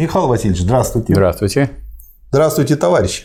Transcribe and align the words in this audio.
Михаил 0.00 0.28
Васильевич, 0.28 0.62
здравствуйте. 0.62 1.12
Здравствуйте. 1.12 1.70
Здравствуйте, 2.30 2.76
товарищи. 2.76 3.24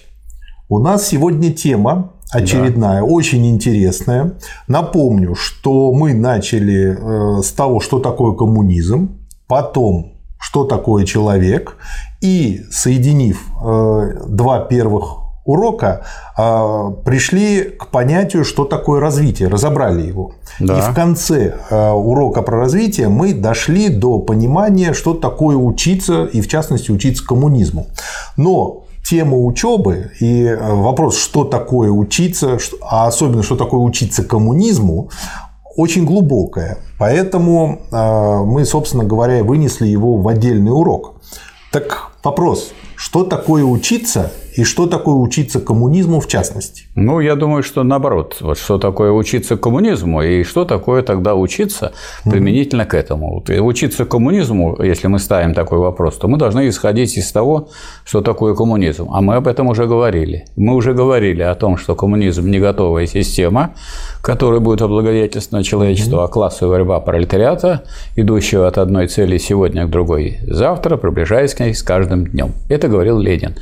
У 0.68 0.78
нас 0.78 1.08
сегодня 1.08 1.54
тема 1.54 2.12
очередная, 2.30 3.00
да. 3.00 3.06
очень 3.06 3.48
интересная. 3.50 4.34
Напомню, 4.68 5.36
что 5.36 5.94
мы 5.94 6.14
начали 6.14 7.38
э, 7.40 7.42
с 7.44 7.54
того, 7.54 7.80
что 7.80 8.00
такое 8.00 8.34
коммунизм, 8.34 9.20
потом, 9.48 10.18
что 10.38 10.66
такое 10.66 11.06
человек, 11.06 11.78
и 12.20 12.66
соединив 12.72 13.48
э, 13.64 14.26
два 14.28 14.60
первых 14.60 15.25
урока 15.46 16.02
э, 16.38 16.92
пришли 17.06 17.64
к 17.64 17.88
понятию, 17.88 18.44
что 18.44 18.66
такое 18.66 19.00
развитие, 19.00 19.48
разобрали 19.48 20.02
его. 20.02 20.34
Да. 20.60 20.78
И 20.78 20.82
в 20.82 20.94
конце 20.94 21.56
урока 21.70 22.42
про 22.42 22.60
развитие 22.60 23.10
мы 23.10 23.34
дошли 23.34 23.90
до 23.90 24.20
понимания, 24.20 24.94
что 24.94 25.14
такое 25.14 25.56
учиться, 25.56 26.26
и 26.26 26.42
в 26.42 26.48
частности 26.48 26.92
учиться 26.92 27.26
коммунизму. 27.26 27.88
Но 28.38 28.86
тема 29.06 29.38
учебы 29.38 30.12
и 30.20 30.44
э, 30.44 30.74
вопрос, 30.74 31.18
что 31.18 31.44
такое 31.44 31.92
учиться, 31.92 32.58
а 32.82 33.08
особенно, 33.08 33.44
что 33.44 33.56
такое 33.56 33.80
учиться 33.80 34.24
коммунизму, 34.24 35.10
очень 35.78 36.06
глубокая. 36.06 36.80
Поэтому 36.98 37.82
э, 37.92 38.44
мы, 38.46 38.66
собственно 38.66 39.04
говоря, 39.04 39.44
вынесли 39.44 39.88
его 39.88 40.18
в 40.18 40.28
отдельный 40.28 40.72
урок. 40.72 41.16
Так 41.72 42.12
вопрос, 42.24 42.72
что 42.96 43.24
такое 43.24 43.64
учиться 43.64 44.32
и 44.56 44.64
что 44.64 44.88
такое 44.88 45.16
учиться 45.16 45.60
коммунизму 45.60 46.22
в 46.22 46.28
частности? 46.28 46.84
Ну, 46.96 47.20
я 47.20 47.36
думаю, 47.36 47.62
что 47.62 47.84
наоборот. 47.84 48.38
Вот 48.40 48.58
что 48.58 48.78
такое 48.78 49.12
учиться 49.12 49.58
коммунизму 49.58 50.22
и 50.22 50.44
что 50.44 50.64
такое 50.64 51.02
тогда 51.04 51.36
учиться 51.36 51.92
применительно 52.24 52.84
mm-hmm. 52.84 52.86
к 52.86 52.94
этому. 52.94 53.34
Вот, 53.34 53.50
учиться 53.50 54.06
коммунизму, 54.06 54.82
если 54.82 55.08
мы 55.08 55.20
ставим 55.20 55.54
такой 55.54 55.80
вопрос, 55.80 56.16
то 56.18 56.30
мы 56.30 56.38
должны 56.38 56.70
исходить 56.70 57.18
из 57.18 57.32
того, 57.32 57.68
что 58.06 58.22
такое 58.22 58.56
коммунизм. 58.56 59.10
А 59.12 59.22
мы 59.22 59.36
об 59.36 59.48
этом 59.48 59.68
уже 59.68 59.88
говорили. 59.88 60.46
Мы 60.56 60.74
уже 60.74 60.94
говорили 60.94 61.42
о 61.42 61.56
том, 61.56 61.78
что 61.78 61.96
коммунизм 61.96 62.50
не 62.50 62.60
готовая 62.60 63.08
система, 63.08 63.74
которая 64.22 64.62
будет 64.62 64.82
облагодетельствовать 64.82 65.66
человечество, 65.66 66.22
mm-hmm. 66.22 66.26
а 66.26 66.30
классовая 66.30 66.78
борьба 66.78 67.00
пролетариата, 67.02 67.84
идущего 68.16 68.68
от 68.68 68.78
одной 68.78 69.08
цели 69.08 69.38
сегодня 69.38 69.86
к 69.86 69.90
другой 69.90 70.40
завтра, 70.48 70.96
приближаясь 70.96 71.54
к 71.54 71.60
ней 71.60 71.74
с 71.74 71.84
каждым 71.84 72.28
днем. 72.28 72.54
Это 72.70 72.88
говорил 72.88 73.20
Ленин. 73.20 73.56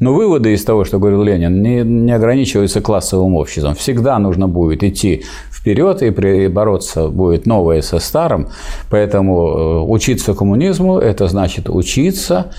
Но 0.00 0.14
выводы 0.14 0.52
из 0.52 0.64
того, 0.64 0.84
что 0.84 0.98
говорил 0.98 1.22
Ленин, 1.22 1.60
не, 1.62 1.82
не 1.82 2.12
ограничиваются 2.12 2.80
классовым 2.80 3.34
обществом. 3.34 3.74
Всегда 3.74 4.18
нужно 4.18 4.46
будет 4.46 4.84
идти 4.84 5.24
вперед 5.50 6.02
и 6.02 6.48
бороться 6.48 7.08
будет 7.08 7.46
новое 7.46 7.82
со 7.82 7.98
старым. 7.98 8.48
Поэтому 8.90 9.48
э, 9.48 9.80
учиться 9.80 10.34
коммунизму– 10.34 10.98
это 11.00 11.26
значит 11.26 11.68
учиться 11.68 12.52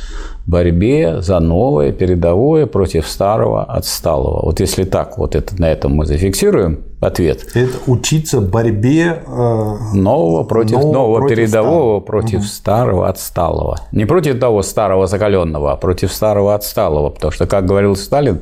борьбе 0.46 1.22
за 1.22 1.40
новое, 1.40 1.92
передовое 1.92 2.66
против 2.66 3.08
старого, 3.08 3.64
отсталого. 3.64 4.46
Вот 4.46 4.60
если 4.60 4.84
так, 4.84 5.18
вот 5.18 5.36
это, 5.36 5.60
на 5.60 5.72
этом 5.72 5.94
мы 5.94 6.06
зафиксируем 6.06 6.89
ответ. 7.00 7.48
Это 7.54 7.78
учиться 7.88 8.42
борьбе 8.42 9.24
э, 9.26 9.76
нового 9.94 10.44
против 10.44 10.78
нового, 10.78 10.94
нового 10.94 11.20
против 11.20 11.36
передового 11.38 11.72
старого. 11.72 12.00
против 12.02 12.40
угу. 12.40 12.48
старого, 12.48 13.10
отсталого. 13.10 13.78
Не 13.92 14.06
против 14.06 14.40
того 14.40 14.62
старого 14.64 15.08
закаленного, 15.08 15.72
а 15.72 15.76
против 15.78 16.12
старого 16.12 16.56
отсталого. 16.56 17.10
Потому 17.10 17.32
что, 17.32 17.48
как 17.48 17.66
говорил 17.66 17.96
Сталин, 17.96 18.42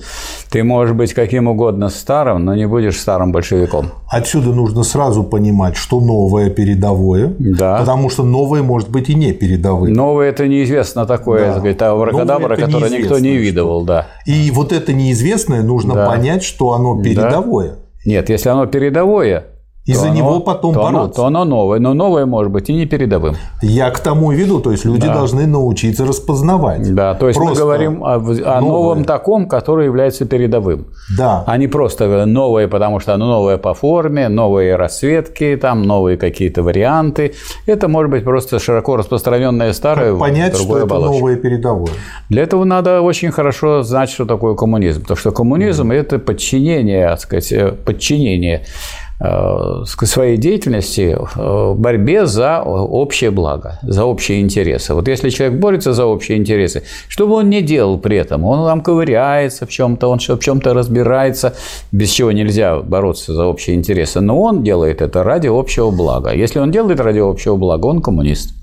ты 0.50 0.64
можешь 0.64 0.96
быть 0.96 1.14
каким 1.14 1.48
угодно 1.48 1.90
старым, 1.90 2.46
но 2.46 2.56
не 2.56 2.68
будешь 2.68 3.00
старым 3.00 3.32
большевиком. 3.32 3.92
Отсюда 4.10 4.50
нужно 4.50 4.84
сразу 4.84 5.24
понимать, 5.24 5.76
что 5.76 6.00
новое 6.00 6.50
передовое, 6.50 7.34
да. 7.40 7.78
потому 7.78 8.10
что 8.10 8.24
новое 8.24 8.64
может 8.64 8.90
быть 8.90 9.10
и 9.10 9.16
не 9.16 9.34
передовое. 9.34 9.92
Новое 9.92 10.30
это 10.30 10.48
неизвестно 10.48 11.06
такое, 11.06 11.48
да. 11.48 11.60
сказать, 11.60 11.82
абракадабра, 11.82 12.56
которое 12.56 12.90
никто 12.90 13.20
не 13.20 13.38
видывал, 13.38 13.84
да. 13.84 14.08
И 14.26 14.50
вот 14.52 14.72
это 14.72 14.94
неизвестное 14.94 15.62
нужно 15.62 15.94
да. 15.94 16.08
понять, 16.08 16.44
что 16.44 16.74
оно 16.74 17.02
передовое. 17.02 17.70
Да. 17.70 17.87
Нет, 18.08 18.30
если 18.30 18.48
оно 18.48 18.68
передовое, 18.68 19.48
и 19.88 19.94
за 19.94 20.10
него 20.10 20.42
потом 20.42 20.74
то 20.74 20.82
бороться. 20.82 21.00
Оно, 21.00 21.08
то 21.14 21.26
оно 21.26 21.46
новое, 21.46 21.80
но 21.80 21.94
новое 21.94 22.26
может 22.26 22.52
быть 22.52 22.70
и 22.70 22.74
не 22.74 22.86
передовым. 22.86 23.36
Я 23.62 23.90
к 23.90 24.00
тому 24.00 24.34
и 24.34 24.36
веду, 24.36 24.60
то 24.60 24.72
есть 24.72 24.84
люди 24.84 25.08
да. 25.08 25.14
должны 25.14 25.48
научиться 25.48 26.06
распознавать. 26.06 26.94
Да, 26.94 27.16
то 27.16 27.28
есть 27.28 27.40
просто 27.40 27.60
мы 27.60 27.66
говорим 27.66 28.04
о, 28.04 28.16
о 28.16 28.62
новом 28.62 29.06
таком, 29.06 29.48
который 29.48 29.86
является 29.86 30.26
передовым. 30.26 30.88
Да. 31.18 31.46
А 31.48 31.58
не 31.58 31.68
просто 31.68 32.26
новое, 32.26 32.68
потому 32.68 33.00
что 33.00 33.14
оно 33.14 33.28
новое 33.28 33.58
по 33.58 33.74
форме, 33.74 34.28
новые 34.28 34.76
расцветки, 34.76 35.58
там 35.60 35.84
новые 35.84 36.18
какие-то 36.18 36.64
варианты. 36.64 37.34
Это 37.66 37.88
может 37.88 38.12
быть 38.12 38.26
просто 38.26 38.60
широко 38.60 38.98
распространенное 38.98 39.72
старое. 39.72 40.12
Как 40.12 40.20
понять, 40.20 40.56
что 40.58 40.76
это 40.76 40.84
оболочка. 40.84 41.14
новое 41.14 41.36
передовое. 41.38 41.94
Для 42.30 42.44
этого 42.44 42.66
надо 42.66 43.02
очень 43.02 43.32
хорошо 43.32 43.84
знать, 43.84 44.10
что 44.10 44.26
такое 44.26 44.56
коммунизм. 44.56 45.02
Потому 45.04 45.18
что 45.18 45.32
коммунизм 45.32 45.92
mm-hmm. 45.92 45.96
это 45.96 46.20
подчинение, 46.20 47.08
так 47.08 47.20
сказать, 47.22 47.52
э, 47.54 47.72
подчинение 47.72 48.66
Э, 49.20 49.84
своей 49.86 50.38
деятельности 50.38 51.18
в 51.36 51.74
борьбе 51.76 52.28
за 52.28 52.62
общее 52.62 53.32
благо, 53.32 53.80
за 53.82 54.06
общие 54.06 54.42
интересы. 54.42 54.94
Вот 54.94 55.08
если 55.08 55.32
человек 55.32 55.60
борется 55.60 55.94
за 55.94 56.06
общие 56.06 56.38
интересы, 56.38 56.84
что 57.08 57.26
бы 57.26 57.34
он 57.34 57.50
ни 57.50 57.62
делал 57.62 57.98
при 57.98 58.18
этом, 58.18 58.44
он 58.46 58.68
там 58.68 58.82
ковыряется 58.82 59.66
в 59.66 59.70
чем-то, 59.70 60.08
он 60.08 60.20
в 60.20 60.40
чем-то 60.40 60.76
разбирается, 60.76 61.56
без 61.92 62.12
чего 62.12 62.32
нельзя 62.32 62.78
бороться 62.78 63.34
за 63.34 63.46
общие 63.46 63.76
интересы, 63.76 64.20
но 64.20 64.40
он 64.40 64.62
делает 64.62 65.02
это 65.02 65.24
ради 65.24 65.48
общего 65.48 65.90
блага. 65.90 66.32
Если 66.32 66.60
он 66.60 66.72
делает 66.72 67.00
ради 67.00 67.20
общего 67.20 67.56
блага, 67.56 67.88
он 67.88 68.04
коммунист. 68.04 68.54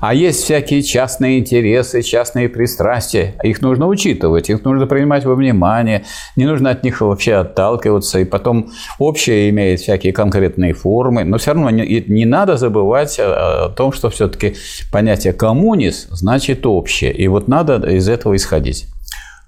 А 0.00 0.14
есть 0.14 0.42
всякие 0.42 0.82
частные 0.82 1.38
интересы, 1.38 2.02
частные 2.02 2.48
пристрастия. 2.48 3.34
Их 3.42 3.62
нужно 3.62 3.86
учитывать, 3.86 4.50
их 4.50 4.64
нужно 4.64 4.86
принимать 4.86 5.24
во 5.24 5.34
внимание. 5.34 6.04
Не 6.36 6.46
нужно 6.46 6.70
от 6.70 6.84
них 6.84 7.00
вообще 7.00 7.34
отталкиваться. 7.34 8.18
И 8.20 8.24
потом 8.24 8.70
общее 8.98 9.50
имеет 9.50 9.80
всякие 9.80 10.12
конкретные 10.12 10.74
формы. 10.74 11.24
Но 11.24 11.38
все 11.38 11.52
равно 11.52 11.70
не, 11.70 12.04
не 12.06 12.24
надо 12.24 12.56
забывать 12.56 13.18
о 13.18 13.68
том, 13.70 13.92
что 13.92 14.10
все-таки 14.10 14.54
понятие 14.90 15.32
коммунист 15.32 16.08
значит 16.10 16.66
общее. 16.66 17.12
И 17.12 17.28
вот 17.28 17.48
надо 17.48 17.76
из 17.88 18.08
этого 18.08 18.36
исходить. 18.36 18.91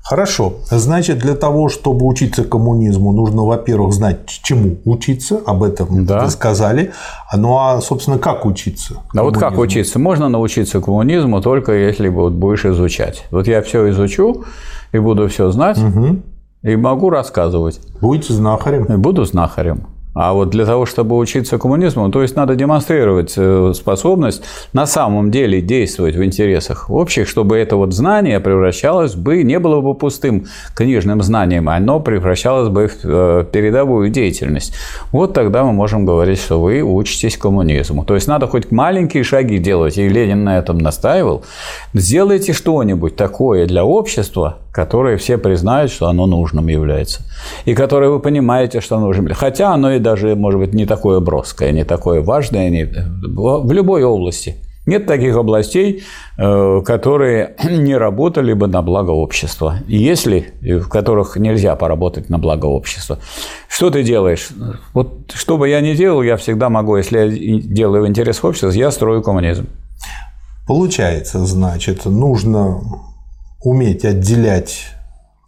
Хорошо. 0.05 0.57
Значит, 0.71 1.19
для 1.19 1.35
того, 1.35 1.71
чтобы 1.71 2.07
учиться 2.07 2.45
коммунизму, 2.45 3.13
нужно, 3.13 3.43
во-первых, 3.45 3.95
знать, 3.95 4.29
чему 4.29 4.77
учиться, 4.85 5.41
об 5.47 5.63
этом 5.63 6.05
да. 6.05 6.23
вы 6.23 6.31
сказали. 6.31 6.93
Ну 7.35 7.57
а, 7.59 7.81
собственно, 7.81 8.19
как 8.19 8.45
учиться? 8.45 8.97
А 9.15 9.23
вот 9.23 9.39
как 9.39 9.59
учиться? 9.59 9.99
Можно 9.99 10.29
научиться 10.29 10.83
коммунизму 10.83 11.41
только 11.41 11.73
если 11.73 12.09
вот 12.09 12.35
будешь 12.35 12.67
изучать. 12.67 13.25
Вот 13.31 13.47
я 13.49 13.63
все 13.63 13.89
изучу 13.91 14.45
и 14.93 14.99
буду 14.99 15.27
все 15.29 15.51
знать, 15.51 15.79
угу. 15.79 16.19
и 16.63 16.77
могу 16.77 17.09
рассказывать. 17.09 17.81
Будете 18.03 18.35
знахарем? 18.35 19.01
Буду 19.01 19.25
знахарем. 19.25 19.94
А 20.15 20.33
вот 20.33 20.51
для 20.51 20.65
того, 20.65 20.87
чтобы 20.87 21.17
учиться 21.17 21.59
коммунизму, 21.59 22.11
то 22.11 22.23
есть 22.23 22.37
надо 22.37 22.55
демонстрировать 22.55 23.35
э, 23.37 23.73
способность 23.75 24.45
на 24.73 24.87
самом 24.87 25.33
деле 25.33 25.61
действовать 25.61 26.15
в 26.15 26.25
интересах 26.25 26.89
общих, 26.89 27.29
чтобы 27.29 27.57
это 27.57 27.77
вот 27.77 27.93
знание 27.93 28.39
превращалось 28.39 29.17
бы, 29.17 29.43
не 29.43 29.59
было 29.59 29.81
бы 29.81 29.95
пустым 29.95 30.47
книжным 30.77 31.21
знанием, 31.23 31.69
оно 31.69 31.99
превращалось 31.99 32.69
бы 32.69 32.87
в 32.87 33.05
э, 33.05 33.45
передовую 33.51 34.09
деятельность. 34.11 34.75
Вот 35.11 35.35
тогда 35.35 35.65
мы 35.65 35.73
можем 35.73 36.07
говорить, 36.07 36.39
что 36.39 36.61
вы 36.61 36.83
учитесь 36.83 37.37
коммунизму. 37.37 38.05
То 38.05 38.15
есть 38.15 38.29
надо 38.29 38.47
хоть 38.47 38.71
маленькие 38.71 39.25
шаги 39.25 39.59
делать, 39.59 39.99
и 39.99 40.09
Ленин 40.09 40.45
на 40.45 40.59
этом 40.59 40.79
настаивал. 40.79 41.43
Сделайте 41.93 42.53
что-нибудь 42.53 43.17
такое 43.17 43.67
для 43.67 43.85
общества, 43.85 44.59
которое 44.71 45.17
все 45.17 45.39
признают, 45.39 45.91
что 45.91 46.09
оно 46.09 46.27
нужным 46.27 46.69
является, 46.69 47.23
и 47.65 47.75
которое 47.75 48.11
вы 48.11 48.21
понимаете, 48.21 48.81
что 48.81 48.99
нужно. 48.99 49.35
Хотя 49.35 49.73
оно 49.73 49.93
и 49.93 50.04
даже, 50.05 50.37
может 50.37 50.61
быть, 50.61 50.73
не 50.73 50.87
такое 50.87 51.19
броское, 51.19 51.73
не 51.73 51.85
такое 51.85 52.23
важное 52.23 52.71
не... 52.71 52.85
в 52.85 53.73
любой 53.73 54.05
области. 54.05 54.55
Нет 54.87 55.07
таких 55.07 55.35
областей, 55.37 56.03
э, 56.37 56.83
которые 56.85 57.57
не 57.71 57.97
работали 57.97 58.53
бы 58.53 58.67
на 58.67 58.83
благо 58.83 59.11
общества. 59.11 59.79
Если 59.89 60.53
в 60.61 60.89
которых 60.89 61.37
нельзя 61.37 61.75
поработать 61.75 62.29
на 62.29 62.39
благо 62.39 62.67
общества. 62.67 63.19
Что 63.69 63.91
ты 63.91 64.03
делаешь? 64.03 64.51
Вот 64.93 65.33
что 65.35 65.57
бы 65.57 65.69
я 65.69 65.81
ни 65.81 65.95
делал, 65.95 66.23
я 66.23 66.37
всегда 66.37 66.69
могу, 66.69 66.97
если 66.97 67.19
я 67.19 67.29
делаю 67.29 68.05
в 68.05 68.09
интерес 68.09 68.45
общества, 68.45 68.71
я 68.71 68.91
строю 68.91 69.23
коммунизм. 69.23 69.67
Получается, 70.67 71.39
значит, 71.47 72.05
нужно 72.05 72.81
уметь 73.63 74.05
отделять 74.05 74.95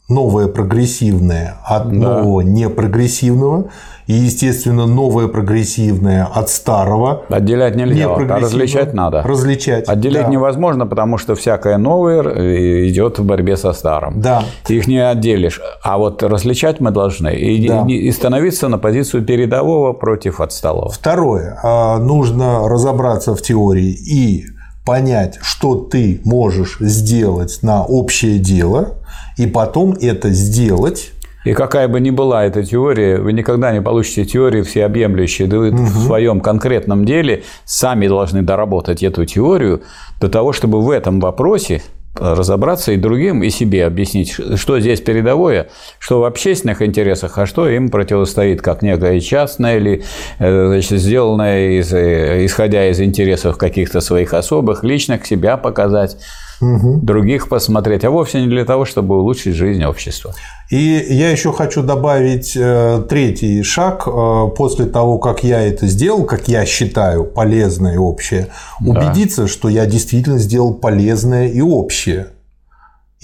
новое 0.09 0.47
прогрессивное 0.49 1.57
от 1.65 1.89
да. 1.89 1.95
нового 1.95 2.41
непрогрессивного, 2.41 3.71
и, 4.07 4.13
естественно, 4.13 4.87
новое 4.87 5.27
прогрессивное 5.27 6.29
от 6.33 6.49
старого. 6.49 7.25
Отделять 7.29 7.75
нельзя, 7.75 8.15
а 8.15 8.39
различать 8.39 8.95
надо. 8.95 9.23
Различать. 9.23 9.89
Отделять 9.89 10.27
да. 10.27 10.31
невозможно, 10.31 10.87
потому 10.87 11.19
что 11.19 11.35
всякое 11.35 11.77
новое 11.77 12.23
э, 12.23 12.89
идет 12.89 13.19
в 13.19 13.25
борьбе 13.25 13.57
со 13.57 13.73
старым. 13.73 14.21
Да. 14.21 14.45
Их 14.69 14.87
не 14.87 14.99
отделишь. 14.99 15.61
А 15.83 15.99
вот 15.99 16.23
различать 16.23 16.79
мы 16.79 16.93
должны 16.93 17.35
и, 17.35 17.67
да. 17.67 17.85
и 17.89 18.11
становиться 18.13 18.69
на 18.69 18.79
позицию 18.79 19.25
передового 19.25 19.93
против 19.93 20.41
отсталого. 20.41 20.91
Второе. 20.91 21.59
А, 21.65 21.99
нужно 21.99 22.69
разобраться 22.69 23.35
в 23.35 23.43
теории 23.43 23.91
и 23.91 24.47
понять, 24.87 25.39
что 25.43 25.75
ты 25.75 26.21
можешь 26.25 26.79
сделать 26.81 27.59
на 27.61 27.85
общее 27.85 28.39
дело, 28.39 28.95
и 29.37 29.47
потом 29.47 29.93
это 30.01 30.31
сделать 30.31 31.13
и 31.47 31.53
какая 31.53 31.87
бы 31.87 32.01
ни 32.01 32.11
была 32.11 32.45
эта 32.45 32.65
теория, 32.65 33.19
вы 33.19 33.33
никогда 33.33 33.73
не 33.73 33.81
получите 33.81 34.25
теории 34.25 34.63
всеобъемлющие. 34.63 35.47
Да 35.47 35.59
вы 35.59 35.69
угу. 35.69 35.77
в 35.77 36.07
своем 36.07 36.41
конкретном 36.41 37.05
деле 37.05 37.45
сами 37.65 38.09
должны 38.09 38.43
доработать 38.43 39.05
эту 39.05 39.25
теорию 39.25 39.83
до 40.21 40.29
того, 40.29 40.53
чтобы 40.53 40.83
в 40.83 40.91
этом 40.91 41.21
вопросе 41.21 41.83
разобраться 42.21 42.93
и 42.93 42.97
другим, 42.97 43.43
и 43.43 43.51
себе 43.51 43.87
объяснить, 43.87 44.37
что 44.57 44.81
здесь 44.81 45.01
передовое, 45.01 45.69
что 45.99 46.21
в 46.21 46.25
общественных 46.25 46.83
интересах, 46.83 47.39
а 47.39 47.47
что 47.47 47.69
им 47.69 47.89
противостоит, 47.89 48.63
как 48.63 48.83
некое 48.83 49.21
частное 49.21 49.79
или 49.79 50.05
э, 50.39 50.67
значит, 50.69 51.01
сделанное 51.01 51.79
из, 51.79 51.93
э, 51.93 52.45
исходя 52.45 52.89
из 52.89 53.01
интересов 53.01 53.57
каких-то 53.57 54.01
своих 54.01 54.35
особых, 54.35 54.85
личных 54.85 55.27
себя 55.27 55.57
показать 55.57 56.17
угу. 56.61 56.99
других 57.03 57.49
посмотреть, 57.49 58.05
а 58.05 58.11
вовсе 58.11 58.41
не 58.41 58.49
для 58.49 58.65
того, 58.65 58.85
чтобы 58.85 59.19
улучшить 59.19 59.55
жизнь 59.55 59.85
общества. 59.85 60.35
И 60.71 61.07
я 61.11 61.31
еще 61.31 61.53
хочу 61.53 61.83
добавить 61.83 62.57
э, 62.57 63.03
третий 63.09 63.63
шаг. 63.63 64.07
Э, 64.07 64.49
после 64.57 64.87
того, 64.87 65.19
как 65.19 65.45
я 65.45 65.63
это 65.63 65.87
сделал, 65.87 66.25
как 66.25 66.49
я 66.49 66.65
считаю, 66.67 67.25
полезное 67.25 67.95
и 67.95 67.99
общее, 67.99 68.49
да. 68.81 68.91
убедиться, 68.91 69.47
что 69.47 69.69
я 69.69 69.87
действительно 69.87 70.39
сделал 70.39 70.75
полезное 70.75 71.49
и 71.49 71.61
общее. 71.61 72.29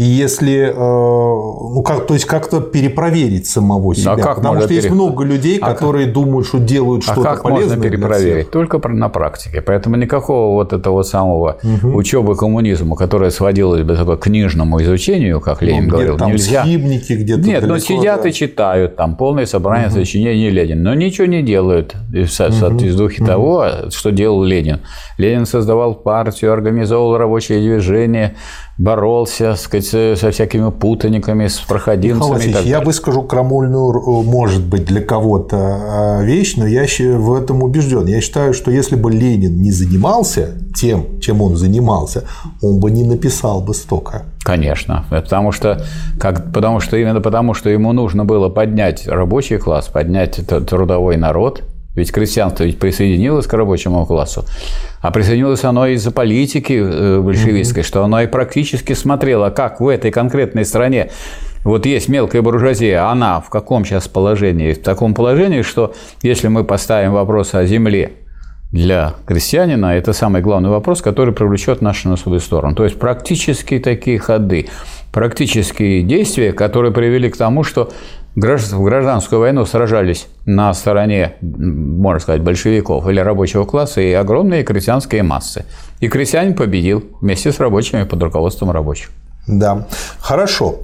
И 0.02 0.04
если, 0.04 0.68
э, 0.68 0.74
ну 0.74 1.80
как, 1.84 2.08
то 2.08 2.14
есть 2.14 2.26
как-то 2.26 2.60
перепроверить 2.60 3.46
самого 3.46 3.94
себя, 3.94 4.14
а 4.14 4.16
как 4.16 4.38
потому 4.38 4.60
что 4.60 4.74
есть 4.74 4.90
много 4.90 5.22
людей, 5.22 5.58
а 5.62 5.72
которые 5.72 6.06
как... 6.06 6.14
думают, 6.14 6.48
что 6.48 6.58
делают 6.58 7.04
что-то 7.04 7.20
а 7.20 7.24
как 7.34 7.44
полезное. 7.44 7.76
можно 7.76 7.88
перепроверить? 7.88 8.50
Только 8.50 8.88
на 8.88 9.08
практике. 9.08 9.62
Поэтому 9.62 9.94
никакого 9.94 10.54
вот 10.54 10.72
этого 10.72 11.04
самого 11.04 11.58
угу. 11.62 11.96
учебы 11.96 12.34
коммунизма, 12.34 12.96
которая 12.96 13.30
сводилась 13.30 13.84
бы 13.84 14.16
к 14.16 14.22
книжному 14.24 14.82
изучению, 14.82 15.40
как 15.40 15.60
ну, 15.60 15.68
Ленин 15.68 15.84
ну, 15.84 15.90
говорил, 15.90 16.16
там 16.16 16.32
нельзя. 16.32 16.64
Схимники 16.64 17.12
где-то. 17.12 17.46
Нет, 17.46 17.64
но 17.64 17.78
сидят 17.78 18.24
да. 18.24 18.28
и 18.28 18.32
читают 18.32 18.96
там 18.96 19.14
полное 19.14 19.46
собрание 19.46 19.86
угу. 19.86 19.98
сочинений 19.98 20.50
Ленина, 20.50 20.82
но 20.82 20.94
ничего 20.94 21.28
не 21.28 21.42
делают 21.42 21.94
в 22.10 22.26
соответствии 22.26 22.90
угу. 22.90 22.98
духе 22.98 23.22
угу. 23.22 23.30
того, 23.30 23.66
что 23.90 24.10
делал 24.10 24.42
Ленин. 24.42 24.80
Ленин 25.16 25.46
создавал 25.46 25.94
партию, 25.94 26.52
организовал 26.52 27.16
рабочее 27.16 27.60
движение, 27.60 28.34
боролся 28.82 29.54
сказать, 29.54 29.86
со 30.18 30.30
всякими 30.32 30.70
путаниками, 30.70 31.46
с 31.46 31.58
проходимцами. 31.60 32.48
Михаил 32.48 32.66
я 32.66 32.80
выскажу 32.80 33.22
крамольную, 33.22 33.92
э, 33.92 34.24
может 34.24 34.64
быть, 34.64 34.84
для 34.84 35.00
кого-то 35.00 36.18
э, 36.20 36.24
вещь, 36.24 36.56
но 36.56 36.66
я 36.66 36.82
в 36.82 37.34
этом 37.34 37.62
убежден. 37.62 38.06
Я 38.06 38.20
считаю, 38.20 38.52
что 38.52 38.72
если 38.72 38.96
бы 38.96 39.12
Ленин 39.12 39.62
не 39.62 39.70
занимался 39.70 40.50
тем, 40.74 41.20
чем 41.20 41.42
он 41.42 41.56
занимался, 41.56 42.24
он 42.60 42.80
бы 42.80 42.90
не 42.90 43.04
написал 43.04 43.62
бы 43.62 43.72
столько. 43.72 44.24
Конечно, 44.42 45.04
потому 45.10 45.52
что, 45.52 45.84
как, 46.18 46.52
потому 46.52 46.80
что 46.80 46.96
именно 46.96 47.20
потому, 47.20 47.54
что 47.54 47.70
ему 47.70 47.92
нужно 47.92 48.24
было 48.24 48.48
поднять 48.48 49.06
рабочий 49.06 49.58
класс, 49.58 49.86
поднять 49.86 50.40
трудовой 50.46 51.16
народ, 51.16 51.62
ведь 51.94 52.12
крестьянство 52.12 52.64
ведь 52.64 52.78
присоединилось 52.78 53.46
к 53.46 53.52
рабочему 53.52 54.06
классу. 54.06 54.44
А 55.00 55.10
присоединилось 55.10 55.64
оно 55.64 55.86
из-за 55.88 56.10
политики 56.10 56.72
э, 56.72 57.20
большевистской, 57.20 57.82
mm-hmm. 57.82 57.86
что 57.86 58.04
оно 58.04 58.22
и 58.22 58.26
практически 58.26 58.94
смотрело, 58.94 59.50
как 59.50 59.80
в 59.80 59.88
этой 59.88 60.10
конкретной 60.10 60.64
стране 60.64 61.10
вот 61.64 61.86
есть 61.86 62.08
мелкая 62.08 62.42
буржуазия, 62.42 63.08
она 63.08 63.40
в 63.40 63.48
каком 63.48 63.84
сейчас 63.84 64.08
положении? 64.08 64.72
В 64.72 64.82
таком 64.82 65.14
положении, 65.14 65.62
что 65.62 65.94
если 66.22 66.48
мы 66.48 66.64
поставим 66.64 67.12
вопрос 67.12 67.54
о 67.54 67.64
земле 67.66 68.12
для 68.72 69.14
крестьянина, 69.26 69.96
это 69.96 70.12
самый 70.12 70.40
главный 70.42 70.70
вопрос, 70.70 71.02
который 71.02 71.34
привлечет 71.34 71.82
нашу 71.82 72.08
на 72.08 72.16
свою 72.16 72.40
сторону. 72.40 72.74
То 72.74 72.84
есть 72.84 72.98
практически 72.98 73.78
такие 73.78 74.18
ходы, 74.18 74.70
практические 75.12 76.02
действия, 76.02 76.52
которые 76.52 76.90
привели 76.92 77.30
к 77.30 77.36
тому, 77.36 77.62
что 77.62 77.92
в 78.34 78.82
гражданскую 78.82 79.40
войну 79.40 79.66
сражались 79.66 80.26
на 80.46 80.72
стороне, 80.72 81.34
можно 81.40 82.20
сказать, 82.20 82.42
большевиков 82.42 83.06
или 83.08 83.20
рабочего 83.20 83.64
класса 83.64 84.00
и 84.00 84.12
огромные 84.12 84.64
крестьянские 84.64 85.22
массы. 85.22 85.64
И 86.00 86.08
крестьянин 86.08 86.54
победил 86.54 87.04
вместе 87.20 87.52
с 87.52 87.60
рабочими 87.60 88.04
под 88.04 88.22
руководством 88.22 88.70
рабочих. 88.70 89.10
Да, 89.46 89.86
хорошо. 90.18 90.78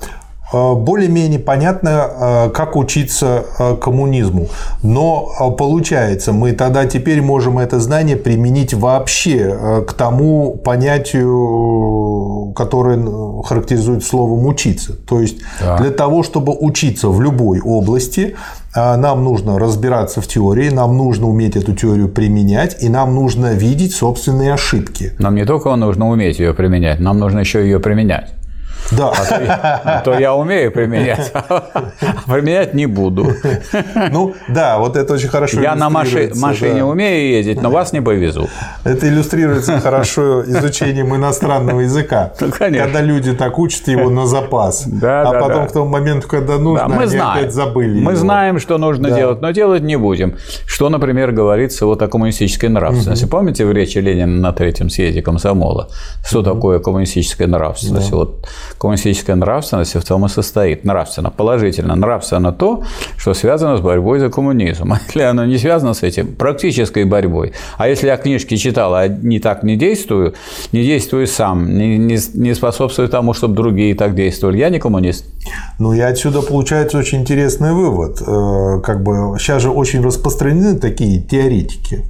Э, 0.51 0.75
более-менее 0.75 1.39
понятно, 1.39 2.09
э, 2.49 2.51
как 2.51 2.77
учиться 2.77 3.45
э, 3.59 3.77
коммунизму. 3.77 4.49
Но 4.83 5.55
получается, 5.59 6.33
мы 6.33 6.53
тогда 6.53 6.87
теперь 6.87 7.21
можем 7.21 7.59
это 7.59 7.81
знание 7.81 8.17
применить 8.17 8.73
вообще 8.73 9.85
к 9.87 9.93
тому 9.93 10.57
понятию, 10.57 12.53
которое 12.57 13.43
характеризует 13.43 14.05
словом 14.05 14.47
учиться. 14.47 14.95
То 15.07 15.21
есть 15.21 15.39
да. 15.61 15.77
для 15.79 15.91
того, 15.91 16.23
чтобы 16.23 16.57
учиться 16.59 17.09
в 17.09 17.21
любой 17.21 17.61
области, 17.61 18.37
нам 18.75 19.25
нужно 19.25 19.59
разбираться 19.59 20.21
в 20.21 20.27
теории, 20.27 20.71
нам 20.71 20.97
нужно 20.97 21.29
уметь 21.29 21.57
эту 21.57 21.75
теорию 21.75 22.09
применять, 22.09 22.83
и 22.83 22.89
нам 22.89 23.15
нужно 23.15 23.55
видеть 23.55 23.95
собственные 23.95 24.55
ошибки. 24.55 25.13
Нам 25.19 25.35
не 25.35 25.45
только 25.45 25.75
нужно 25.77 26.09
уметь 26.09 26.39
ее 26.39 26.55
применять, 26.55 27.01
нам 27.01 27.19
нужно 27.19 27.41
еще 27.41 27.63
ее 27.63 27.81
применять. 27.81 28.38
Да. 28.91 29.13
А 29.13 29.25
то, 29.27 29.43
я, 29.43 30.03
то 30.05 30.19
я 30.19 30.35
умею 30.35 30.73
применять, 30.73 31.31
а 31.35 31.91
применять 32.27 32.75
не 32.75 32.87
буду. 32.87 33.29
Ну, 34.11 34.35
да, 34.49 34.79
вот 34.79 34.97
это 34.97 35.15
очень 35.15 35.29
хорошо 35.29 35.61
Я 35.61 35.75
на 35.75 35.91
маши, 35.91 36.33
машине 36.35 36.81
да. 36.81 36.87
умею 36.87 37.37
ездить, 37.37 37.61
но 37.61 37.71
вас 37.71 37.93
не 37.93 38.01
повезу. 38.01 38.49
Это 38.85 39.09
иллюстрируется 39.09 39.81
хорошо 39.81 40.43
изучением 40.45 41.15
иностранного 41.15 41.81
языка. 41.81 42.33
Ну, 42.41 42.51
конечно. 42.51 42.87
Когда 42.87 43.01
люди 43.03 43.35
так 43.35 43.59
учат 43.59 43.89
его 43.89 44.09
на 44.11 44.27
запас. 44.27 44.85
Да, 44.87 45.23
а 45.23 45.33
да, 45.33 45.41
потом 45.41 45.63
да. 45.63 45.67
к 45.67 45.73
тому 45.73 45.89
моменту, 45.89 46.29
когда 46.29 46.59
нужно, 46.59 46.89
да, 46.89 46.95
мы 46.95 47.03
они 47.03 47.11
знаем. 47.11 47.39
опять 47.39 47.53
забыли 47.53 48.01
Мы 48.01 48.13
его. 48.13 48.21
знаем, 48.21 48.59
что 48.61 48.79
нужно 48.79 49.11
да. 49.11 49.17
делать, 49.17 49.41
но 49.41 49.51
делать 49.51 49.83
не 49.83 49.97
будем. 49.97 50.37
Что, 50.67 50.89
например, 50.89 51.33
говорится 51.33 51.87
вот 51.87 52.01
о 52.03 52.09
коммунистической 52.09 52.69
нравственности. 52.69 53.25
Угу. 53.25 53.31
Помните 53.31 53.67
в 53.67 53.73
речи 53.73 53.99
Ленина 53.99 54.41
на 54.41 54.53
третьем 54.53 54.91
съезде 54.91 55.23
комсомола? 55.23 55.89
Что 56.25 56.41
угу. 56.41 56.51
такое 56.51 56.79
коммунистическая 56.79 57.47
нравственность? 57.47 58.11
Да. 58.11 58.17
Вот 58.17 58.49
коммунистическая 58.79 59.35
нравственность 59.35 59.95
в 59.95 60.05
том 60.05 60.25
и 60.27 60.29
состоит. 60.29 60.85
Нравственно, 60.85 61.31
положительно. 61.31 61.97
Нравственно 61.97 62.53
то, 62.53 62.85
что 63.17 63.35
связано 63.35 63.77
с 63.77 63.81
борьбой 63.81 64.21
за 64.21 64.31
коммунизм. 64.31 64.93
А 64.93 65.01
если 65.07 65.23
оно 65.23 65.45
не 65.45 65.59
связано 65.59 65.95
с 65.95 66.03
этим, 66.03 66.35
практической 66.35 67.05
борьбой. 67.05 67.53
А 67.77 67.89
если 67.89 68.07
я 68.07 68.17
книжки 68.17 68.57
читал, 68.57 68.95
а 68.95 69.09
не 69.09 69.41
так 69.41 69.63
не 69.63 69.77
действую, 69.77 70.35
не 70.73 70.85
действую 70.85 71.27
сам, 71.27 71.77
не, 71.77 71.99
не, 71.99 72.19
не 72.35 72.55
способствую 72.55 73.09
тому, 73.09 73.35
чтобы 73.35 73.55
другие 73.55 73.95
так 73.95 74.15
действовали, 74.15 74.59
я 74.59 74.69
не 74.69 74.79
коммунист. 74.79 75.27
Ну 75.79 75.93
и 75.93 76.01
отсюда 76.01 76.43
получается 76.43 76.99
очень 76.99 77.21
интересный 77.21 77.73
вывод. 77.73 78.23
Э, 78.27 78.81
как 78.83 79.03
бы 79.03 79.37
сейчас 79.39 79.63
же 79.63 79.71
очень 79.71 80.03
распространены 80.03 80.79
такие 80.79 81.21
теоретики 81.21 82.05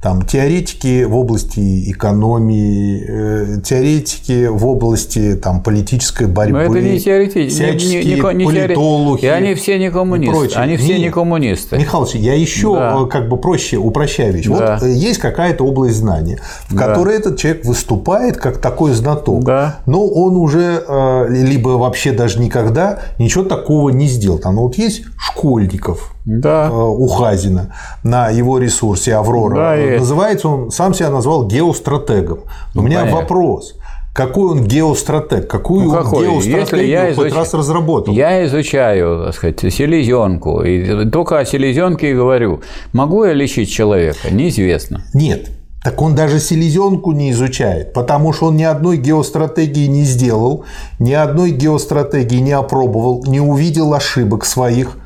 там 0.00 0.22
теоретики 0.22 1.02
в 1.04 1.16
области 1.16 1.90
экономии, 1.90 3.04
э, 3.08 3.60
теоретики 3.62 4.46
в 4.46 4.64
области 4.64 5.34
там, 5.34 5.60
политической 5.60 6.28
борьбы. 6.28 6.52
Но 6.52 6.76
это 6.76 6.80
не 6.80 7.00
теоретики, 7.00 7.48
всяческие 7.48 8.04
не, 8.04 8.10
не, 8.10 8.16
не, 8.16 8.44
политологи. 8.44 9.24
И 9.24 9.26
они 9.26 9.54
все 9.54 9.76
не 9.78 9.90
коммунисты. 9.90 10.54
Они 10.54 10.76
все 10.76 10.92
Нет, 10.94 11.00
не 11.00 11.10
коммунисты. 11.10 11.78
Михалыч, 11.78 12.14
я 12.14 12.34
еще 12.34 12.74
да. 12.74 12.96
Э, 13.02 13.06
как 13.06 13.28
бы 13.28 13.38
проще 13.38 13.76
упрощаю 13.76 14.34
вещь. 14.34 14.46
Да. 14.46 14.78
Вот 14.80 14.88
э, 14.88 14.92
есть 14.92 15.18
какая-то 15.18 15.64
область 15.64 15.96
знания, 15.96 16.38
в 16.68 16.76
да. 16.76 16.86
которой 16.86 17.16
этот 17.16 17.36
человек 17.36 17.64
выступает 17.64 18.36
как 18.36 18.58
такой 18.58 18.92
знаток. 18.92 19.42
Да. 19.42 19.80
Но 19.86 20.06
он 20.06 20.36
уже 20.36 20.84
либо 21.28 21.70
вообще 21.70 22.12
даже 22.12 22.40
никогда 22.40 23.00
ничего 23.18 23.42
такого 23.42 23.90
не 23.90 24.06
сделал. 24.06 24.38
Там 24.38 24.54
ну, 24.54 24.62
вот 24.62 24.76
есть 24.76 25.04
школьников, 25.16 26.14
да. 26.28 26.70
у 26.70 27.06
Хазина 27.06 27.74
на 28.02 28.28
его 28.28 28.58
ресурсе 28.58 29.14
Аврора. 29.14 29.54
Да, 29.54 29.98
Называется 29.98 30.48
он, 30.48 30.70
сам 30.70 30.92
себя 30.94 31.10
назвал 31.10 31.46
геостратегом. 31.46 32.40
У 32.74 32.82
меня 32.82 33.00
понятно. 33.00 33.20
вопрос. 33.20 33.74
Какой 34.12 34.50
он 34.50 34.64
геостратег? 34.64 35.48
Какую 35.48 35.84
ну, 35.84 35.92
какой? 35.92 36.26
геостратегию 36.26 36.88
я 36.88 37.14
хоть 37.14 37.28
изуч... 37.28 37.34
раз 37.34 37.54
разработал? 37.54 38.12
Я 38.12 38.44
изучаю, 38.46 39.26
так 39.26 39.34
сказать, 39.34 39.60
селезенку. 39.72 40.62
И 40.62 41.08
только 41.08 41.38
о 41.38 41.44
селезенке 41.44 42.10
и 42.10 42.14
говорю. 42.14 42.60
Могу 42.92 43.24
я 43.24 43.32
лечить 43.32 43.70
человека? 43.70 44.30
Неизвестно. 44.30 45.04
Нет. 45.14 45.50
Так 45.84 46.02
он 46.02 46.16
даже 46.16 46.40
селезенку 46.40 47.12
не 47.12 47.30
изучает, 47.30 47.92
потому 47.92 48.32
что 48.32 48.46
он 48.46 48.56
ни 48.56 48.64
одной 48.64 48.96
геостратегии 48.96 49.86
не 49.86 50.02
сделал, 50.02 50.64
ни 50.98 51.12
одной 51.12 51.52
геостратегии 51.52 52.40
не 52.40 52.52
опробовал, 52.52 53.24
не 53.26 53.40
увидел 53.40 53.94
ошибок 53.94 54.44
своих. 54.44 54.98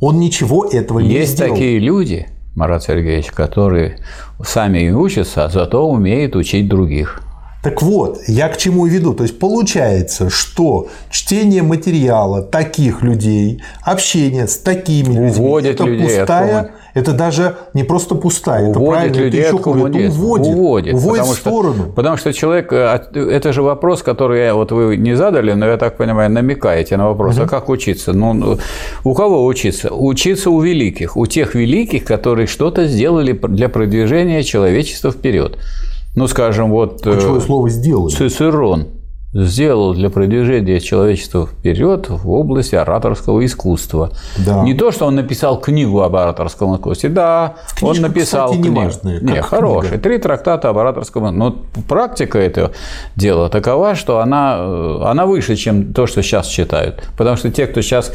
Он 0.00 0.20
ничего 0.20 0.66
этого 0.66 1.00
не 1.00 1.10
Есть 1.10 1.32
сделал. 1.32 1.50
Есть 1.52 1.60
такие 1.60 1.78
люди, 1.78 2.28
Марат 2.54 2.84
Сергеевич, 2.84 3.32
которые 3.32 3.98
сами 4.44 4.80
и 4.80 4.90
учатся, 4.90 5.44
а 5.44 5.48
зато 5.48 5.88
умеют 5.88 6.36
учить 6.36 6.68
других. 6.68 7.20
Так 7.68 7.82
вот, 7.82 8.20
я 8.26 8.48
к 8.48 8.56
чему 8.56 8.86
веду. 8.86 9.12
То 9.12 9.24
есть 9.24 9.38
получается, 9.38 10.30
что 10.30 10.88
чтение 11.10 11.62
материала 11.62 12.40
таких 12.40 13.02
людей, 13.02 13.60
общение 13.82 14.46
с 14.46 14.56
такими 14.56 15.12
людьми, 15.12 15.30
Уводит 15.46 15.74
это 15.74 15.84
людей 15.84 16.06
пустая, 16.18 16.70
это 16.94 17.12
даже 17.12 17.56
не 17.74 17.84
просто 17.84 18.14
пустая, 18.14 18.70
это 18.70 18.80
правильно, 18.80 19.16
людей 19.18 19.40
это 19.42 19.48
еще 19.56 19.62
уводит, 20.10 20.54
уводит, 20.54 20.94
уводит 20.94 21.18
потому 21.18 21.32
в 21.34 21.36
сторону. 21.36 21.74
Что, 21.84 21.92
потому 21.92 22.16
что 22.16 22.32
человек, 22.32 22.72
от- 22.72 23.14
это 23.16 23.52
же 23.52 23.60
вопрос, 23.62 24.02
который 24.02 24.40
я- 24.46 24.54
вот 24.54 24.72
вы 24.72 24.96
не 24.96 25.14
задали, 25.14 25.52
но 25.52 25.66
я 25.66 25.76
так 25.76 25.98
понимаю, 25.98 26.30
намекаете 26.30 26.96
на 26.96 27.08
вопрос, 27.08 27.36
а 27.38 27.46
как 27.46 27.68
учиться? 27.68 28.14
Ну, 28.14 28.32
ну, 28.32 28.58
у 29.04 29.12
кого 29.14 29.44
учиться? 29.44 29.90
Учиться 29.92 30.48
у 30.50 30.62
великих, 30.62 31.18
у 31.18 31.26
тех 31.26 31.54
великих, 31.54 32.04
которые 32.04 32.46
что-то 32.46 32.86
сделали 32.86 33.32
для 33.32 33.68
продвижения 33.68 34.42
человечества 34.42 35.10
вперед. 35.10 35.58
Ну, 36.18 36.26
скажем, 36.26 36.70
вот 36.70 37.06
э, 37.06 37.12
Ключевое 37.12 37.38
слово 37.38 37.70
сделали. 37.70 38.12
Цицерон 38.12 38.88
сделал 39.34 39.94
для 39.94 40.08
продвижения 40.08 40.80
человечества 40.80 41.46
вперед 41.46 42.08
в 42.08 42.30
области 42.30 42.74
ораторского 42.74 43.44
искусства. 43.44 44.12
Да. 44.38 44.62
Не 44.62 44.72
то, 44.74 44.90
что 44.90 45.06
он 45.06 45.16
написал 45.16 45.60
книгу 45.60 46.00
об 46.00 46.16
ораторском 46.16 46.74
искусстве, 46.76 47.10
да, 47.10 47.56
он 47.82 47.90
Книжка, 47.90 48.08
написал 48.08 48.46
кстати, 48.48 48.62
книгу. 48.62 48.80
неважная, 48.80 49.20
Не, 49.20 49.34
как 49.36 49.44
хороший. 49.46 49.88
книга. 49.88 50.02
Три 50.02 50.18
трактата 50.18 50.70
об 50.70 50.78
ораторском 50.78 51.36
Но 51.36 51.56
практика 51.88 52.38
этого 52.38 52.72
дела 53.16 53.48
такова, 53.50 53.94
что 53.94 54.20
она, 54.20 54.56
э, 54.60 55.00
она 55.04 55.26
выше, 55.26 55.56
чем 55.56 55.92
то, 55.92 56.06
что 56.06 56.22
сейчас 56.22 56.46
читают. 56.46 57.02
Потому 57.18 57.36
что 57.36 57.50
те, 57.50 57.66
кто 57.66 57.82
сейчас 57.82 58.12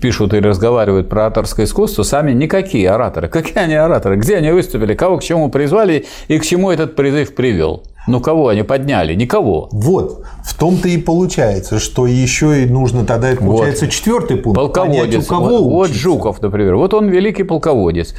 пишут 0.00 0.32
и 0.34 0.38
разговаривают 0.40 1.08
про 1.08 1.26
ораторское 1.26 1.66
искусство, 1.66 2.04
сами 2.04 2.32
никакие 2.32 2.88
ораторы. 2.90 3.28
Какие 3.36 3.58
они 3.58 3.74
ораторы? 3.74 4.16
Где 4.16 4.36
они 4.36 4.52
выступили? 4.52 4.94
Кого 4.94 5.18
к 5.18 5.24
чему 5.24 5.48
призвали 5.50 6.06
и 6.28 6.38
к 6.38 6.44
чему 6.44 6.70
этот 6.70 6.94
призыв 6.94 7.34
привел? 7.34 7.82
Ну, 8.06 8.20
кого 8.20 8.48
они 8.48 8.62
подняли? 8.62 9.14
Никого. 9.14 9.68
Вот, 9.72 10.24
в 10.44 10.54
том-то 10.54 10.88
и 10.88 10.96
получается, 10.96 11.78
что 11.78 12.06
еще 12.06 12.62
и 12.62 12.66
нужно 12.66 13.04
тогда, 13.04 13.30
это 13.30 13.42
получается 13.42 13.88
четвертый 13.88 14.36
пункт. 14.36 14.56
понять, 14.58 14.74
Полководец. 14.74 15.24
у 15.24 15.28
кого 15.28 15.48
вот, 15.48 15.62
вот. 15.62 15.90
Жуков, 15.90 16.40
например. 16.40 16.76
Вот 16.76 16.94
он 16.94 17.08
великий 17.08 17.42
полководец. 17.42 18.14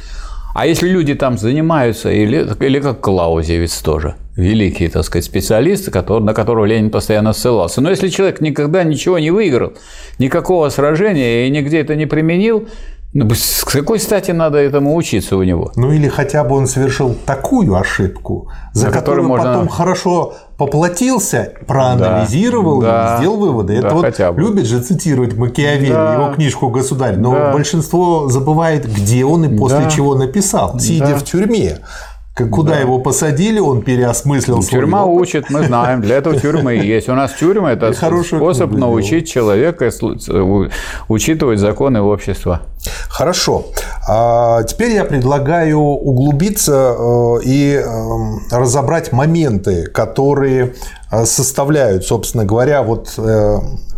А 0.54 0.66
если 0.66 0.88
люди 0.88 1.14
там 1.14 1.38
занимаются, 1.38 2.10
или, 2.10 2.46
или 2.60 2.80
как 2.80 3.00
Клаузевиц 3.00 3.80
тоже, 3.80 4.16
великий, 4.34 4.88
так 4.88 5.04
сказать, 5.04 5.24
специалист, 5.24 5.90
который, 5.90 6.22
на 6.22 6.34
которого 6.34 6.64
Ленин 6.64 6.90
постоянно 6.90 7.32
ссылался. 7.32 7.80
Но 7.80 7.90
если 7.90 8.08
человек 8.08 8.40
никогда 8.40 8.82
ничего 8.82 9.18
не 9.18 9.30
выиграл, 9.30 9.74
никакого 10.18 10.68
сражения 10.70 11.46
и 11.46 11.50
нигде 11.50 11.78
это 11.80 11.94
не 11.94 12.06
применил, 12.06 12.66
ну, 13.14 13.28
с 13.34 13.64
какой 13.64 13.98
стати 13.98 14.32
надо 14.32 14.58
этому 14.58 14.94
учиться 14.96 15.36
у 15.36 15.42
него? 15.42 15.72
Ну 15.76 15.92
или 15.92 16.08
хотя 16.08 16.44
бы 16.44 16.54
он 16.56 16.66
совершил 16.66 17.14
такую 17.26 17.74
ошибку, 17.74 18.48
за 18.72 18.80
За 18.82 18.86
которую 18.86 19.00
которую 19.22 19.28
можно- 19.28 19.52
потом 19.54 19.68
хорошо 19.68 20.34
поплатился, 20.58 21.52
проанализировал 21.66 22.80
Да. 22.82 23.14
и 23.14 23.18
сделал 23.18 23.36
выводы. 23.38 23.74
Это 23.74 23.88
Да, 23.88 23.94
вот 23.94 24.04
хотя 24.04 24.32
бы. 24.32 24.40
любит 24.40 24.66
же 24.66 24.80
цитировать 24.82 25.34
Макиавелли, 25.36 25.92
Да. 25.92 26.14
его 26.14 26.34
книжку 26.34 26.68
«Государь», 26.68 27.16
но 27.16 27.32
Да. 27.32 27.52
большинство 27.52 28.28
забывает, 28.28 28.86
где 28.86 29.24
он 29.24 29.44
и 29.44 29.56
после 29.56 29.84
Да. 29.84 29.90
чего 29.90 30.14
написал, 30.14 30.78
сидя 30.78 31.06
Да. 31.08 31.14
в 31.16 31.24
тюрьме. 31.24 31.78
Куда 32.46 32.78
его 32.78 32.98
посадили, 32.98 33.58
он 33.58 33.82
переосмыслил 33.82 34.62
свой 34.62 34.80
Тюрьма 34.80 35.04
опыт. 35.04 35.22
учит, 35.22 35.50
мы 35.50 35.64
знаем, 35.66 36.00
для 36.00 36.16
этого 36.16 36.38
тюрьмы 36.38 36.76
и 36.76 36.86
есть. 36.86 37.08
У 37.08 37.14
нас 37.14 37.32
тюрьма– 37.34 37.72
это 37.72 37.92
способ 38.22 38.72
научить 38.72 39.28
человека 39.30 39.90
учитывать 41.08 41.58
законы 41.58 42.00
общества. 42.00 42.62
Хорошо. 43.08 43.66
А 44.08 44.62
Теперь 44.62 44.92
я 44.92 45.04
предлагаю 45.04 45.78
углубиться 45.78 46.94
э, 46.96 47.38
и 47.44 47.74
э, 47.74 47.86
разобрать 48.50 49.12
моменты, 49.12 49.86
которые 49.86 50.74
э, 51.10 51.24
составляют, 51.24 52.04
собственно 52.04 52.44
говоря, 52.44 52.82
вот 52.82 53.14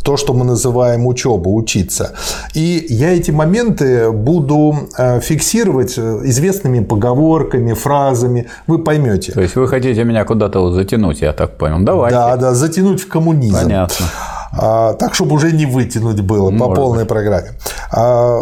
то, 0.02 0.16
что 0.16 0.32
мы 0.32 0.44
называем 0.44 1.06
учеба, 1.06 1.48
учиться. 1.48 2.14
И 2.54 2.86
я 2.88 3.10
эти 3.10 3.30
моменты 3.30 4.10
буду 4.10 4.88
э, 4.96 5.20
фиксировать 5.20 5.98
э, 5.98 6.20
известными 6.24 6.80
поговорками, 6.80 7.72
фразами. 7.74 8.48
Вы 8.66 8.78
поймете. 8.78 9.32
То 9.32 9.40
есть 9.40 9.56
вы 9.56 9.68
хотите 9.68 10.04
меня 10.04 10.24
куда-то 10.24 10.60
вот 10.60 10.72
затянуть, 10.72 11.20
я 11.20 11.32
так 11.32 11.58
понял. 11.58 11.78
Давайте. 11.80 12.16
Да, 12.16 12.36
да, 12.36 12.54
затянуть 12.54 13.00
в 13.00 13.08
коммунизм. 13.08 13.56
Понятно. 13.56 14.06
А, 14.52 14.94
так, 14.94 15.14
чтобы 15.14 15.36
уже 15.36 15.52
не 15.52 15.66
вытянуть 15.66 16.20
было 16.20 16.50
по 16.50 16.56
Может 16.56 16.76
полной 16.76 17.04
программе. 17.04 17.52
А, 17.92 18.40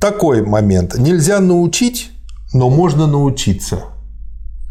такой 0.00 0.42
момент. 0.42 0.96
Нельзя 0.96 1.40
научить, 1.40 2.10
но 2.54 2.70
можно 2.70 3.06
научиться. 3.06 3.80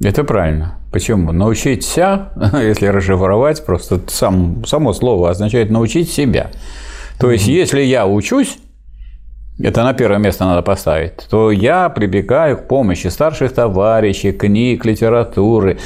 Это 0.04 0.24
правильно. 0.24 0.81
Почему? 0.92 1.32
Научиться, 1.32 2.30
если 2.62 2.88
расшифровать, 2.88 3.66
просто 3.66 4.02
сам, 4.08 4.66
само 4.66 4.94
слово 4.94 5.30
означает 5.30 5.70
научить 5.70 6.12
себя. 6.12 6.52
То 7.20 7.32
есть, 7.32 7.48
если 7.48 7.82
я 7.82 8.08
учусь, 8.08 8.58
это 9.64 9.84
на 9.84 9.94
первое 9.94 10.18
место 10.18 10.46
надо 10.46 10.64
поставить, 10.64 11.14
то 11.30 11.52
я 11.52 11.90
прибегаю 11.90 12.58
к 12.58 12.68
помощи 12.68 13.08
старших 13.08 13.54
товарищей, 13.54 14.32
книг, 14.32 14.86
литературы, 14.86 15.78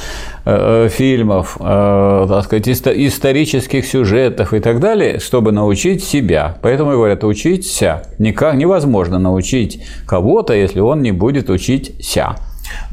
э, 0.44 0.86
э, 0.86 0.88
фильмов, 0.88 1.58
э, 1.60 2.26
так 2.28 2.44
сказать, 2.44 2.68
исто- 2.68 2.94
исторических 3.06 3.86
сюжетов 3.86 4.54
и 4.54 4.60
так 4.60 4.80
далее, 4.80 5.18
чтобы 5.18 5.52
научить 5.52 6.02
себя. 6.02 6.56
Поэтому 6.62 6.92
говорят, 6.92 7.22
учиться. 7.24 8.02
Никак 8.18 8.54
невозможно 8.54 9.18
научить 9.18 9.84
кого-то, 10.06 10.54
если 10.54 10.80
он 10.80 11.02
не 11.02 11.12
будет 11.12 11.50
учить 11.50 11.96
ся. 12.00 12.36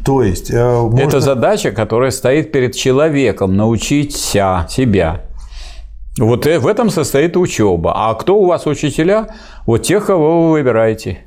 То 0.05 0.21
есть, 0.23 0.51
э, 0.51 0.81
можно- 0.81 0.99
Это 0.99 1.19
задача, 1.19 1.71
которая 1.71 2.11
стоит 2.11 2.51
перед 2.51 2.75
человеком 2.75 3.55
научить 3.55 4.15
себя. 4.15 5.21
Вот 6.19 6.45
э- 6.45 6.59
в 6.59 6.67
этом 6.67 6.89
состоит 6.89 7.37
учеба. 7.37 7.93
А 7.95 8.13
кто 8.13 8.37
у 8.37 8.45
вас 8.45 8.65
учителя? 8.65 9.27
Вот 9.65 9.79
тех, 9.79 10.05
кого 10.05 10.45
вы 10.45 10.51
выбираете. 10.51 11.19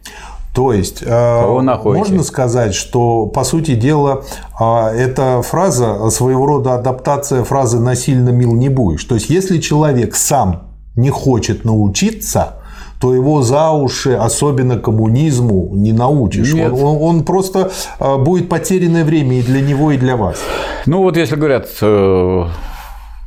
То 0.55 0.73
есть, 0.73 1.03
э, 1.05 1.61
находите? 1.61 1.99
можно 1.99 2.23
сказать, 2.23 2.75
что, 2.75 3.27
по 3.27 3.45
сути 3.45 3.75
дела, 3.75 4.23
эта 4.59 5.43
фраза 5.43 6.09
своего 6.11 6.47
рода 6.47 6.75
адаптация 6.75 7.45
фразы 7.45 7.79
«насильно 7.79 8.31
мил 8.31 8.55
не 8.55 8.71
будешь». 8.71 9.05
То 9.05 9.17
есть, 9.17 9.29
если 9.29 9.59
человек 9.59 10.15
сам 10.15 10.71
не 10.95 11.11
хочет 11.11 11.65
научиться, 11.67 12.55
то 13.01 13.15
его 13.15 13.43
за 13.43 13.71
уши, 13.71 14.13
особенно 14.15 14.79
коммунизму, 14.79 15.71
не 15.75 15.93
научишь. 15.93 16.53
Нет. 16.55 16.73
Он, 16.73 16.81
он- 16.83 17.03
он 17.03 17.25
просто 17.25 17.71
э, 18.01 18.17
будет 18.19 18.49
потерянное 18.49 19.05
время 19.05 19.39
и 19.41 19.43
для 19.43 19.61
него, 19.61 19.93
и 19.93 19.99
для 19.99 20.17
вас. 20.17 20.39
Ну 20.87 21.03
вот 21.03 21.17
если 21.17 21.37
говорят, 21.37 21.69
э, 21.83 22.45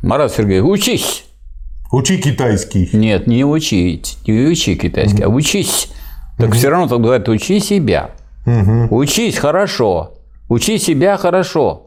Марат 0.01 0.33
Сергеевич, 0.33 0.65
учись. 0.69 1.25
Учи 1.91 2.17
китайский. 2.17 2.89
Нет, 2.93 3.27
не 3.27 3.43
учить, 3.43 4.17
не 4.27 4.47
учи 4.47 4.75
китайский, 4.75 5.23
а 5.23 5.29
учись. 5.29 5.89
Так 6.38 6.53
все 6.53 6.69
равно 6.69 6.88
так 6.88 7.01
говорят, 7.01 7.27
учи 7.29 7.59
себя. 7.59 8.11
Учись 8.89 9.38
хорошо. 9.38 10.13
Учи 10.47 10.77
себя 10.79 11.17
хорошо. 11.17 11.83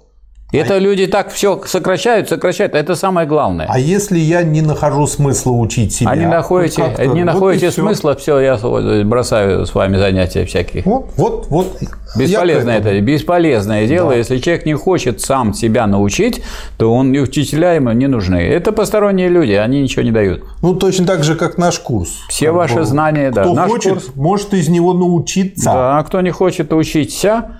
Это 0.53 0.79
люди 0.79 1.07
так 1.07 1.31
все 1.31 1.61
сокращают, 1.67 2.29
сокращают, 2.29 2.75
а 2.75 2.79
это 2.79 2.95
самое 2.95 3.27
главное. 3.27 3.67
А 3.69 3.79
если 3.79 4.19
я 4.19 4.43
не 4.43 4.61
нахожу 4.61 5.07
смысла 5.07 5.53
учить 5.53 5.95
себя? 5.95 6.11
А 6.11 6.17
не 6.17 6.27
находите, 6.27 6.83
Вот 6.83 6.99
не 6.99 7.07
вот 7.25 7.33
находите 7.33 7.71
всё. 7.71 7.83
смысла, 7.83 8.15
все, 8.15 8.39
я 8.39 8.59
бросаю 9.05 9.65
с 9.67 9.75
вами 9.75 9.97
занятия 9.97 10.45
всякие. 10.45 10.83
Вот, 10.85 11.11
вот, 11.17 11.47
вот. 11.49 11.79
Бесполезное 12.17 12.79
это, 12.79 13.01
бесполезное 13.01 13.87
дело. 13.87 14.13
Если 14.13 14.39
человек 14.39 14.67
не 14.67 14.75
хочет 14.75 15.21
сам 15.23 15.55
себя 15.55 15.87
научить, 15.87 16.43
то 16.77 16.93
он 16.95 17.13
и 17.15 17.19
учителя 17.19 17.73
ему 17.73 17.93
не 17.93 18.07
нужны. 18.07 18.37
Это 18.37 18.73
посторонние 18.73 19.29
люди, 19.29 19.53
они 19.53 19.81
ничего 19.83 20.03
не 20.03 20.11
дают. 20.11 20.45
Ну, 20.61 20.75
точно 20.75 21.07
так 21.07 21.25
же, 21.25 21.35
как 21.35 21.57
наш 21.57 21.79
курс. 21.79 22.11
Все 22.29 22.47
Как 22.47 22.55
ваши 22.57 22.85
знания, 22.85 23.31
да. 23.31 23.43
Кто 23.45 23.55
Наш 23.55 23.71
хочет, 23.71 23.93
курс- 23.95 24.11
может 24.15 24.53
из 24.55 24.69
него 24.69 24.93
научиться. 24.93 25.65
Да, 25.65 25.99
а 25.99 26.03
кто 26.03 26.21
не 26.21 26.31
хочет 26.31 26.73
учиться, 26.75 27.53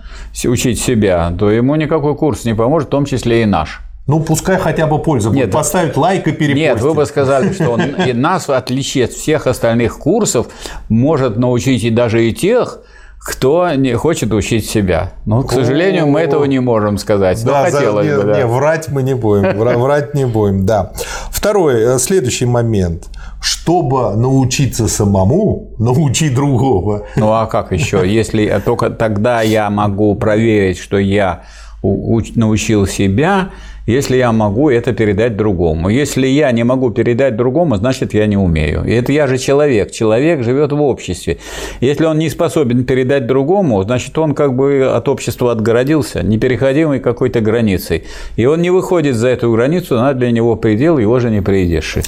учить 0.45 0.81
себя, 0.81 1.33
то 1.39 1.51
ему 1.51 1.75
никакой 1.77 2.15
курс 2.17 2.45
не 2.45 2.55
поможет, 2.55 2.89
в 2.89 2.91
том 2.91 3.05
числе 3.05 3.43
и 3.43 3.47
наш. 3.47 3.81
Ну, 4.09 4.19
пускай 4.21 4.57
хотя 4.59 4.87
бы 4.89 4.99
польза 4.99 5.29
будет. 5.31 5.39
Нет. 5.39 5.53
Поставить 5.53 5.97
лайк 5.97 6.27
и 6.27 6.33
перепостить. 6.33 6.57
Нет, 6.57 6.81
вы 6.81 6.93
бы 6.95 7.07
сказали, 7.07 7.53
что 7.53 7.71
он 7.71 7.81
и 8.07 8.13
нас, 8.13 8.49
в 8.49 8.53
отличие 8.53 9.05
от 9.05 9.13
всех 9.13 9.47
остальных 9.47 9.99
курсов, 9.99 10.47
может 10.89 11.37
научить 11.37 11.85
и 11.85 11.91
даже 11.91 12.25
и 12.29 12.33
тех, 12.35 12.81
кто 13.25 13.73
не 13.75 13.95
хочет 13.95 14.33
учить 14.33 14.69
себя. 14.69 15.13
Но, 15.27 15.45
к 15.45 15.53
сожалению, 15.53 16.09
мы 16.09 16.19
этого 16.19 16.43
не 16.47 16.59
можем 16.59 16.99
сказать. 16.99 17.41
Но 17.45 17.53
Да, 17.53 17.71
за- 17.71 17.77
хотелось 17.77 18.07
не, 18.09 18.17
бы, 18.17 18.23
да. 18.25 18.37
не, 18.39 18.47
врать 18.47 18.89
мы 18.89 19.05
не 19.05 19.15
будем. 19.15 19.45
вра- 19.45 19.79
Врать 19.79 20.15
не 20.15 20.25
будем, 20.25 20.67
да. 20.67 20.93
Второй, 21.31 21.81
э, 21.95 21.99
следующий 22.01 22.47
момент. 22.47 23.05
Чтобы 23.43 24.17
научиться 24.17 24.87
самому, 24.87 25.75
научи 25.79 26.31
другого. 26.31 27.07
Ну 27.17 27.33
а 27.33 27.47
как 27.47 27.73
еще? 27.73 28.03
Если 28.07 28.63
только 28.65 28.89
тогда 28.91 29.43
я 29.43 29.69
могу 29.69 30.15
проверить, 30.15 30.79
что 30.79 30.97
я 30.99 31.43
научил 31.83 32.87
себя, 32.87 33.51
если 33.85 34.17
я 34.17 34.31
могу 34.31 34.71
это 34.71 34.93
передать 34.93 35.37
другому. 35.37 35.89
Если 35.89 36.29
я 36.29 36.53
не 36.53 36.63
могу 36.63 36.91
передать 36.91 37.37
другому, 37.37 37.75
значит, 37.77 38.15
я 38.15 38.27
не 38.27 38.37
умею. 38.37 38.85
И 38.85 38.93
это 38.93 39.11
я 39.11 39.27
же 39.27 39.39
человек. 39.39 39.91
Человек 39.91 40.45
живет 40.45 40.71
в 40.71 40.81
обществе. 40.81 41.39
Если 41.81 42.05
он 42.05 42.19
не 42.19 42.31
способен 42.31 42.85
передать 42.85 43.27
другому, 43.27 43.83
значит, 43.83 44.17
он 44.19 44.35
как 44.35 44.55
бы 44.55 44.85
от 44.85 45.09
общества 45.09 45.51
отгородился, 45.51 46.23
непереходимой 46.23 47.01
какой-то 47.01 47.41
границей. 47.41 48.05
И 48.37 48.47
он 48.47 48.63
не 48.63 48.71
выходит 48.71 49.17
за 49.17 49.29
эту 49.29 49.51
границу, 49.51 49.99
она 49.99 50.13
для 50.13 50.31
него 50.31 50.55
предел, 50.55 50.99
его 50.99 51.19
же 51.19 51.31
не 51.31 51.41
приедешь. 51.41 51.99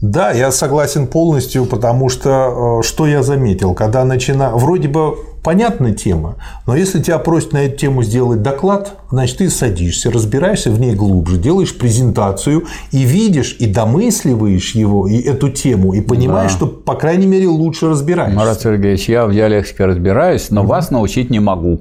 Да, 0.00 0.30
я 0.30 0.50
согласен 0.50 1.06
полностью, 1.06 1.66
потому 1.66 2.08
что 2.08 2.80
э, 2.80 2.86
что 2.86 3.06
я 3.06 3.22
заметил, 3.22 3.74
когда 3.74 4.04
начина... 4.04 4.50
Вроде 4.54 4.88
бы 4.88 5.16
понятная 5.42 5.92
тема, 5.92 6.36
но 6.66 6.74
если 6.74 7.02
тебя 7.02 7.18
просят 7.18 7.52
на 7.52 7.64
эту 7.64 7.76
тему 7.76 8.02
сделать 8.02 8.42
доклад, 8.42 8.94
значит, 9.10 9.38
ты 9.38 9.50
садишься, 9.50 10.10
разбираешься 10.10 10.70
в 10.70 10.80
ней 10.80 10.94
глубже, 10.94 11.36
делаешь 11.36 11.76
презентацию 11.76 12.64
и 12.92 13.02
видишь, 13.02 13.56
и 13.58 13.66
домысливаешь 13.66 14.74
его, 14.74 15.06
и 15.06 15.20
эту 15.20 15.50
тему, 15.50 15.92
и 15.92 16.00
понимаешь, 16.00 16.52
да. 16.52 16.56
что, 16.56 16.66
по 16.66 16.94
крайней 16.94 17.26
мере, 17.26 17.48
лучше 17.48 17.88
разбираешься. 17.88 18.38
Марат 18.38 18.60
Сергеевич, 18.60 19.08
я 19.08 19.26
в 19.26 19.34
диалектике 19.34 19.84
разбираюсь, 19.84 20.50
но 20.50 20.62
угу. 20.62 20.70
вас 20.70 20.90
научить 20.90 21.30
не 21.30 21.40
могу. 21.40 21.80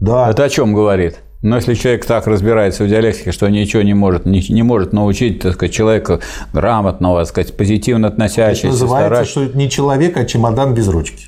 Да. 0.00 0.28
Это 0.30 0.44
о 0.44 0.48
чем 0.48 0.74
говорит? 0.74 1.18
Но 1.44 1.56
если 1.56 1.74
человек 1.74 2.06
так 2.06 2.26
разбирается 2.26 2.84
в 2.84 2.88
диалектике, 2.88 3.30
что 3.30 3.46
ничего 3.50 3.82
не 3.82 3.92
может, 3.92 4.24
не, 4.24 4.40
не 4.48 4.62
может 4.62 4.94
научить 4.94 5.40
так 5.40 5.52
сказать, 5.52 5.74
человека 5.74 6.20
грамотного, 6.54 7.18
так 7.20 7.28
сказать, 7.28 7.54
позитивно 7.54 8.08
относящегося. 8.08 8.68
Это 8.68 8.72
называется, 8.72 9.08
старать... 9.08 9.28
что 9.28 9.42
это 9.42 9.58
не 9.58 9.68
человек, 9.68 10.16
а 10.16 10.24
чемодан 10.24 10.72
без 10.72 10.88
ручки. 10.88 11.26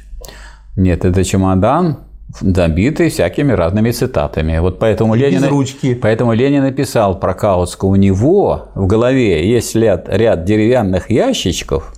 Нет, 0.74 1.04
это 1.04 1.22
чемодан, 1.22 1.98
забитый 2.40 3.10
всякими 3.10 3.52
разными 3.52 3.90
цитатами. 3.90 4.56
Вот 4.58 4.78
поэтому 4.78 5.16
и 5.16 5.18
Ленин, 5.18 5.42
без 5.42 5.48
ручки. 5.50 5.94
поэтому 5.94 6.32
Ленин 6.32 6.62
написал 6.62 7.20
про 7.20 7.34
Каутска. 7.34 7.84
У 7.84 7.94
него 7.96 8.70
в 8.74 8.86
голове 8.86 9.46
есть 9.46 9.76
ряд, 9.76 10.08
ряд 10.08 10.44
деревянных 10.44 11.10
ящичков, 11.10 11.92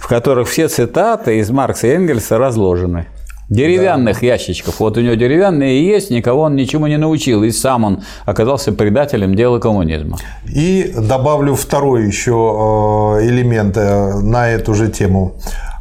в 0.00 0.08
которых 0.08 0.48
все 0.48 0.66
цитаты 0.66 1.38
из 1.38 1.48
Маркса 1.52 1.86
и 1.86 1.90
Энгельса 1.90 2.38
разложены. 2.38 3.06
Деревянных 3.50 4.20
да. 4.20 4.26
ящичков. 4.26 4.78
Вот 4.78 4.96
у 4.96 5.00
него 5.00 5.14
деревянные 5.14 5.84
есть, 5.84 6.10
никого 6.10 6.42
он 6.42 6.54
ничему 6.54 6.86
не 6.86 6.96
научил. 6.96 7.42
И 7.42 7.50
сам 7.50 7.82
он 7.82 8.02
оказался 8.24 8.72
предателем 8.72 9.34
дела 9.34 9.58
коммунизма. 9.58 10.18
И 10.46 10.94
добавлю 10.96 11.56
второй 11.56 12.06
еще 12.06 13.18
э, 13.18 13.26
элемент 13.26 13.76
э, 13.76 14.20
на 14.20 14.48
эту 14.48 14.74
же 14.74 14.88
тему 14.88 15.34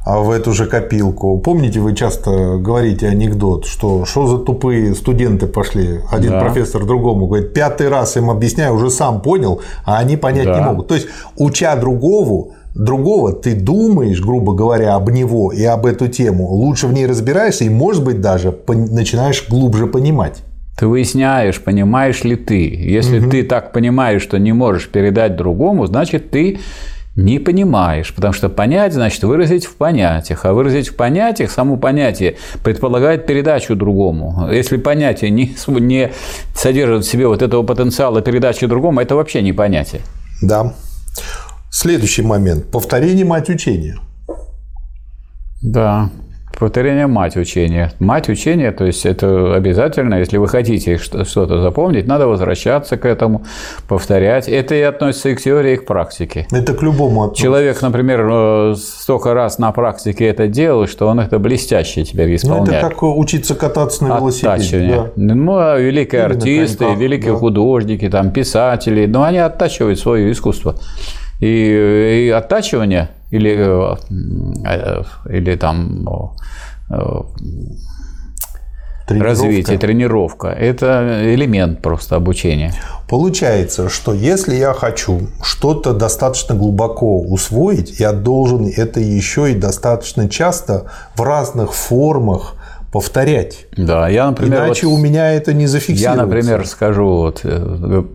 э, 0.04 0.18
в 0.20 0.32
эту 0.32 0.52
же 0.54 0.66
копилку. 0.66 1.38
Помните, 1.38 1.80
вы 1.80 1.96
часто 1.96 2.58
говорите 2.58 3.08
анекдот, 3.08 3.68
что 3.68 4.04
что 4.04 4.26
за 4.26 4.40
тупые 4.40 4.96
студенты 4.96 5.46
пошли, 5.46 6.00
один 6.10 6.32
да. 6.32 6.40
профессор 6.40 6.86
другому 6.86 7.28
говорит, 7.28 7.54
пятый 7.54 7.88
раз 7.90 8.18
им 8.18 8.32
объясняю, 8.32 8.74
уже 8.74 8.90
сам 8.90 9.22
понял, 9.22 9.62
а 9.86 10.00
они 10.00 10.18
понять 10.18 10.46
да. 10.46 10.58
не 10.58 10.66
могут. 10.66 10.88
То 10.88 10.96
есть, 10.96 11.08
уча 11.38 11.76
другого, 11.76 12.56
другого, 12.80 13.34
ты 13.34 13.56
думаешь, 13.56 14.22
грубо 14.22 14.54
говоря, 14.54 14.96
об 14.96 15.10
него 15.10 15.52
и 15.52 15.64
об 15.64 15.86
эту 15.86 16.08
тему, 16.08 16.48
лучше 16.48 16.88
в 16.88 16.94
ней 16.94 17.06
разбираешься 17.06 17.66
и, 17.66 17.70
может 17.70 18.04
быть, 18.04 18.22
даже 18.22 18.58
начинаешь 18.68 19.48
глубже 19.50 19.88
понимать. 19.88 20.40
Ты 20.78 20.88
выясняешь, 20.88 21.62
понимаешь 21.62 22.24
ли 22.24 22.38
ты. 22.38 22.74
Если 22.74 23.20
угу. 23.20 23.30
ты 23.30 23.44
так 23.44 23.74
понимаешь, 23.74 24.22
что 24.22 24.40
не 24.40 24.54
можешь 24.54 24.88
передать 24.88 25.36
другому, 25.36 25.88
значит, 25.88 26.32
ты 26.32 26.60
не 27.18 27.38
понимаешь, 27.40 28.14
потому 28.16 28.34
что 28.34 28.48
понять 28.48 28.94
значит 28.94 29.24
выразить 29.24 29.66
в 29.66 29.76
понятиях, 29.76 30.46
а 30.46 30.54
выразить 30.54 30.88
в 30.88 30.96
понятиях 30.96 31.52
само 31.52 31.76
понятие 31.76 32.38
предполагает 32.64 33.26
передачу 33.26 33.76
другому. 33.76 34.48
Если 34.50 34.78
понятие 34.78 35.32
не, 35.32 35.54
не 35.68 36.12
содержит 36.56 37.04
в 37.04 37.10
себе 37.10 37.28
вот 37.28 37.42
этого 37.42 37.64
потенциала 37.64 38.22
передачи 38.22 38.66
другому, 38.66 39.02
это 39.02 39.16
вообще 39.16 39.42
не 39.42 39.52
понятие. 39.52 40.02
Да. 40.42 40.76
Следующий 41.72 42.24
момент. 42.24 42.66
Повторение 42.72 43.26
мать 43.26 43.50
учения. 43.50 43.98
Да. 45.62 46.10
Повторение– 46.60 47.08
мать 47.08 47.38
учения. 47.38 47.94
Мать 48.00 48.28
учения, 48.28 48.74
то 48.74 48.84
есть 48.84 49.06
это 49.06 49.56
обязательно, 49.56 50.16
если 50.16 50.36
вы 50.36 50.50
хотите 50.50 50.98
что-то 50.98 51.62
запомнить, 51.62 52.06
надо 52.06 52.28
возвращаться 52.28 52.98
к 52.98 53.06
этому, 53.06 53.46
повторять. 53.88 54.50
Это 54.50 54.76
и 54.76 54.82
относится 54.82 55.30
и 55.30 55.36
к 55.36 55.42
теории, 55.42 55.76
и 55.76 55.78
к 55.78 55.86
практике. 55.86 56.48
Это 56.52 56.74
к 56.74 56.82
любому 56.82 57.24
относится. 57.24 57.44
Человек, 57.44 57.82
например, 57.82 58.28
э, 58.30 58.76
столько 58.76 59.34
раз 59.34 59.58
на 59.58 59.72
практике 59.72 60.26
это 60.26 60.48
делал, 60.48 60.86
что 60.86 61.08
он 61.08 61.22
это 61.22 61.40
блестяще 61.40 62.04
теперь 62.04 62.36
исполняет. 62.36 62.68
Ну, 62.68 62.76
это 62.76 62.90
как 62.90 63.04
учиться 63.04 63.56
кататься 63.56 64.04
на 64.04 64.18
велосипеде. 64.18 64.90
Да. 64.90 65.12
Ну, 65.16 65.58
а 65.58 65.78
великие 65.78 66.26
Или 66.26 66.34
артисты, 66.34 66.94
великие 66.94 67.32
да. 67.32 67.40
художники, 67.40 68.10
там, 68.10 68.32
писатели, 68.32 69.06
ну, 69.06 69.22
они 69.22 69.38
оттачивают 69.38 69.98
свое 69.98 70.30
искусство. 70.30 70.76
И, 71.40 72.26
и 72.26 72.30
оттачивание 72.30 73.10
или, 73.32 73.56
э, 73.58 73.96
э, 74.66 75.04
или 75.30 75.56
там 75.56 76.08
э, 76.90 76.96
тренировка. 79.08 79.28
развитие, 79.28 79.78
тренировка– 79.78 80.48
это 80.60 81.34
элемент 81.34 81.82
просто 81.82 82.16
обучения. 82.16 82.74
Получается, 83.08 83.90
что 83.90 84.14
если 84.14 84.56
я 84.56 84.74
хочу 84.74 85.28
что-то 85.44 85.94
достаточно 85.94 86.56
глубоко 86.56 87.22
усвоить, 87.22 88.00
я 88.00 88.14
должен 88.14 88.68
это 88.68 89.00
еще 89.00 89.52
и 89.52 89.56
достаточно 89.56 90.30
часто 90.30 90.92
в 91.16 91.22
разных 91.22 91.74
формах 91.74 92.56
повторять. 92.92 93.68
Да, 93.78 94.10
я, 94.10 94.28
например, 94.28 94.66
Иначе 94.66 94.88
вот, 94.88 94.94
у 94.94 94.98
меня 94.98 95.32
это 95.34 95.54
не 95.54 95.68
зафиксируется. 95.68 96.22
Я, 96.22 96.26
например, 96.26 96.66
скажу 96.66 97.06
вот, 97.06 97.46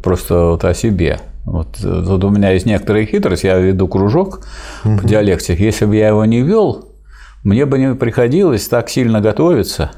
просто 0.03 0.51
вот 0.51 0.65
о 0.65 0.75
себе. 0.75 1.21
Вот 1.45 1.77
тут 1.81 2.25
у 2.25 2.31
меня 2.31 2.53
есть 2.53 2.67
некоторая 2.67 3.05
хитрость, 3.05 3.45
я 3.45 3.59
веду 3.59 3.87
кружок 3.87 4.47
угу. 4.85 4.99
по 4.99 5.07
диалектике. 5.07 5.65
Если 5.65 5.85
бы 5.85 5.97
я 5.97 6.09
его 6.09 6.25
не 6.25 6.43
вел, 6.43 6.95
мне 7.43 7.67
бы 7.67 7.79
не 7.79 7.95
приходилось 7.95 8.67
так 8.69 8.89
сильно 8.89 9.21
готовиться, 9.21 9.93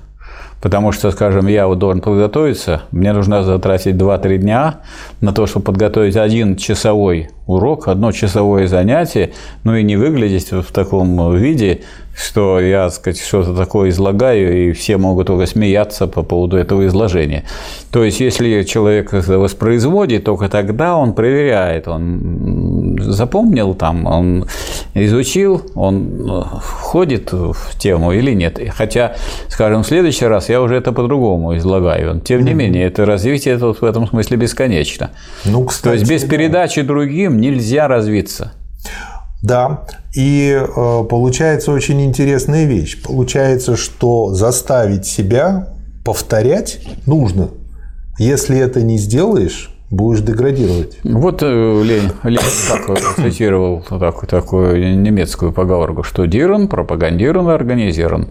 потому 0.61 0.92
что, 0.92 1.11
скажем, 1.11 1.47
я 1.47 1.66
вот 1.66 1.79
должен 1.79 2.01
подготовиться, 2.01 2.83
мне 2.90 3.12
нужно 3.12 3.42
затратить 3.42 3.97
2-3 3.97 4.38
дня 4.38 4.81
на 5.21 5.33
то, 5.33 5.47
чтобы 5.47 5.66
подготовить 5.66 6.16
один 6.16 6.57
часовой 6.57 7.31
урок, 7.47 7.88
одно 7.88 8.12
часовое 8.12 8.66
занятие, 8.66 9.33
ну 9.64 9.75
и 9.77 9.83
не 9.83 9.97
выглядеть 9.97 10.51
в 10.51 10.73
таком 10.73 11.37
виде, 11.37 11.83
что 12.16 12.61
я, 12.61 12.85
так 12.85 12.95
сказать, 12.95 13.21
что-то 13.21 13.55
такое 13.55 13.90
излагаю, 13.90 14.69
и 14.69 14.73
все 14.73 14.97
могут 14.97 15.27
только 15.27 15.47
смеяться 15.47 16.07
по 16.07 16.23
поводу 16.23 16.57
этого 16.57 16.87
изложения. 16.87 17.45
То 17.90 18.05
есть, 18.05 18.21
если 18.21 18.62
человек 18.62 19.12
воспроизводит, 19.12 20.25
только 20.25 20.49
тогда 20.49 20.97
он 20.97 21.12
проверяет, 21.12 21.88
он 21.88 22.76
запомнил 23.01 23.75
там, 23.75 24.07
он 24.07 24.47
изучил, 24.95 25.63
он 25.75 26.45
входит 26.63 27.33
в 27.33 27.79
тему 27.79 28.13
или 28.13 28.33
нет. 28.33 28.59
Хотя, 28.77 29.15
скажем, 29.49 29.83
в 29.83 29.87
следующий 29.87 30.27
раз 30.27 30.49
я 30.49 30.61
уже 30.61 30.77
это 30.77 30.93
по-другому 30.93 31.57
излагаю. 31.57 32.21
Тем 32.21 32.45
не 32.45 32.55
менее, 32.55 32.87
это 32.87 33.05
развитие 33.05 33.55
это 33.55 33.73
в 33.73 33.83
этом 33.83 34.07
смысле 34.07 34.37
бесконечно. 34.37 35.11
Ну, 35.45 35.65
кстати, 35.65 35.85
То 35.85 35.93
есть, 35.95 36.11
без 36.11 36.25
передачи 36.25 36.83
другим 36.83 37.41
нельзя 37.41 37.89
развиться. 37.89 38.53
Да, 39.43 39.83
и 40.15 40.59
э, 40.59 41.05
получается 41.09 41.71
очень 41.71 42.03
интересная 42.03 42.65
вещь. 42.65 43.01
Получается, 43.03 43.77
что 43.77 44.35
заставить 44.35 45.07
себя 45.07 45.69
повторять 46.05 46.81
нужно. 47.07 47.51
Если 48.19 48.59
это 48.59 48.83
не 48.83 48.99
сделаешь, 48.99 49.76
будешь 49.90 50.20
деградировать. 50.20 50.99
Вот 51.05 51.42
э, 51.42 51.83
Лень, 51.83 52.11
Лень 52.25 52.38
так 52.68 53.16
цитировал 53.16 53.83
так, 53.88 54.27
такую 54.27 55.01
немецкую 55.01 55.53
поговорку, 55.53 56.03
что 56.03 56.27
Диран 56.27 56.68
пропагандирован, 56.68 57.51
организирован. 57.51 58.29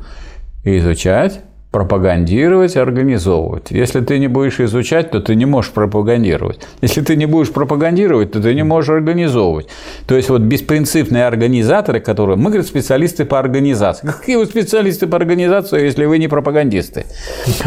изучать 0.63 1.41
пропагандировать, 1.75 2.77
организовывать. 2.77 3.71
Если 3.71 3.99
ты 3.99 4.17
не 4.17 4.29
будешь 4.29 4.61
изучать, 4.61 5.11
то 5.11 5.19
ты 5.19 5.35
не 5.35 5.45
можешь 5.45 5.71
пропагандировать. 5.71 6.59
Если 6.81 7.01
ты 7.01 7.17
не 7.17 7.25
будешь 7.25 7.51
пропагандировать, 7.51 8.31
то 8.31 8.41
ты 8.41 8.55
не 8.55 8.63
можешь 8.63 8.91
организовывать. 8.91 9.67
То 10.07 10.15
есть 10.15 10.29
вот 10.29 10.41
беспринципные 10.41 11.27
организаторы, 11.27 11.99
которые... 11.99 12.37
Мы, 12.37 12.45
говорит, 12.45 12.65
специалисты 12.65 13.25
по 13.25 13.39
организации. 13.39 14.07
Какие 14.07 14.37
вы 14.37 14.45
специалисты 14.45 15.07
по 15.07 15.17
организации, 15.17 15.83
если 15.83 16.05
вы 16.05 16.17
не 16.17 16.29
пропагандисты? 16.29 17.03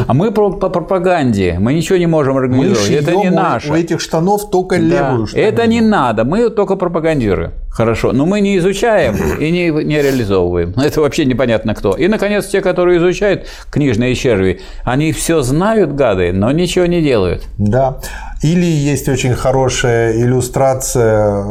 А 0.06 0.14
мы 0.14 0.30
по, 0.30 0.52
по 0.52 0.70
пропаганде. 0.70 1.58
Мы 1.60 1.74
ничего 1.74 1.98
не 1.98 2.06
можем 2.06 2.38
организовать. 2.38 2.90
Мы 2.90 2.96
это 2.96 3.14
не 3.14 3.30
наше. 3.30 3.70
У 3.70 3.74
этих 3.74 4.00
штанов 4.00 4.50
только 4.50 4.76
да. 4.76 4.82
левую 4.82 5.26
штанину. 5.26 5.48
Это 5.48 5.66
не 5.66 5.82
надо. 5.82 6.24
Мы 6.24 6.48
только 6.48 6.76
пропагандируем. 6.76 7.50
Хорошо. 7.78 8.12
Но 8.12 8.26
мы 8.26 8.40
не 8.40 8.58
изучаем 8.58 9.14
и 9.38 9.52
не, 9.52 9.70
не 9.70 10.02
реализовываем. 10.02 10.74
Это 10.76 11.00
вообще 11.00 11.24
непонятно 11.24 11.76
кто. 11.76 11.92
И, 11.92 12.08
наконец, 12.08 12.46
те, 12.46 12.60
которые 12.60 12.98
изучают 12.98 13.46
книжные 13.70 14.16
черви, 14.16 14.60
они 14.82 15.12
все 15.12 15.42
знают, 15.42 15.94
гады, 15.94 16.32
но 16.32 16.50
ничего 16.50 16.86
не 16.86 17.00
делают. 17.00 17.44
Да. 17.56 17.98
Или 18.42 18.66
есть 18.66 19.08
очень 19.08 19.34
хорошая 19.34 20.12
иллюстрация 20.12 21.28
э, 21.28 21.42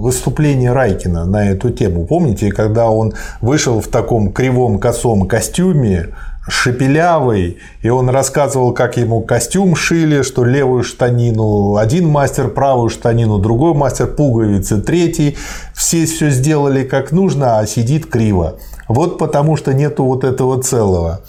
выступления 0.00 0.72
Райкина 0.72 1.24
на 1.24 1.50
эту 1.50 1.70
тему. 1.70 2.04
Помните, 2.04 2.52
когда 2.52 2.90
он 2.90 3.14
вышел 3.40 3.80
в 3.80 3.88
таком 3.88 4.30
кривом 4.30 4.78
косом 4.78 5.26
костюме, 5.26 6.08
шепелявый, 6.48 7.58
и 7.82 7.88
он 7.88 8.08
рассказывал, 8.08 8.72
как 8.72 8.96
ему 8.96 9.22
костюм 9.22 9.76
шили, 9.76 10.22
что 10.22 10.44
левую 10.44 10.82
штанину 10.82 11.76
один 11.76 12.08
мастер, 12.08 12.48
правую 12.48 12.90
штанину 12.90 13.38
другой 13.38 13.74
мастер, 13.74 14.08
пуговицы 14.08 14.80
третий. 14.80 15.36
Все 15.74 16.04
все 16.06 16.30
сделали 16.30 16.84
как 16.84 17.12
нужно, 17.12 17.58
а 17.58 17.66
сидит 17.66 18.06
криво. 18.06 18.58
Вот 18.88 19.18
потому 19.18 19.56
что 19.56 19.72
нету 19.72 20.04
вот 20.04 20.24
этого 20.24 20.60
целого. 20.62 21.20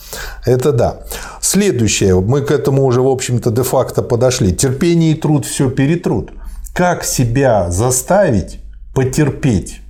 Это 0.45 0.71
да. 0.71 1.01
Следующее. 1.41 2.19
Мы 2.19 2.41
к 2.41 2.51
этому 2.51 2.83
уже, 2.85 3.01
в 3.01 3.07
общем-то, 3.07 3.51
де-факто 3.51 4.01
подошли. 4.01 4.53
Терпение 4.53 5.11
и 5.11 5.15
труд 5.15 5.45
все 5.45 5.69
перетрут. 5.69 6.31
Как 6.73 7.03
себя 7.03 7.69
заставить 7.69 8.59
потерпеть? 8.95 9.82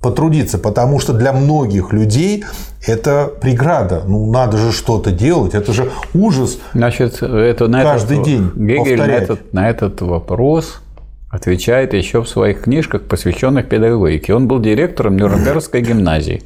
Потрудиться, 0.00 0.58
потому 0.58 0.98
что 0.98 1.12
для 1.12 1.32
многих 1.32 1.92
людей 1.92 2.44
это 2.86 3.30
преграда. 3.40 4.02
Ну, 4.06 4.30
надо 4.30 4.56
же 4.56 4.72
что-то 4.72 5.10
делать, 5.10 5.54
это 5.54 5.72
же 5.72 5.90
ужас. 6.14 6.58
Значит, 6.72 7.22
это 7.22 7.68
на 7.68 7.82
каждый 7.82 8.14
этот, 8.14 8.24
день 8.24 8.50
Гегель 8.54 8.98
на 8.98 9.06
этот, 9.06 9.52
на 9.52 9.68
этот 9.68 10.00
вопрос 10.00 10.80
отвечает 11.28 11.94
еще 11.94 12.22
в 12.22 12.28
своих 12.28 12.62
книжках, 12.62 13.02
посвященных 13.02 13.68
педагогике. 13.68 14.34
Он 14.34 14.48
был 14.48 14.58
директором 14.58 15.16
Нюрнбергской 15.16 15.82
гимназии. 15.82 16.42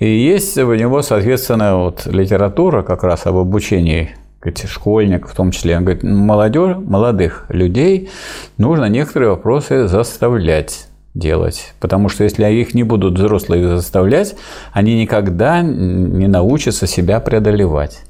И 0.00 0.06
есть 0.06 0.58
у 0.58 0.74
него, 0.74 1.02
соответственно, 1.02 1.76
вот 1.76 2.06
литература 2.06 2.82
как 2.82 3.04
раз 3.04 3.26
об 3.26 3.36
обучении 3.36 4.16
сказать, 4.40 4.68
школьников 4.68 5.32
в 5.32 5.34
том 5.34 5.52
числе. 5.52 5.76
Он 5.76 5.84
говорит, 5.84 6.02
молодежь, 6.02 6.76
молодых 6.76 7.46
людей 7.48 8.10
нужно 8.58 8.86
некоторые 8.86 9.30
вопросы 9.30 9.86
заставлять 9.86 10.88
делать. 11.14 11.72
Потому 11.80 12.08
что 12.08 12.24
если 12.24 12.44
их 12.52 12.74
не 12.74 12.82
будут 12.82 13.18
взрослые 13.18 13.76
заставлять, 13.76 14.34
они 14.72 15.00
никогда 15.00 15.62
не 15.62 16.26
научатся 16.26 16.86
себя 16.86 17.20
преодолевать. 17.20 18.00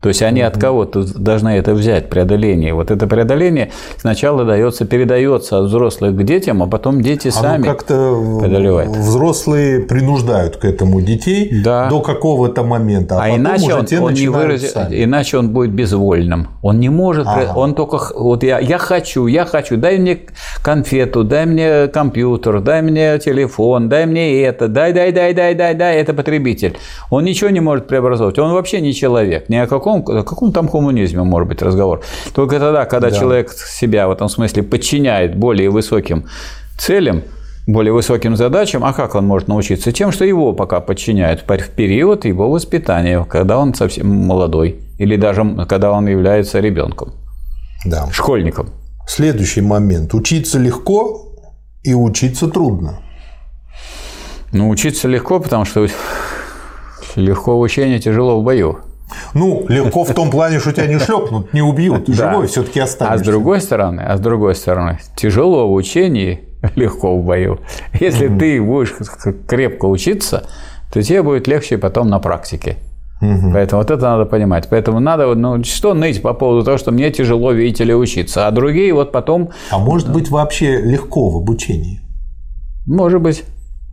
То 0.00 0.08
есть 0.08 0.22
они 0.22 0.40
от 0.40 0.56
кого-то 0.58 1.04
должны 1.18 1.50
это 1.50 1.74
взять, 1.74 2.08
преодоление. 2.08 2.72
Вот 2.72 2.90
это 2.90 3.06
преодоление 3.06 3.70
сначала 3.98 4.46
дается, 4.46 4.86
передается 4.86 5.58
от 5.58 5.66
взрослых 5.66 6.16
к 6.16 6.22
детям, 6.22 6.62
а 6.62 6.66
потом 6.66 7.02
дети 7.02 7.28
Оно 7.28 7.36
сами 7.36 7.62
как-то 7.64 8.16
преодолевают. 8.40 8.96
взрослые 8.96 9.80
принуждают 9.80 10.56
к 10.56 10.64
этому 10.64 11.02
детей 11.02 11.50
Да. 11.62 11.90
до 11.90 12.00
какого-то 12.00 12.62
момента, 12.62 13.16
а, 13.16 13.18
А, 13.18 13.22
потом 13.24 13.40
иначе 13.40 13.64
уже 13.66 13.74
он, 13.74 13.84
те 13.84 14.00
он 14.00 14.14
не 14.14 14.28
выразит, 14.28 14.70
сами. 14.70 15.04
иначе 15.04 15.36
он 15.36 15.50
будет 15.50 15.72
безвольным. 15.72 16.48
Он 16.62 16.80
не 16.80 16.88
может, 16.88 17.26
Ага. 17.26 17.52
он 17.54 17.74
только 17.74 17.98
вот 18.18 18.42
я, 18.42 18.58
я 18.58 18.78
хочу, 18.78 19.26
я 19.26 19.44
хочу, 19.44 19.76
дай 19.76 19.98
мне 19.98 20.20
конфету, 20.64 21.24
дай 21.24 21.44
мне 21.44 21.88
компьютер, 21.88 22.60
дай 22.62 22.80
мне 22.80 23.18
телефон, 23.18 23.90
дай 23.90 24.06
мне 24.06 24.42
это, 24.44 24.68
дай, 24.68 24.94
дай, 24.94 25.12
дай, 25.12 25.34
дай, 25.34 25.54
дай, 25.54 25.74
дай, 25.74 25.96
это 25.98 26.14
потребитель. 26.14 26.76
Он 27.10 27.24
ничего 27.24 27.50
не 27.50 27.60
может 27.60 27.86
преобразовать, 27.86 28.38
он 28.38 28.52
вообще 28.54 28.80
не 28.80 28.94
человек. 28.94 29.50
Ни 29.50 29.56
о 29.56 29.66
каком, 29.66 29.89
о 29.98 30.22
каком 30.22 30.52
там 30.52 30.68
коммунизме 30.68 31.22
может 31.22 31.48
быть 31.48 31.62
разговор. 31.62 32.00
Только 32.34 32.58
тогда, 32.58 32.84
когда 32.86 33.10
Да. 33.10 33.16
человек 33.16 33.52
себя 33.52 34.06
в 34.08 34.10
этом 34.12 34.28
смысле 34.28 34.62
подчиняет 34.62 35.36
более 35.36 35.70
высоким 35.70 36.24
целям, 36.78 37.22
более 37.66 37.92
высоким 37.92 38.36
задачам, 38.36 38.84
а 38.84 38.92
как 38.92 39.14
он 39.14 39.26
может 39.26 39.48
научиться? 39.48 39.92
Тем, 39.92 40.12
что 40.12 40.24
его 40.24 40.52
пока 40.52 40.80
подчиняют 40.80 41.42
в 41.46 41.68
период 41.70 42.24
его 42.24 42.50
воспитания, 42.50 43.24
когда 43.24 43.58
он 43.58 43.74
совсем 43.74 44.08
молодой, 44.08 44.80
или 44.98 45.16
даже 45.16 45.66
когда 45.68 45.92
он 45.92 46.06
является 46.08 46.60
ребенком, 46.60 47.12
Да. 47.84 48.08
школьником. 48.12 48.70
Следующий 49.06 49.60
момент. 49.60 50.14
Учиться 50.14 50.58
легко 50.58 51.26
и 51.82 51.94
учиться 51.94 52.48
трудно. 52.48 53.00
Ну, 54.52 54.68
учиться 54.68 55.06
легко, 55.08 55.38
потому 55.40 55.64
что 55.64 55.86
легко 57.16 57.56
в 57.56 57.60
учении, 57.60 57.98
тяжело 57.98 58.40
в 58.40 58.44
бою. 58.44 58.78
Ну, 59.34 59.64
легко 59.68 60.04
в 60.04 60.14
том 60.14 60.30
плане, 60.30 60.58
что 60.60 60.72
тебя 60.72 60.86
не 60.86 60.98
шлепнут, 60.98 61.52
не 61.52 61.62
убьют, 61.62 62.04
Да. 62.06 62.32
живой 62.32 62.46
все-таки 62.46 62.80
А 62.80 62.84
останешься. 62.84 63.24
с 63.24 63.26
другой 63.26 63.60
стороны, 63.60 64.00
а 64.00 64.16
с 64.16 64.20
другой 64.20 64.54
стороны, 64.54 64.98
тяжело 65.16 65.68
в 65.68 65.72
учении, 65.72 66.40
легко 66.76 67.16
в 67.16 67.24
бою. 67.24 67.60
Если 67.98 68.28
ты 68.28 68.60
будешь 68.62 68.94
крепко 69.46 69.86
учиться, 69.86 70.46
то 70.92 71.02
тебе 71.02 71.22
будет 71.22 71.46
легче 71.48 71.78
потом 71.78 72.08
на 72.08 72.18
практике. 72.18 72.76
Поэтому 73.52 73.82
вот 73.82 73.90
это 73.90 74.00
надо 74.02 74.24
понимать. 74.24 74.68
Поэтому 74.70 74.98
надо, 74.98 75.34
ну, 75.34 75.62
что 75.62 75.92
ныть 75.92 76.22
по 76.22 76.32
поводу 76.32 76.64
того, 76.64 76.78
что 76.78 76.90
мне 76.90 77.10
тяжело, 77.10 77.52
видите 77.52 77.84
ли, 77.84 77.94
учиться. 77.94 78.46
А 78.46 78.50
другие 78.50 78.94
вот 78.94 79.12
потом, 79.12 79.50
А 79.70 79.78
может 79.78 80.10
быть 80.10 80.30
вообще 80.30 80.80
легко 80.80 81.28
в 81.28 81.36
обучении? 81.36 82.00
может 82.86 83.20
быть, 83.20 83.44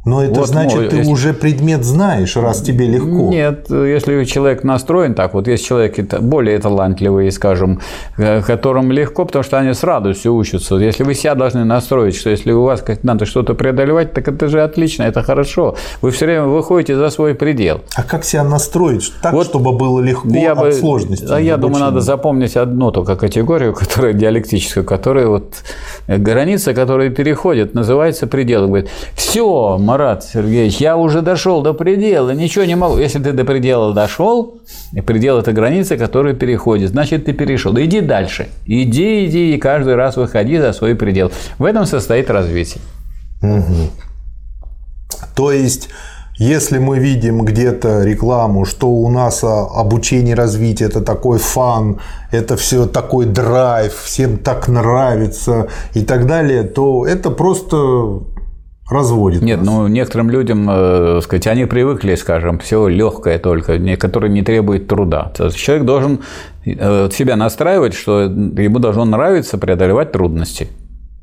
Но 0.08 0.24
это 0.24 0.40
Вот, 0.40 0.48
значит, 0.48 0.82
ну, 0.82 0.90
ты 0.90 0.96
если- 0.98 1.12
уже 1.12 1.34
предмет 1.34 1.84
знаешь, 1.84 2.36
раз 2.38 2.62
тебе 2.62 2.88
легко. 2.88 3.30
Нет, 3.30 3.66
если 3.70 4.24
человек 4.24 4.64
настроен 4.64 5.14
так, 5.14 5.34
вот 5.34 5.48
есть 5.48 5.66
человек 5.66 5.98
более 6.22 6.58
талантливый, 6.60 7.32
скажем, 7.32 7.80
э, 8.18 8.42
которым 8.42 8.92
легко, 8.92 9.26
потому 9.26 9.44
что 9.44 9.58
они 9.60 9.74
с 9.74 9.84
радостью 9.84 10.34
учатся. 10.36 10.76
Если 10.76 11.04
вы 11.04 11.14
себя 11.14 11.36
должны 11.36 11.66
настроить, 11.66 12.16
что 12.16 12.30
если 12.30 12.52
у 12.54 12.64
вас 12.64 12.84
надо 13.04 13.26
что-то 13.26 13.54
преодолевать, 13.54 14.14
так 14.14 14.28
это 14.28 14.48
же 14.48 14.62
отлично, 14.64 15.04
это 15.04 15.24
хорошо. 15.24 15.76
Вы 16.02 16.12
все 16.12 16.26
время 16.26 16.44
выходите 16.46 16.96
за 16.96 17.10
свой 17.10 17.36
предел. 17.36 17.82
А 17.96 18.04
как 18.04 18.24
себя 18.24 18.44
настроить 18.44 19.12
так, 19.22 19.34
Вот 19.34 19.48
чтобы 19.48 19.74
было 19.74 20.00
легко 20.00 20.30
я 20.30 20.54
от 20.54 20.60
бы- 20.60 20.72
сложности? 20.72 21.28
а 21.30 21.40
я 21.40 21.58
в 21.58 21.60
думаю, 21.60 21.80
надо 21.82 22.00
запомнить 22.02 22.56
одну 22.56 22.92
только 22.92 23.16
категорию, 23.18 23.74
которая 23.74 24.14
диалектическую, 24.14 24.86
которая 24.86 25.28
вот 25.28 25.56
э, 26.08 26.18
граница, 26.18 26.74
которая 26.74 27.10
переходит, 27.10 27.74
называется 27.74 28.28
предел. 28.28 28.68
Говорит, 28.68 28.90
все, 29.16 29.78
Марат 29.98 30.24
Сергеевич, 30.24 30.78
я 30.78 30.96
уже 30.96 31.24
дошел 31.24 31.64
до 31.64 31.74
предела, 31.74 32.30
ничего 32.30 32.66
не 32.66 32.76
могу. 32.76 33.00
Если 33.00 33.18
ты 33.18 33.32
до 33.32 33.44
предела 33.44 33.96
дошел, 33.96 34.62
предел 35.08 35.40
это 35.40 35.54
граница, 35.54 35.98
которая 35.98 36.36
переходит, 36.36 36.92
значит 36.92 37.26
ты 37.26 37.34
перешел. 37.34 37.76
Иди 37.80 38.02
дальше, 38.02 38.50
иди, 38.68 39.26
иди, 39.26 39.56
и 39.56 39.58
каждый 39.58 39.96
раз 39.96 40.16
выходи 40.16 40.60
за 40.60 40.72
свой 40.74 40.94
предел. 40.94 41.32
В 41.58 41.66
этом 41.66 41.88
состоит 41.88 42.30
развитие. 42.30 42.80
То 45.36 45.52
есть, 45.52 45.90
если 46.38 46.78
мы 46.78 47.00
видим 47.00 47.44
где-то 47.44 48.04
рекламу, 48.04 48.66
что 48.66 48.90
у 48.90 49.10
нас 49.10 49.44
а, 49.44 49.66
обучение 49.66 50.36
развитие 50.36 50.90
это 50.90 51.02
такой 51.02 51.40
фан, 51.40 52.00
это 52.32 52.56
все 52.56 52.86
такой 52.86 53.26
драйв, 53.26 53.96
всем 53.96 54.38
так 54.38 54.68
нравится 54.68 55.70
и 55.96 56.02
так 56.04 56.28
далее, 56.28 56.62
то 56.62 57.08
это 57.08 57.32
просто 57.32 58.37
разводит. 58.90 59.42
Нет, 59.42 59.60
нас. 59.60 59.68
ну 59.68 59.88
некоторым 59.88 60.30
людям, 60.30 60.68
э, 60.70 61.20
сказать, 61.22 61.48
они 61.48 61.66
привыкли, 61.66 62.16
скажем, 62.16 62.60
все 62.60 62.88
легкое 62.88 63.40
только, 63.40 63.78
которое 63.98 64.30
не 64.30 64.44
требует 64.44 64.88
труда. 64.88 65.32
То 65.36 65.46
есть 65.46 65.58
человек 65.58 65.86
должен 65.86 66.22
э, 66.66 67.10
себя 67.12 67.36
настраивать, 67.36 67.94
что 67.94 68.22
ему 68.22 68.80
должно 68.80 69.06
нравиться 69.06 69.58
преодолевать 69.58 70.12
трудности. 70.12 70.70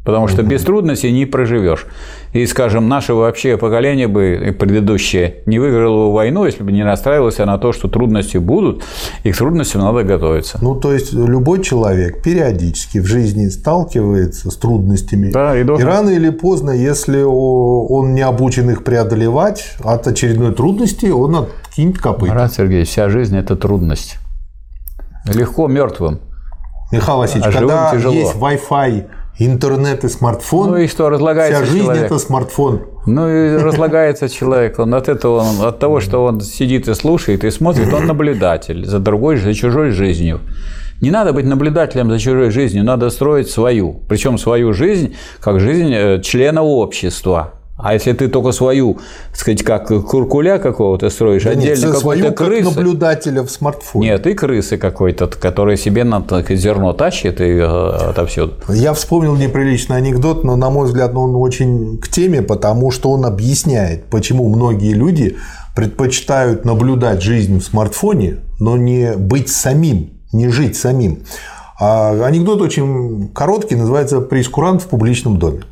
Потому 0.04 0.28
что 0.28 0.42
без 0.42 0.62
трудностей 0.62 1.10
не 1.12 1.24
проживешь. 1.24 1.86
И, 2.34 2.44
скажем, 2.46 2.88
наше 2.88 3.14
вообще 3.14 3.56
поколение 3.56 4.06
бы 4.06 4.48
и 4.48 4.50
предыдущее 4.50 5.36
не 5.46 5.58
выиграло 5.58 6.08
бы 6.08 6.12
войну, 6.12 6.44
если 6.44 6.62
бы 6.62 6.72
не 6.72 6.84
настраивалось 6.84 7.38
на 7.38 7.56
то, 7.56 7.72
что 7.72 7.88
трудности 7.88 8.36
будут, 8.36 8.82
и 9.22 9.32
к 9.32 9.36
трудностям 9.38 9.80
надо 9.80 10.02
готовиться. 10.02 10.58
Ну, 10.60 10.74
то 10.74 10.92
есть 10.92 11.14
любой 11.14 11.62
человек 11.62 12.22
периодически 12.22 12.98
в 12.98 13.06
жизни 13.06 13.48
сталкивается 13.48 14.50
с 14.50 14.56
трудностями. 14.56 15.30
Да, 15.30 15.56
и 15.56 15.62
и 15.62 15.64
должен- 15.64 15.86
рано 15.86 16.10
или 16.10 16.28
поздно, 16.28 16.72
если 16.72 17.22
он 17.22 18.12
не 18.14 18.20
обучен 18.20 18.68
их 18.70 18.84
преодолевать, 18.84 19.74
от 19.82 20.06
очередной 20.06 20.52
трудности 20.52 21.06
он 21.06 21.34
откинет 21.36 21.98
копыта. 21.98 22.34
Марат 22.34 22.52
Сергеевич, 22.52 22.88
вся 22.88 23.08
жизнь– 23.08 23.36
это 23.38 23.56
трудность. 23.56 24.18
Легко 25.32 25.66
мертвым. 25.68 26.20
Михаил 26.92 27.18
Васильевич, 27.18 27.48
А 27.54 27.58
когда 27.58 27.90
тяжело. 27.92 28.14
есть 28.14 28.34
Wi-Fi, 28.36 29.06
интернет 29.38 30.04
и 30.04 30.08
смартфон, 30.08 30.70
Ну 30.70 30.76
и 30.76 30.86
что, 30.86 31.08
разлагается 31.10 31.62
вся 31.62 31.72
жизнь 31.72 31.84
человек. 31.84 32.04
это 32.04 32.18
смартфон. 32.18 32.82
Ну 33.06 33.28
и 33.28 33.56
разлагается 33.56 34.28
человек. 34.28 34.78
Он 34.78 34.94
от 34.94 35.08
этого, 35.08 35.40
он, 35.40 35.66
от 35.66 35.78
того, 35.78 36.00
что 36.00 36.24
он 36.24 36.40
сидит 36.40 36.88
и 36.88 36.94
слушает 36.94 37.44
и 37.44 37.50
смотрит, 37.50 37.92
он 37.92 38.06
наблюдатель 38.06 38.86
за 38.86 38.98
другой, 38.98 39.36
за 39.36 39.52
чужой 39.54 39.90
жизнью. 39.90 40.40
Не 41.00 41.10
надо 41.10 41.32
быть 41.32 41.44
наблюдателем 41.44 42.10
за 42.10 42.18
чужой 42.18 42.50
жизнью, 42.50 42.84
надо 42.84 43.10
строить 43.10 43.50
свою. 43.50 44.00
Причем 44.08 44.38
свою 44.38 44.72
жизнь 44.72 45.14
как 45.40 45.60
жизнь 45.60 45.92
э, 45.92 46.20
члена 46.22 46.62
общества. 46.62 47.54
А 47.76 47.92
если 47.92 48.12
ты 48.12 48.28
только 48.28 48.52
свою, 48.52 48.98
так 49.30 49.40
сказать, 49.40 49.62
как 49.64 49.88
куркуля 49.88 50.58
какого-то 50.58 51.10
строишь, 51.10 51.42
Да 51.42 51.54
нет, 51.54 51.72
отдельно 51.72 51.94
свою 51.94 52.22
какой-то 52.22 52.36
как 52.36 52.46
крысы. 52.46 52.64
наблюдателя 52.64 53.42
в 53.42 53.50
смартфоне. 53.50 54.10
Нет, 54.10 54.26
и 54.28 54.34
крысы 54.34 54.76
какой-то, 54.76 55.26
который 55.26 55.76
себе 55.76 56.04
на 56.04 56.24
зерно 56.50 56.92
тащит 56.92 57.40
и 57.40 57.44
э, 57.44 57.64
отовсюду. 57.64 58.54
Я 58.68 58.94
вспомнил 58.94 59.34
неприличный 59.34 59.96
анекдот, 59.96 60.44
но, 60.44 60.54
на 60.54 60.70
мой 60.70 60.86
взгляд, 60.86 61.16
он 61.16 61.34
очень 61.34 61.98
к 61.98 62.06
теме, 62.06 62.42
потому 62.42 62.92
что 62.92 63.10
он 63.10 63.26
объясняет, 63.26 64.04
почему 64.04 64.48
многие 64.48 64.92
люди 64.92 65.36
предпочитают 65.74 66.64
наблюдать 66.64 67.22
жизнь 67.22 67.58
в 67.58 67.64
смартфоне, 67.64 68.36
но 68.60 68.76
не 68.76 69.16
быть 69.16 69.48
самим, 69.48 70.10
не 70.32 70.48
жить 70.48 70.76
самим. 70.76 71.24
А 71.80 72.12
анекдот 72.24 72.60
очень 72.60 73.30
короткий, 73.34 73.74
называется 73.74 74.20
«Прейскурант 74.20 74.82
в 74.82 74.86
публичном 74.86 75.38
доме». 75.38 75.64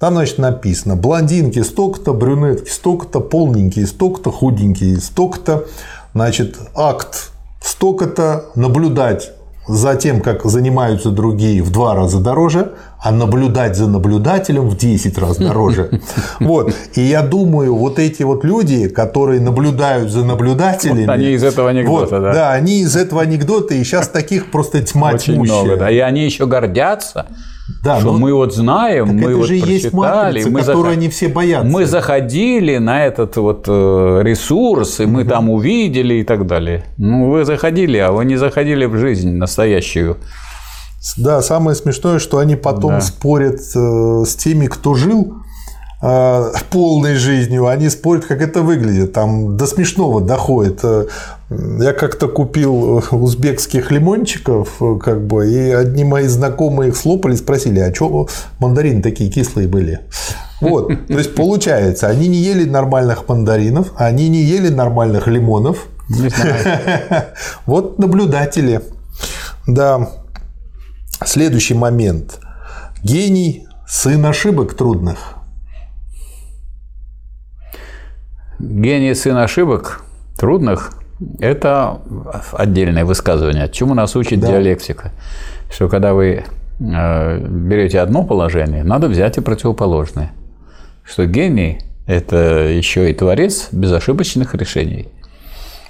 Там, 0.00 0.14
значит, 0.14 0.38
написано 0.38 0.96
блондинки 0.96 1.62
столько-то, 1.62 2.14
брюнетки 2.14 2.70
столько-то, 2.70 3.20
полненькие 3.20 3.86
столько-то, 3.86 4.30
худенькие 4.30 4.96
столько-то. 4.96 5.66
значит, 6.14 6.56
акт 6.74 7.32
столько-то, 7.62 8.46
наблюдать 8.54 9.32
за 9.68 9.94
тем, 9.96 10.22
как 10.22 10.44
занимаются 10.46 11.10
другие, 11.10 11.62
в 11.62 11.70
два 11.70 11.94
раза 11.94 12.18
дороже, 12.18 12.72
а 12.98 13.12
наблюдать 13.12 13.76
за 13.76 13.88
наблюдателем 13.88 14.70
в 14.70 14.76
10 14.76 15.18
раз 15.18 15.36
дороже. 15.36 16.00
Вот. 16.40 16.74
И 16.94 17.02
я 17.02 17.20
думаю, 17.22 17.76
вот 17.76 17.98
эти 17.98 18.22
вот 18.22 18.42
люди, 18.42 18.88
которые 18.88 19.40
наблюдают 19.40 20.10
за 20.10 20.24
наблюдателями... 20.24 21.04
Вот 21.04 21.12
они 21.12 21.32
из 21.32 21.44
этого 21.44 21.68
анекдота, 21.68 22.16
вот, 22.16 22.22
да? 22.22 22.32
Да, 22.32 22.52
они 22.52 22.80
из 22.80 22.96
этого 22.96 23.20
анекдота, 23.20 23.74
и 23.74 23.84
сейчас 23.84 24.08
таких 24.08 24.50
просто 24.50 24.82
тьма 24.82 25.10
Очень 25.10 25.34
тьмущая. 25.34 25.62
много, 25.62 25.76
да. 25.76 25.90
И 25.90 25.98
они 25.98 26.24
еще 26.24 26.46
гордятся, 26.46 27.26
Да, 27.84 28.00
что 28.00 28.12
ну, 28.12 28.18
мы 28.18 28.34
вот 28.34 28.54
знаем, 28.54 29.06
так 29.06 29.14
мы 29.16 29.22
это 29.30 29.36
вот 29.36 29.46
же 29.46 29.54
есть 29.56 29.92
матрица, 29.92 30.50
мы, 30.50 30.60
которую 30.60 30.86
зах- 30.86 30.92
они 30.92 31.08
все 31.08 31.28
боятся. 31.28 31.66
мы 31.68 31.86
заходили 31.86 32.78
на 32.78 33.04
этот 33.06 33.36
вот 33.36 33.64
э, 33.68 34.20
ресурс, 34.22 35.00
и 35.00 35.06
мы 35.06 35.24
там 35.24 35.50
увидели 35.50 36.14
и 36.14 36.24
так 36.24 36.46
далее. 36.46 36.84
Ну, 36.98 37.30
вы 37.30 37.44
заходили, 37.44 37.98
а 37.98 38.12
вы 38.12 38.24
не 38.24 38.36
заходили 38.36 38.84
в 38.86 38.96
жизнь 38.96 39.30
настоящую. 39.32 40.16
Да, 41.16 41.40
самое 41.42 41.74
смешное, 41.74 42.18
что 42.18 42.38
они 42.38 42.56
потом 42.56 42.92
Да. 42.92 43.00
спорят 43.00 43.60
э, 43.74 44.24
с 44.26 44.34
теми, 44.36 44.66
кто 44.66 44.94
жил 44.94 45.34
э, 46.02 46.52
полной 46.70 47.14
жизнью, 47.14 47.66
они 47.66 47.88
спорят, 47.88 48.26
как 48.26 48.42
это 48.42 48.62
выглядит. 48.62 49.12
Там 49.12 49.56
до 49.56 49.66
смешного 49.66 50.20
доходит. 50.20 50.84
Я 51.50 51.92
как-то 51.94 52.28
купил 52.28 53.00
э, 53.00 53.16
узбекских 53.16 53.90
лимончиков, 53.90 54.80
э, 54.80 54.98
как 55.02 55.26
бы, 55.26 55.50
и 55.50 55.72
одни 55.72 56.04
мои 56.04 56.28
знакомые 56.28 56.90
их 56.90 56.96
слопали, 56.96 57.34
спросили, 57.34 57.80
а 57.80 57.92
что 57.92 58.28
мандарины 58.60 59.02
такие 59.02 59.30
кислые 59.30 59.66
были? 59.66 60.00
Вот, 60.60 60.88
то 61.08 61.18
есть 61.18 61.34
получается, 61.34 62.06
они 62.06 62.28
не 62.28 62.38
ели 62.38 62.68
нормальных 62.68 63.28
мандаринов, 63.28 63.92
они 63.96 64.28
не 64.28 64.42
ели 64.42 64.68
нормальных 64.68 65.26
лимонов. 65.26 65.88
Вот 67.66 67.98
наблюдатели. 67.98 68.82
Да. 69.66 70.08
Следующий 71.24 71.74
момент. 71.74 72.40
Гений– 73.02 73.66
сын 73.88 74.24
ошибок 74.24 74.74
трудных. 74.74 75.34
Гений 78.58 79.14
сын 79.14 79.36
ошибок 79.36 80.02
трудных– 80.36 80.94
это 81.38 81.98
отдельное 82.52 83.04
высказывание. 83.04 83.68
Чему 83.68 83.94
нас 83.94 84.16
учит 84.16 84.40
Да. 84.40 84.48
диалектика? 84.48 85.12
Что 85.70 85.88
когда 85.88 86.14
вы 86.14 86.44
э, 86.80 87.38
берете 87.46 88.00
одно 88.00 88.24
положение, 88.24 88.82
надо 88.84 89.08
взять 89.08 89.36
и 89.38 89.40
противоположное. 89.40 90.32
Что 91.04 91.26
гений– 91.26 91.80
это 92.06 92.36
еще 92.68 93.10
и 93.10 93.14
творец 93.14 93.68
безошибочных 93.72 94.54
решений. 94.54 95.08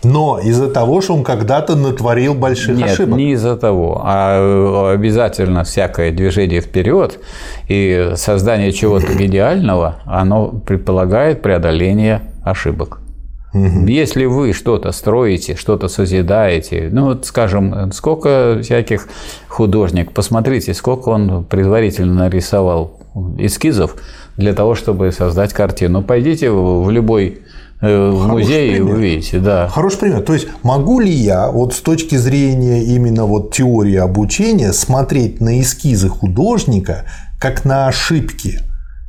Но 0.03 0.39
из-за 0.39 0.71
того, 0.71 1.03
что 1.03 1.15
он 1.15 1.25
когда-то 1.25 1.77
натворил 1.77 2.35
больших 2.35 2.77
Нет, 2.77 2.93
ошибок. 2.93 3.19
не 3.19 3.33
из-за 3.33 3.57
того, 3.57 4.01
а 4.03 4.93
обязательно 4.95 5.63
всякое 5.65 6.11
движение 6.11 6.63
вперед 6.63 7.19
и 7.69 8.13
создание 8.17 8.73
чего-то 8.73 9.13
гениального, 9.19 9.97
оно 10.07 10.49
предполагает 10.49 11.43
преодоление 11.43 12.23
ошибок. 12.43 13.01
Если 13.53 14.27
вы 14.27 14.53
что-то 14.53 14.93
строите, 14.93 15.57
что-то 15.57 15.89
созидаете, 15.89 16.89
ну 16.93 17.07
вот, 17.07 17.27
скажем, 17.27 17.91
сколько 17.93 18.61
всяких 18.63 19.09
художник, 19.49 20.13
посмотрите, 20.13 20.73
сколько 20.73 21.09
он 21.09 21.45
предварительно 21.45 22.15
нарисовал 22.15 23.01
эскизов 23.39 23.97
для 24.37 24.55
того, 24.55 24.75
чтобы 24.75 25.11
создать 25.13 25.53
картину. 25.53 26.03
Пойдите 26.03 26.51
в 26.51 26.89
любой 26.91 27.41
э, 27.81 28.11
в 28.11 28.29
музей 28.29 28.71
и 28.71 28.77
пример. 28.77 28.95
увидите, 28.95 29.39
да. 29.41 29.69
Хороший 29.69 29.99
пример. 29.99 30.21
То 30.23 30.35
есть 30.35 30.49
могу 30.63 31.01
ли 31.01 31.11
я 31.11 31.51
вот 31.51 31.75
с 31.75 31.81
точки 31.81 32.15
зрения 32.15 32.85
именно 32.85 33.25
вот 33.25 33.53
теории 33.53 33.97
обучения 33.97 34.73
смотреть 34.73 35.41
на 35.41 35.61
эскизы 35.61 36.09
художника 36.09 37.05
как 37.41 37.65
на 37.65 37.89
ошибки, 37.89 38.61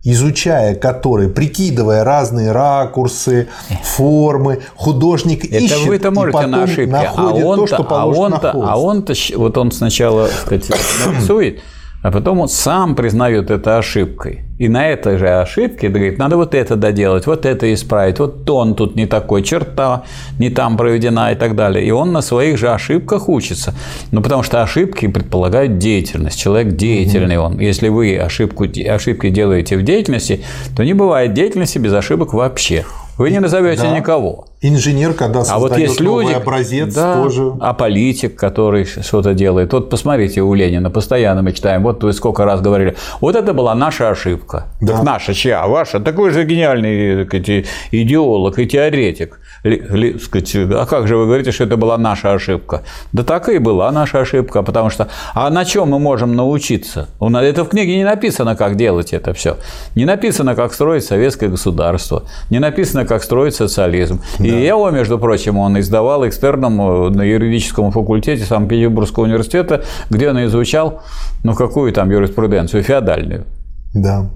изучая 0.03 0.75
которые, 0.75 1.29
прикидывая 1.29 2.03
разные 2.03 2.51
ракурсы, 2.51 3.47
формы, 3.83 4.61
художник 4.75 5.45
Это 5.45 5.57
ищет 5.57 5.85
вы-то 5.87 6.07
и 6.07 6.11
можете 6.11 6.37
потом 6.37 6.51
на 6.51 6.63
ошибки, 6.63 6.93
а 6.93 7.01
находит 7.03 7.41
то, 7.41 7.47
он-то, 7.47 7.67
что 7.67 7.87
а 7.89 8.05
он-то, 8.05 8.51
а 8.51 8.79
он-то, 8.79 9.13
вот 9.35 9.57
он 9.57 9.71
сначала, 9.71 10.27
так 10.27 10.39
сказать, 10.39 10.69
нарисует, 11.05 11.61
а 12.01 12.11
потом 12.11 12.39
он 12.39 12.47
сам 12.49 12.95
признает 12.95 13.51
это 13.51 13.77
ошибкой. 13.77 14.41
И 14.57 14.69
на 14.69 14.87
этой 14.87 15.17
же 15.17 15.27
ошибке 15.27 15.89
говорит, 15.89 16.17
надо 16.17 16.37
вот 16.37 16.53
это 16.53 16.75
доделать, 16.75 17.25
вот 17.27 17.45
это 17.45 17.71
исправить, 17.73 18.19
вот 18.19 18.45
тон 18.45 18.75
тут 18.75 18.95
не 18.95 19.07
такой, 19.07 19.43
черта 19.43 20.03
не 20.39 20.49
там 20.49 20.77
проведена 20.77 21.31
и 21.31 21.35
так 21.35 21.55
далее. 21.55 21.83
И 21.85 21.91
он 21.91 22.11
на 22.11 22.21
своих 22.21 22.57
же 22.57 22.69
ошибках 22.69 23.29
учится. 23.29 23.73
Ну, 24.11 24.21
потому 24.21 24.43
что 24.43 24.61
ошибки 24.61 25.07
предполагают 25.07 25.77
деятельность. 25.77 26.39
Человек 26.39 26.75
деятельный 26.75 27.37
он. 27.37 27.59
Если 27.59 27.89
вы 27.89 28.17
ошибку, 28.17 28.65
ошибки 28.65 29.29
делаете 29.29 29.77
в 29.77 29.83
деятельности, 29.83 30.43
то 30.75 30.83
не 30.83 30.93
бывает 30.93 31.33
деятельности 31.33 31.79
без 31.79 31.93
ошибок 31.93 32.33
вообще. 32.33 32.85
Вы 33.17 33.31
не 33.31 33.39
назовете 33.39 33.83
Да. 33.83 33.97
никого. 33.97 34.50
Инженер, 34.63 35.13
когда 35.13 35.43
создает 35.43 35.55
А 35.55 35.59
вот 35.59 35.77
есть 35.79 35.99
новый 35.99 36.25
люди, 36.25 36.35
образец, 36.35 36.93
да, 36.93 37.15
тоже. 37.15 37.53
а 37.59 37.73
политик, 37.73 38.35
который 38.35 38.85
что-то 38.85 39.33
делает. 39.33 39.73
Вот 39.73 39.89
посмотрите 39.89 40.41
у 40.41 40.53
Ленина, 40.53 40.91
постоянно 40.91 41.41
мы 41.41 41.51
читаем, 41.53 41.81
вот 41.81 42.03
вы 42.03 42.13
сколько 42.13 42.45
раз 42.45 42.61
говорили, 42.61 42.95
вот 43.21 43.35
это 43.35 43.53
была 43.53 43.73
наша 43.73 44.09
ошибка. 44.09 44.67
Да. 44.79 44.93
Так 44.93 45.03
наша 45.03 45.33
чья? 45.33 45.65
Ваша? 45.65 45.99
Такой 45.99 46.29
же 46.29 46.43
гениальный 46.43 47.25
сказать, 47.25 47.65
идеолог 47.89 48.59
и 48.59 48.67
теоретик. 48.67 49.39
Сказать, 49.63 50.55
а 50.55 50.85
как 50.85 51.07
же 51.07 51.17
вы 51.17 51.25
говорите, 51.25 51.51
что 51.51 51.63
это 51.63 51.75
была 51.75 51.97
наша 51.97 52.31
ошибка? 52.33 52.83
Да 53.13 53.23
так 53.23 53.49
и 53.49 53.57
была 53.57 53.91
наша 53.91 54.19
ошибка, 54.19 54.61
потому 54.61 54.91
что 54.91 55.07
а 55.33 55.49
на 55.49 55.65
чем 55.65 55.89
мы 55.89 55.97
можем 55.97 56.35
научиться? 56.35 57.09
Это 57.19 57.63
в 57.63 57.69
книге 57.69 57.97
не 57.97 58.03
написано, 58.03 58.55
как 58.55 58.75
делать 58.75 59.11
это 59.11 59.33
все. 59.33 59.57
Не 59.95 60.05
написано, 60.05 60.53
как 60.53 60.71
строить 60.73 61.03
советское 61.03 61.47
государство. 61.47 62.25
Не 62.51 62.59
написано, 62.59 63.05
как 63.05 63.23
строить 63.23 63.55
социализм. 63.55 64.21
И 64.39 64.50
его, 64.53 64.89
между 64.91 65.17
прочим, 65.19 65.57
он 65.57 65.79
издавал 65.79 66.27
экстерном 66.27 67.11
на 67.11 67.21
юридическом 67.23 67.91
факультете 67.91 68.43
Санкт-Петербургского 68.43 69.23
университета, 69.23 69.83
где 70.09 70.29
он 70.29 70.43
изучал, 70.45 71.01
ну, 71.43 71.53
какую 71.53 71.93
там 71.93 72.09
юриспруденцию, 72.11 72.83
феодальную. 72.83 73.45
Да, 73.93 74.29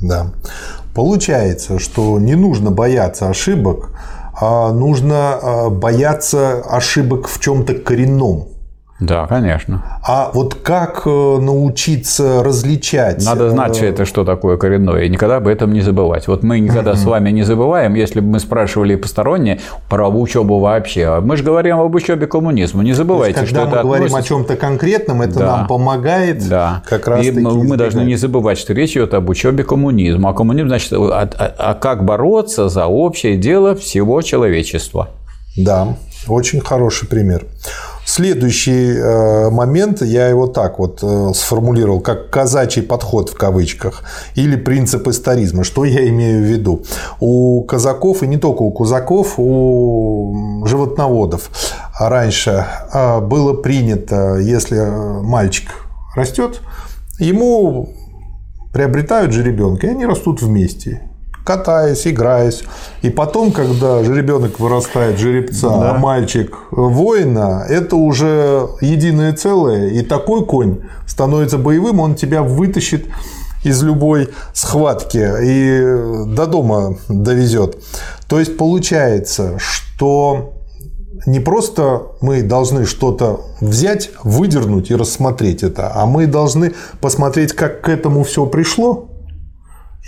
да. 0.00 0.32
Получается, 0.94 1.78
что 1.78 2.18
не 2.18 2.34
нужно 2.34 2.70
бояться 2.70 3.28
ошибок, 3.28 3.90
а 4.40 4.72
нужно 4.72 5.34
а, 5.34 5.70
бояться 5.70 6.62
ошибок 6.62 7.28
в 7.28 7.40
чем-то 7.40 7.74
коренном. 7.74 8.49
Да, 9.00 9.26
конечно. 9.26 9.82
А 10.06 10.30
вот 10.34 10.54
как 10.56 11.02
э, 11.06 11.10
научиться 11.10 12.42
различать? 12.42 13.24
Надо 13.24 13.48
знать, 13.48 13.72
э, 13.72 13.74
что 13.76 13.86
это 13.86 14.04
что 14.04 14.24
такое 14.24 14.58
коренное, 14.58 15.04
и 15.04 15.08
никогда 15.08 15.36
об 15.36 15.46
этом 15.48 15.72
не 15.72 15.80
забывать. 15.80 16.28
Вот 16.28 16.42
мы 16.42 16.60
никогда 16.60 16.94
с 16.94 17.04
вами 17.04 17.30
не 17.30 17.42
забываем, 17.42 17.94
если 17.94 18.20
бы 18.20 18.26
мы 18.32 18.40
спрашивали 18.40 18.96
посторонние 18.96 19.60
про 19.88 20.08
учебу 20.08 20.58
вообще. 20.58 21.06
А 21.06 21.20
Мы 21.22 21.38
же 21.38 21.44
говорим 21.44 21.80
об 21.80 21.94
учебе 21.94 22.26
коммунизма. 22.26 22.82
Не 22.82 22.92
забывайте, 22.92 23.34
Когда 23.40 23.48
что 23.50 23.60
мы 23.60 23.72
это 23.72 23.82
говорим 23.82 24.04
о 24.04 24.06
относится- 24.08 24.28
чем-то 24.34 24.56
конкретном, 24.56 25.22
это 25.22 25.38
Да. 25.38 25.56
нам 25.56 25.66
помогает 25.66 26.46
Да. 26.48 26.82
как 26.86 27.08
раз 27.08 27.24
И 27.24 27.30
мы, 27.30 27.64
мы 27.64 27.76
должны 27.78 28.02
не 28.02 28.16
забывать, 28.16 28.58
что 28.58 28.74
речь 28.74 28.92
идет 28.92 29.14
об 29.14 29.30
учебе 29.30 29.64
коммунизма. 29.64 30.30
А 30.30 30.32
коммунизм 30.34 30.68
значит, 30.68 30.92
а, 30.92 31.22
а- 31.38 31.54
а 31.58 31.74
как 31.74 32.04
бороться 32.04 32.68
за 32.68 32.86
общее 32.86 33.36
дело 33.38 33.74
всего 33.74 34.20
человечества. 34.20 35.08
Да, 35.56 35.96
очень 36.28 36.60
хороший 36.60 37.08
пример. 37.08 37.46
Следующий 38.10 38.96
э, 38.96 39.50
момент, 39.50 40.02
я 40.02 40.26
его 40.26 40.48
так 40.48 40.80
вот 40.80 40.98
э, 41.00 41.30
сформулировал, 41.32 42.00
как 42.00 42.28
казачий 42.28 42.82
подход 42.82 43.28
в 43.28 43.36
кавычках, 43.36 44.02
или 44.34 44.56
принцип 44.56 45.06
историзма. 45.06 45.62
Что 45.62 45.84
я 45.84 46.08
имею 46.08 46.42
в 46.42 46.44
виду? 46.44 46.82
У 47.20 47.62
казаков, 47.62 48.24
и 48.24 48.26
не 48.26 48.36
только 48.36 48.62
у 48.62 48.72
казаков, 48.72 49.34
у 49.36 50.64
животноводов 50.66 51.50
раньше 52.00 52.66
э, 52.92 53.20
было 53.20 53.52
принято, 53.54 54.38
если 54.38 54.80
мальчик 55.22 55.68
растет, 56.16 56.62
ему 57.20 57.90
приобретают 58.72 59.30
жеребенка, 59.30 59.86
и 59.86 59.90
они 59.90 60.04
растут 60.04 60.42
вместе 60.42 61.09
катаясь, 61.44 62.06
играясь. 62.06 62.62
И 63.02 63.10
потом, 63.10 63.52
когда 63.52 64.02
жеребенок 64.04 64.60
вырастает 64.60 65.18
жеребца, 65.18 65.90
а 65.90 65.98
мальчик 65.98 66.56
воина, 66.70 67.64
это 67.68 67.96
уже 67.96 68.68
единое 68.80 69.32
целое. 69.32 69.90
И 69.90 70.02
такой 70.02 70.44
конь 70.44 70.80
становится 71.06 71.58
боевым, 71.58 72.00
он 72.00 72.14
тебя 72.14 72.42
вытащит 72.42 73.06
из 73.64 73.82
любой 73.82 74.30
схватки 74.54 75.18
и 75.18 76.34
до 76.34 76.46
дома 76.46 76.96
довезет. 77.08 77.78
То 78.28 78.38
есть 78.38 78.56
получается, 78.56 79.58
что 79.58 80.54
не 81.26 81.40
просто 81.40 82.02
мы 82.20 82.42
должны 82.42 82.86
что-то 82.86 83.40
взять, 83.60 84.10
выдернуть 84.24 84.90
и 84.90 84.94
рассмотреть 84.94 85.62
это, 85.62 85.92
а 85.94 86.06
мы 86.06 86.26
должны 86.26 86.72
посмотреть, 87.00 87.52
как 87.52 87.82
к 87.82 87.88
этому 87.88 88.24
все 88.24 88.46
пришло, 88.46 89.09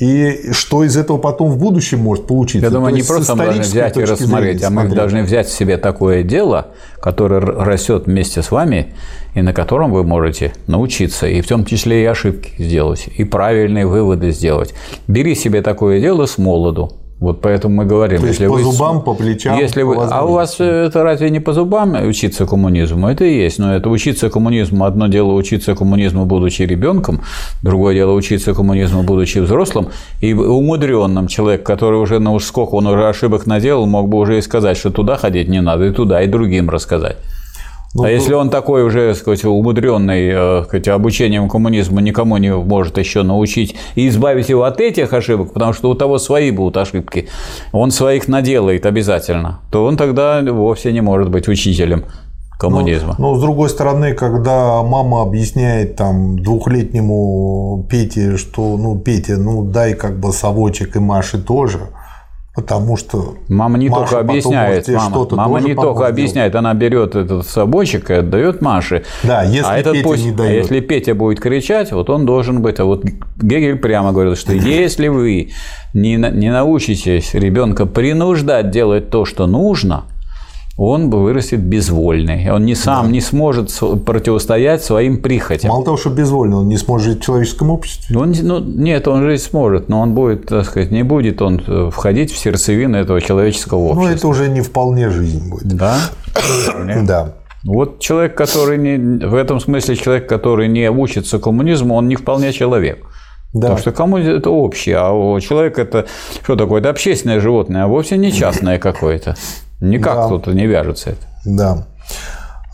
И 0.00 0.52
что 0.52 0.84
из 0.84 0.96
этого 0.96 1.18
потом 1.18 1.50
в 1.50 1.58
будущем 1.58 2.00
может 2.00 2.26
получиться? 2.26 2.66
Я 2.66 2.70
думаю, 2.70 2.94
не 2.94 3.02
просто 3.02 3.34
мы 3.34 3.44
должны 3.44 3.62
взять 3.62 3.96
и 3.96 4.04
рассмотреть, 4.04 4.62
а 4.62 4.70
мы 4.70 4.82
смотреть. 4.82 4.94
должны 4.94 5.22
взять 5.22 5.48
себе 5.50 5.76
такое 5.76 6.22
дело, 6.22 6.68
которое 7.00 7.40
растет 7.40 8.06
вместе 8.06 8.40
с 8.40 8.50
вами, 8.50 8.94
и 9.34 9.42
на 9.42 9.52
котором 9.52 9.92
вы 9.92 10.02
можете 10.02 10.54
научиться, 10.66 11.26
и 11.26 11.42
в 11.42 11.46
том 11.46 11.66
числе 11.66 12.02
и 12.02 12.06
ошибки 12.06 12.52
сделать, 12.58 13.08
и 13.14 13.24
правильные 13.24 13.86
выводы 13.86 14.30
сделать. 14.30 14.74
Бери 15.08 15.34
себе 15.34 15.60
такое 15.60 16.00
дело 16.00 16.24
с 16.24 16.38
молоду, 16.38 17.01
вот 17.22 17.40
поэтому 17.40 17.76
мы 17.76 17.84
говорим, 17.84 18.20
То 18.20 18.26
если 18.26 18.48
по 18.48 18.54
вы, 18.54 18.64
зубам, 18.64 19.00
по 19.00 19.14
плечам, 19.14 19.56
если 19.56 19.82
вы, 19.82 19.94
а 19.96 20.24
у 20.24 20.32
вас 20.32 20.58
это 20.58 21.04
разве 21.04 21.30
не 21.30 21.38
по 21.38 21.52
зубам 21.52 21.94
учиться 22.04 22.46
коммунизму? 22.46 23.06
Это 23.08 23.24
и 23.24 23.32
есть, 23.32 23.60
но 23.60 23.76
это 23.76 23.90
учиться 23.90 24.28
коммунизму. 24.28 24.84
Одно 24.84 25.06
дело 25.06 25.32
учиться 25.34 25.76
коммунизму, 25.76 26.26
будучи 26.26 26.62
ребенком, 26.62 27.20
другое 27.62 27.94
дело 27.94 28.12
учиться 28.14 28.54
коммунизму, 28.54 29.04
будучи 29.04 29.38
взрослым 29.38 29.90
и 30.20 30.34
умудренным 30.34 31.28
человек, 31.28 31.62
который 31.62 32.00
уже 32.00 32.18
на 32.18 32.32
уж 32.32 32.42
сколько 32.42 32.74
он 32.74 32.88
уже 32.88 33.08
ошибок 33.08 33.46
наделал, 33.46 33.86
мог 33.86 34.08
бы 34.08 34.18
уже 34.18 34.38
и 34.38 34.42
сказать, 34.42 34.76
что 34.76 34.90
туда 34.90 35.16
ходить 35.16 35.48
не 35.48 35.60
надо, 35.60 35.84
и 35.84 35.92
туда, 35.92 36.22
и 36.22 36.26
другим 36.26 36.70
рассказать. 36.70 37.18
Ну, 37.94 38.04
а 38.04 38.06
то... 38.06 38.12
если 38.12 38.32
он 38.32 38.48
такой 38.48 38.84
уже, 38.84 39.14
сказать, 39.14 39.44
умудренный 39.44 40.30
э, 40.32 40.64
сказать, 40.64 40.88
обучением 40.88 41.48
коммунизму 41.48 42.00
никому 42.00 42.38
не 42.38 42.54
может 42.54 42.96
еще 42.98 43.22
научить 43.22 43.76
и 43.94 44.08
избавить 44.08 44.48
его 44.48 44.64
от 44.64 44.80
этих 44.80 45.12
ошибок, 45.12 45.52
потому 45.52 45.72
что 45.74 45.90
у 45.90 45.94
того 45.94 46.18
свои 46.18 46.50
будут 46.50 46.76
ошибки, 46.78 47.28
он 47.72 47.90
своих 47.90 48.28
наделает 48.28 48.86
обязательно, 48.86 49.60
то 49.70 49.84
он 49.84 49.96
тогда 49.96 50.40
вовсе 50.42 50.92
не 50.92 51.02
может 51.02 51.28
быть 51.28 51.48
учителем 51.48 52.04
коммунизма. 52.58 53.16
Но, 53.18 53.32
но 53.32 53.38
с 53.38 53.40
другой 53.40 53.68
стороны, 53.68 54.14
когда 54.14 54.82
мама 54.82 55.22
объясняет 55.22 55.96
там 55.96 56.38
двухлетнему 56.38 57.86
Пете, 57.90 58.36
что 58.36 58.76
ну 58.76 58.98
Петя, 58.98 59.36
ну 59.36 59.64
дай 59.64 59.94
как 59.94 60.18
бы 60.18 60.32
совочек 60.32 60.96
и 60.96 60.98
Маше 61.00 61.38
тоже, 61.42 61.88
Потому 62.54 62.98
что 62.98 63.36
мама 63.48 63.78
не 63.78 63.88
Маша 63.88 64.00
только 64.02 64.18
объясняет, 64.20 64.86
мама, 64.88 65.26
мама 65.30 65.60
не 65.60 65.74
только 65.74 66.06
объясняет, 66.06 66.54
она 66.54 66.74
берет 66.74 67.16
этот 67.16 67.46
собойчик 67.46 68.10
и 68.10 68.14
отдает 68.14 68.60
Маше. 68.60 69.04
Да, 69.22 69.42
если 69.42 69.70
а 69.70 69.78
этот 69.78 69.94
Петя 69.94 70.04
пусть, 70.04 70.24
не 70.24 70.32
дает. 70.32 70.50
А 70.50 70.54
если 70.54 70.80
Петя 70.80 71.14
будет 71.14 71.40
кричать, 71.40 71.92
вот 71.92 72.10
он 72.10 72.26
должен 72.26 72.60
быть. 72.60 72.78
А 72.78 72.84
вот 72.84 73.04
Гегель 73.40 73.76
прямо 73.76 74.12
говорит, 74.12 74.36
что 74.36 74.52
если 74.52 75.08
вы 75.08 75.52
не, 75.94 76.16
не 76.16 76.52
научитесь 76.52 77.32
ребенка 77.32 77.86
принуждать 77.86 78.70
делать 78.70 79.08
то, 79.08 79.24
что 79.24 79.46
нужно, 79.46 80.04
он 80.76 81.10
вырастет 81.10 81.60
безвольный. 81.60 82.50
Он 82.50 82.64
не 82.64 82.74
сам 82.74 83.06
да. 83.06 83.12
не 83.12 83.20
сможет 83.20 83.70
противостоять 84.04 84.82
своим 84.82 85.20
прихотям. 85.20 85.70
Мало 85.70 85.84
того, 85.84 85.96
что 85.96 86.10
безвольный, 86.10 86.56
он 86.56 86.68
не 86.68 86.78
сможет 86.78 87.08
жить 87.08 87.20
в 87.20 87.24
человеческом 87.24 87.70
обществе. 87.70 88.16
Он, 88.16 88.34
ну, 88.42 88.60
нет, 88.60 89.06
он 89.06 89.22
жить 89.22 89.42
сможет, 89.42 89.88
но 89.88 90.00
он 90.00 90.14
будет, 90.14 90.46
так 90.46 90.64
сказать, 90.64 90.90
не 90.90 91.02
будет 91.02 91.42
он 91.42 91.62
э, 91.66 91.90
входить 91.92 92.32
в 92.32 92.38
сердцевину 92.38 92.96
этого 92.96 93.20
человеческого 93.20 93.80
ну, 93.80 93.84
общества. 93.86 94.08
Ну, 94.08 94.16
это 94.16 94.28
уже 94.28 94.48
не 94.48 94.62
вполне 94.62 95.10
жизнь 95.10 95.48
будет. 95.48 95.76
Да? 95.76 95.96
Да. 97.02 97.34
Вот 97.64 98.00
человек, 98.00 98.34
который 98.34 98.76
не, 98.76 99.24
в 99.24 99.34
этом 99.34 99.60
смысле 99.60 99.94
человек, 99.94 100.28
который 100.28 100.66
не 100.66 100.90
учится 100.90 101.38
коммунизму, 101.38 101.94
он 101.94 102.08
не 102.08 102.16
вполне 102.16 102.52
человек. 102.52 103.04
Да. 103.52 103.60
Потому 103.60 103.78
что 103.78 103.92
кому 103.92 104.18
это 104.18 104.50
общее, 104.50 104.96
а 104.98 105.38
человек 105.40 105.78
это 105.78 106.06
что 106.42 106.56
такое? 106.56 106.80
Это 106.80 106.90
общественное 106.90 107.38
животное, 107.38 107.84
а 107.84 107.86
вовсе 107.86 108.16
не 108.16 108.32
частное 108.32 108.78
какое-то. 108.78 109.36
Никак 109.82 110.14
да. 110.14 110.28
тут 110.28 110.46
не 110.46 110.66
вяжется 110.66 111.10
это. 111.10 111.26
Да. 111.44 111.86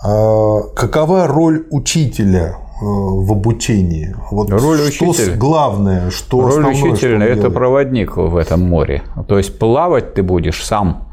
А 0.04 0.60
какова 0.76 1.26
роль 1.26 1.66
учителя 1.70 2.56
э, 2.58 2.84
в 2.84 3.32
обучении? 3.32 4.14
Вот 4.30 4.50
роль 4.50 4.78
что 4.92 5.08
учителя. 5.08 5.34
главное, 5.36 6.10
что 6.10 6.42
Роль 6.42 6.50
основное, 6.50 6.92
учителя 6.92 7.16
что– 7.16 7.24
это 7.26 7.50
проводник 7.50 8.16
в 8.18 8.36
этом 8.36 8.60
море. 8.60 9.02
То 9.26 9.38
есть 9.38 9.58
плавать 9.58 10.12
ты 10.12 10.22
будешь 10.22 10.62
сам. 10.62 11.08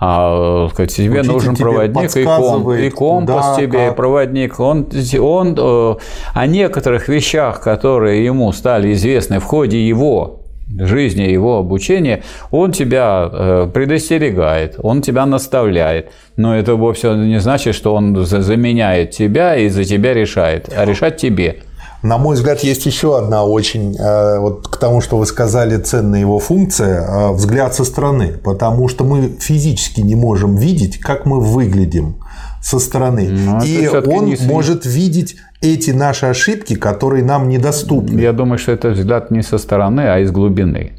А 0.00 0.68
сказать, 0.72 0.94
тебе 0.94 1.20
Учитель 1.20 1.32
нужен 1.32 1.54
тебе 1.54 1.64
проводник 1.64 2.16
и, 2.16 2.24
ком, 2.24 2.72
и 2.72 2.90
компас 2.90 3.44
куда, 3.44 3.56
тебе, 3.56 3.78
как. 3.86 3.92
и 3.92 3.96
проводник. 3.96 4.60
Он, 4.60 4.88
он 5.20 5.56
э, 5.58 5.94
о 6.34 6.46
некоторых 6.46 7.08
вещах, 7.08 7.60
которые 7.60 8.24
ему 8.24 8.52
стали 8.52 8.92
известны 8.92 9.38
в 9.40 9.44
ходе 9.44 9.86
его 9.86 10.41
жизни, 10.78 11.22
его 11.22 11.58
обучения, 11.58 12.22
он 12.50 12.72
тебя 12.72 13.28
э, 13.30 13.70
предостерегает, 13.72 14.76
он 14.82 15.02
тебя 15.02 15.26
наставляет. 15.26 16.10
Но 16.36 16.56
это 16.56 16.74
вовсе 16.74 17.14
не 17.14 17.40
значит, 17.40 17.74
что 17.74 17.94
он 17.94 18.24
заменяет 18.24 19.10
тебя 19.10 19.56
и 19.56 19.68
за 19.68 19.84
тебя 19.84 20.14
решает, 20.14 20.72
а 20.76 20.84
решать 20.84 21.16
тебе. 21.16 21.62
На 22.02 22.18
мой 22.18 22.34
взгляд, 22.34 22.64
есть 22.64 22.84
еще 22.84 23.16
одна 23.16 23.44
очень, 23.44 23.96
э, 23.96 24.38
вот 24.40 24.66
к 24.66 24.76
тому, 24.76 25.00
что 25.00 25.18
вы 25.18 25.26
сказали, 25.26 25.76
ценная 25.76 26.18
его 26.18 26.40
функция 26.40 27.00
э,– 27.00 27.32
взгляд 27.32 27.74
со 27.76 27.84
стороны, 27.84 28.38
потому 28.42 28.88
что 28.88 29.04
мы 29.04 29.28
физически 29.38 30.00
не 30.00 30.16
можем 30.16 30.56
видеть, 30.56 30.98
как 30.98 31.26
мы 31.26 31.38
выглядим 31.38 32.16
со 32.60 32.80
стороны. 32.80 33.28
Но 33.28 33.58
ну, 33.58 33.64
и 33.64 33.86
он 33.86 34.26
не... 34.26 34.36
может 34.46 34.84
видеть 34.84 35.36
эти 35.62 35.92
наши 35.92 36.26
ошибки, 36.26 36.74
которые 36.74 37.24
нам 37.24 37.48
недоступны. 37.48 38.20
Я 38.20 38.32
думаю, 38.32 38.58
что 38.58 38.72
это 38.72 38.90
взгляд 38.90 39.30
не 39.30 39.42
со 39.42 39.58
стороны, 39.58 40.00
а 40.02 40.18
из 40.18 40.30
глубины. 40.30 40.92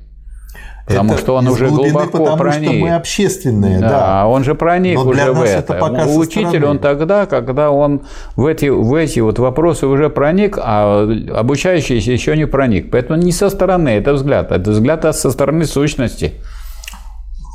Потому 0.86 1.14
это 1.14 1.22
что 1.22 1.36
он 1.36 1.48
уже 1.48 1.68
глубины, 1.70 1.92
глубоко 1.92 2.18
потому 2.18 2.38
проник. 2.38 2.70
что 2.70 2.74
мы 2.74 2.96
общественные, 2.96 3.80
да. 3.80 3.90
да. 3.90 4.28
он 4.28 4.44
же 4.44 4.54
проник 4.54 4.96
Но 4.96 5.06
уже 5.06 5.32
в 5.32 5.42
это. 5.42 5.74
это 5.76 6.08
Учитель 6.18 6.66
он 6.66 6.80
тогда, 6.80 7.26
когда 7.26 7.72
он 7.72 8.02
в 8.36 8.46
эти, 8.46 8.66
в 8.68 8.94
эти 8.94 9.22
вот 9.22 9.40
вопросы 9.40 9.88
уже 9.88 10.10
проник, 10.10 10.58
а 10.62 11.04
обучающийся 11.36 12.12
еще 12.12 12.36
не 12.36 12.48
проник. 12.48 12.92
Поэтому 12.92 13.18
не 13.18 13.32
со 13.32 13.50
стороны, 13.50 13.90
это 13.90 14.14
взгляд, 14.14 14.52
это 14.52 14.72
взгляд 14.72 15.16
со 15.16 15.32
стороны 15.32 15.66
сущности. 15.66 16.34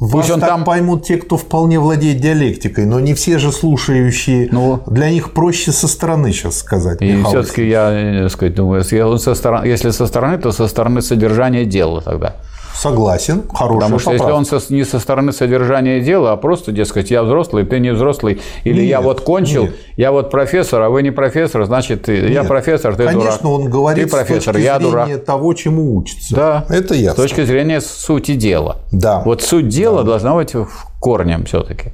Вас 0.00 0.12
Пусть 0.12 0.30
он 0.30 0.40
так 0.40 0.48
там 0.48 0.64
поймут 0.64 1.04
те, 1.04 1.16
кто 1.16 1.36
вполне 1.36 1.80
владеет 1.80 2.20
диалектикой, 2.20 2.86
но 2.86 3.00
не 3.00 3.14
все 3.14 3.38
же 3.38 3.50
слушающие. 3.50 4.48
Ну, 4.52 4.80
Для 4.86 5.10
них 5.10 5.32
проще 5.32 5.72
со 5.72 5.88
стороны 5.88 6.32
сейчас 6.32 6.58
сказать. 6.58 7.02
И 7.02 7.20
все-таки 7.24 7.68
я, 7.68 7.90
э, 7.90 8.28
сказать, 8.28 8.54
думаю, 8.54 8.84
если 8.88 9.18
со 9.18 9.34
стороны, 9.34 9.66
если 9.66 9.90
со 9.90 10.06
стороны, 10.06 10.38
то 10.38 10.52
со 10.52 10.68
стороны 10.68 11.02
содержания 11.02 11.64
дела 11.64 12.00
тогда. 12.00 12.36
Согласен, 12.74 13.42
хорошая 13.48 13.80
Потому 13.80 13.98
что 13.98 14.10
поправка. 14.10 14.36
если 14.36 14.54
он 14.54 14.60
со, 14.60 14.74
не 14.74 14.84
со 14.84 15.00
стороны 15.00 15.32
содержания 15.32 16.00
дела, 16.00 16.32
а 16.32 16.36
просто, 16.36 16.72
дескать, 16.72 17.10
я 17.10 17.22
взрослый, 17.22 17.64
ты 17.64 17.80
не 17.80 17.90
взрослый, 17.90 18.40
или 18.64 18.80
нет, 18.80 18.88
я 18.88 19.00
вот 19.00 19.20
кончил, 19.20 19.64
нет. 19.64 19.76
я 19.96 20.12
вот 20.12 20.30
профессор, 20.30 20.82
а 20.82 20.90
вы 20.90 21.02
не 21.02 21.10
профессор, 21.10 21.64
значит, 21.64 22.04
ты, 22.04 22.20
нет. 22.20 22.30
я 22.30 22.44
профессор, 22.44 22.94
ты 22.94 23.04
Конечно, 23.04 23.20
дурак. 23.20 23.40
Конечно, 23.40 23.50
он 23.50 23.70
говорит 23.70 24.04
ты 24.04 24.10
профессор, 24.10 24.54
с 24.54 24.56
точки 24.56 24.64
я 24.64 24.78
зрения 24.78 24.90
дурак. 24.90 25.24
того, 25.24 25.54
чему 25.54 25.96
учится. 25.96 26.34
Да, 26.34 26.66
это 26.68 26.94
ясно. 26.94 27.12
С 27.12 27.26
точки 27.28 27.44
зрения 27.44 27.80
сути 27.80 28.34
дела. 28.34 28.78
Да. 28.92 29.22
Вот 29.24 29.42
суть 29.42 29.68
дела 29.68 30.02
да. 30.02 30.10
должна 30.10 30.34
быть 30.34 30.52
корнем 31.00 31.44
все-таки. 31.46 31.92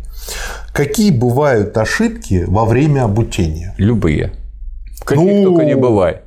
Какие 0.72 1.10
бывают 1.10 1.76
ошибки 1.78 2.44
во 2.46 2.64
время 2.64 3.04
обучения? 3.04 3.74
Любые. 3.78 4.32
Каких 5.04 5.24
ну, 5.24 5.44
только 5.44 5.64
не 5.64 5.76
бывает. 5.76 6.23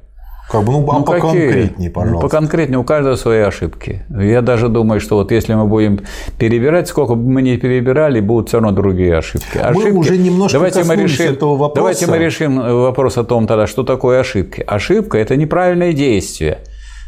Как 0.49 0.63
бы, 0.63 0.71
ну, 0.71 0.89
а 0.89 0.99
ну 0.99 1.03
поконкретнее, 1.03 1.89
пожалуйста. 1.89 2.15
Ну, 2.15 2.21
поконкретнее, 2.21 2.79
у 2.79 2.83
каждого 2.85 3.15
свои 3.15 3.39
ошибки. 3.39 4.03
Я 4.09 4.41
даже 4.41 4.69
думаю, 4.69 5.01
что 5.01 5.17
вот 5.17 5.31
если 5.31 5.53
мы 5.55 5.65
будем 5.65 5.99
перебирать, 6.39 6.87
сколько 6.87 7.15
бы 7.15 7.29
мы 7.29 7.41
ни 7.41 7.57
перебирали, 7.57 8.21
будут 8.21 8.47
все 8.47 8.59
равно 8.59 8.71
другие 8.71 9.17
ошибки. 9.17 9.57
ошибки... 9.57 9.89
Мы 9.89 9.99
уже 9.99 10.17
немножко 10.17 10.57
давайте 10.57 10.83
мы 10.85 10.95
решим, 10.95 11.33
этого 11.33 11.57
вопроса. 11.57 11.75
Давайте 11.75 12.07
мы 12.07 12.17
решим 12.17 12.81
вопрос 12.83 13.17
о 13.17 13.25
том 13.25 13.45
тогда, 13.45 13.67
что 13.67 13.83
такое 13.83 14.21
ошибки. 14.21 14.63
Ошибка– 14.65 15.17
это 15.19 15.35
неправильное 15.35 15.91
действие. 15.91 16.59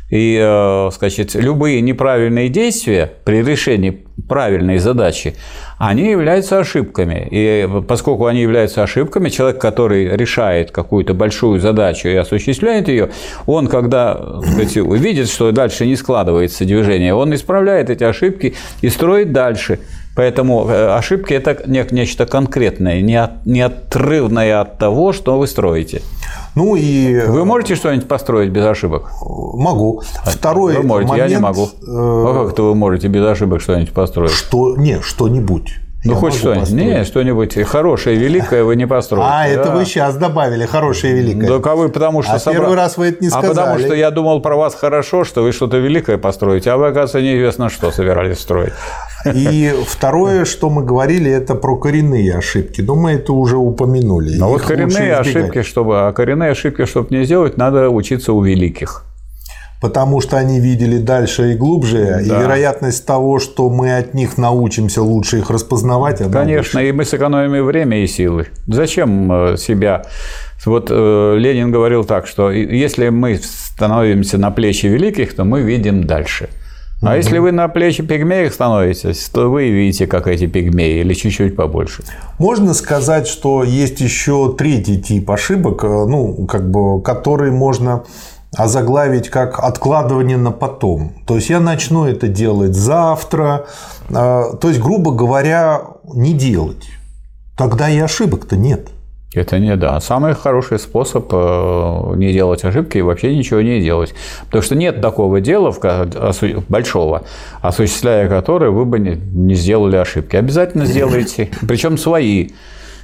И, 0.10 0.40
э, 0.42 0.90
сказать, 0.92 1.36
любые 1.36 1.82
неправильные 1.82 2.50
действия 2.50 3.12
при 3.26 3.44
решении 3.44 4.06
правильной 4.28 4.80
задачи, 4.80 5.36
они 5.78 6.10
являются 6.10 6.60
ошибками. 6.60 7.28
И 7.32 7.68
поскольку 7.88 8.26
они 8.26 8.42
являются 8.42 8.84
ошибками, 8.84 9.30
человек, 9.30 9.62
который 9.62 10.16
решает 10.18 10.72
какую-то 10.72 11.14
большую 11.14 11.60
задачу 11.60 12.08
и 12.08 12.16
осуществляет 12.16 12.88
ее, 12.88 13.10
он, 13.46 13.68
когда 13.68 14.42
сказать, 14.42 14.78
увидит, 14.78 15.30
что 15.30 15.52
дальше 15.52 15.86
не 15.86 15.96
складывается 15.96 16.66
движение, 16.66 17.14
он 17.14 17.34
исправляет 17.34 17.90
эти 17.90 18.04
ошибки 18.04 18.56
и 18.82 18.90
строит 18.90 19.32
дальше. 19.32 19.80
Поэтому 20.20 20.70
э, 20.70 20.98
ошибки– 20.98 21.34
это 21.34 21.64
нечто 21.66 22.26
конкретное, 22.26 23.00
неотрывное 23.46 24.60
от 24.60 24.78
того, 24.78 25.14
что 25.14 25.40
вы 25.40 25.48
строите. 25.48 26.02
Ну 26.56 26.76
и... 26.76 27.22
Вы 27.26 27.46
можете 27.46 27.76
что-нибудь 27.76 28.06
построить 28.06 28.50
без 28.50 28.66
ошибок? 28.66 29.12
Могу. 29.22 30.02
Второй 30.26 30.76
вы 30.76 30.84
можете, 30.84 31.12
момент... 31.12 31.30
я 31.30 31.38
не 31.38 31.42
могу. 31.42 31.68
Э, 31.68 31.68
а 31.88 32.44
как-то 32.44 32.64
вы 32.64 32.76
можете 32.76 33.08
без 33.08 33.26
ошибок 33.26 33.62
что-нибудь 33.62 33.94
построить? 33.94 34.32
Что? 34.32 34.76
Не, 34.76 35.00
что-нибудь. 35.00 35.76
Ну, 36.04 36.16
хоть 36.16 36.34
что-нибудь. 36.34 36.70
Не, 36.72 37.06
что-нибудь 37.06 37.58
хорошее, 37.64 38.18
великое 38.18 38.66
вы 38.66 38.76
не 38.76 38.88
построите. 38.88 39.28
А, 39.30 39.48
это 39.48 39.72
вы 39.72 39.86
сейчас 39.86 40.18
добавили, 40.18 40.66
хорошее, 40.66 41.14
великое. 41.14 41.60
Да, 41.60 41.72
а 41.72 41.76
вы 41.76 41.88
потому 41.88 42.24
что... 42.24 42.34
А 42.34 42.40
собра... 42.40 42.60
первый 42.60 42.76
раз 42.76 42.98
вы 42.98 43.08
это 43.08 43.24
не 43.24 43.30
сказали. 43.30 43.52
А 43.52 43.56
потому 43.56 43.80
что 43.80 43.94
я 43.94 44.12
думал 44.12 44.42
про 44.42 44.58
вас 44.58 44.76
хорошо, 44.76 45.24
что 45.24 45.44
вы 45.44 45.54
что-то 45.54 45.78
великое 45.78 46.18
построите, 46.18 46.72
а 46.72 46.78
вы, 46.78 46.88
оказывается, 46.88 47.22
неизвестно 47.22 47.70
что 47.70 47.92
собирались 47.92 48.40
строить. 48.40 48.74
И 49.26 49.74
второе, 49.88 50.46
что 50.46 50.70
мы 50.70 50.84
говорили, 50.84 51.30
это 51.30 51.56
про 51.56 51.76
коренные 51.76 52.38
ошибки. 52.38 52.82
Но 52.82 52.96
мы 52.96 53.12
это 53.12 53.34
уже 53.34 53.58
упомянули. 53.58 54.38
Но 54.38 54.50
вот 54.50 54.62
коренные 54.62 55.16
ошибки, 55.16 55.62
чтобы, 55.62 56.08
а 56.08 56.14
коренные 56.14 56.52
ошибки, 56.52 56.86
чтобы 56.86 57.16
не 57.16 57.26
сделать, 57.26 57.58
надо 57.58 57.90
учиться 57.90 58.34
у 58.34 58.42
великих. 58.42 59.04
потому 59.82 60.22
что 60.22 60.38
они 60.38 60.60
видели 60.60 60.98
дальше 60.98 61.54
и 61.54 61.56
глубже, 61.56 62.06
да. 62.06 62.22
и 62.22 62.26
вероятность 62.26 63.06
того, 63.06 63.40
что 63.40 63.70
мы 63.70 63.98
от 63.98 64.14
них 64.14 64.38
научимся 64.38 65.02
лучше 65.02 65.40
их 65.40 65.50
распознавать, 65.50 66.22
она 66.22 66.32
Конечно, 66.32 66.80
больше. 66.80 66.90
и 66.90 66.92
мы 66.92 67.06
сэкономим 67.06 67.56
и 67.56 67.62
время, 67.62 68.04
и 68.04 68.08
силы. 68.08 68.48
Зачем 68.68 69.32
э, 69.32 69.58
себя... 69.58 70.04
Вот 70.66 70.88
э, 70.92 71.36
Ленин 71.38 71.72
говорил 71.72 72.04
так, 72.04 72.28
что 72.28 72.52
если 72.52 73.08
мы 73.08 73.40
становимся 73.42 74.38
на 74.38 74.52
плечи 74.52 74.88
великих, 74.88 75.34
то 75.34 75.46
мы 75.46 75.62
видим 75.62 76.04
дальше. 76.04 76.50
А 77.02 77.16
если 77.16 77.38
вы 77.38 77.54
на 77.54 77.70
плечи 77.70 78.04
пигмеев 78.04 78.54
становитесь, 78.54 79.30
то 79.30 79.50
вы 79.50 79.70
видите, 79.70 80.06
как 80.06 80.28
эти 80.28 80.48
пигмеи, 80.48 81.00
или 81.00 81.14
чуть-чуть 81.14 81.56
побольше. 81.56 82.04
Можно 82.40 82.74
сказать, 82.74 83.26
что 83.26 83.64
есть 83.64 84.02
еще 84.02 84.54
третий 84.58 85.02
тип 85.02 85.32
ошибок, 85.32 85.84
э, 85.84 85.88
ну, 85.88 86.46
как 86.46 86.70
бы, 86.70 87.02
который 87.02 87.52
можно 87.52 88.04
озаглавить 88.58 89.30
как 89.30 89.60
откладывание 89.60 90.38
на 90.38 90.52
потом. 90.52 91.14
То 91.26 91.36
есть 91.36 91.50
я 91.50 91.62
начну 91.62 92.06
это 92.06 92.28
делать 92.28 92.76
завтра. 92.76 93.68
Э, 94.10 94.56
то 94.60 94.68
есть, 94.68 94.82
грубо 94.82 95.12
говоря, 95.12 95.82
не 96.14 96.34
делать. 96.34 96.90
Тогда 97.58 97.90
и 97.90 98.00
ошибок-то 98.00 98.58
нет. 98.58 98.90
Это 99.34 99.60
не 99.60 99.76
да. 99.76 100.00
Самый 100.00 100.34
хороший 100.34 100.80
способ 100.80 101.28
э, 101.32 102.14
не 102.16 102.34
делать 102.34 102.64
ошибки 102.64 102.98
и 102.98 103.02
вообще 103.02 103.36
ничего 103.36 103.62
не 103.62 103.80
делать. 103.80 104.16
Потому 104.46 104.64
что 104.64 104.76
нет 104.76 105.02
такого 105.02 105.40
дела 105.40 105.72
большого, 106.68 107.24
осуществляя 107.62 108.28
которое 108.28 108.72
вы 108.72 108.86
бы 108.86 109.00
не 109.00 109.54
сделали 109.54 109.98
ошибки. 109.98 110.36
Обязательно 110.36 110.86
сделайте. 110.86 111.50
Причем 111.68 111.98
свои. 111.98 112.50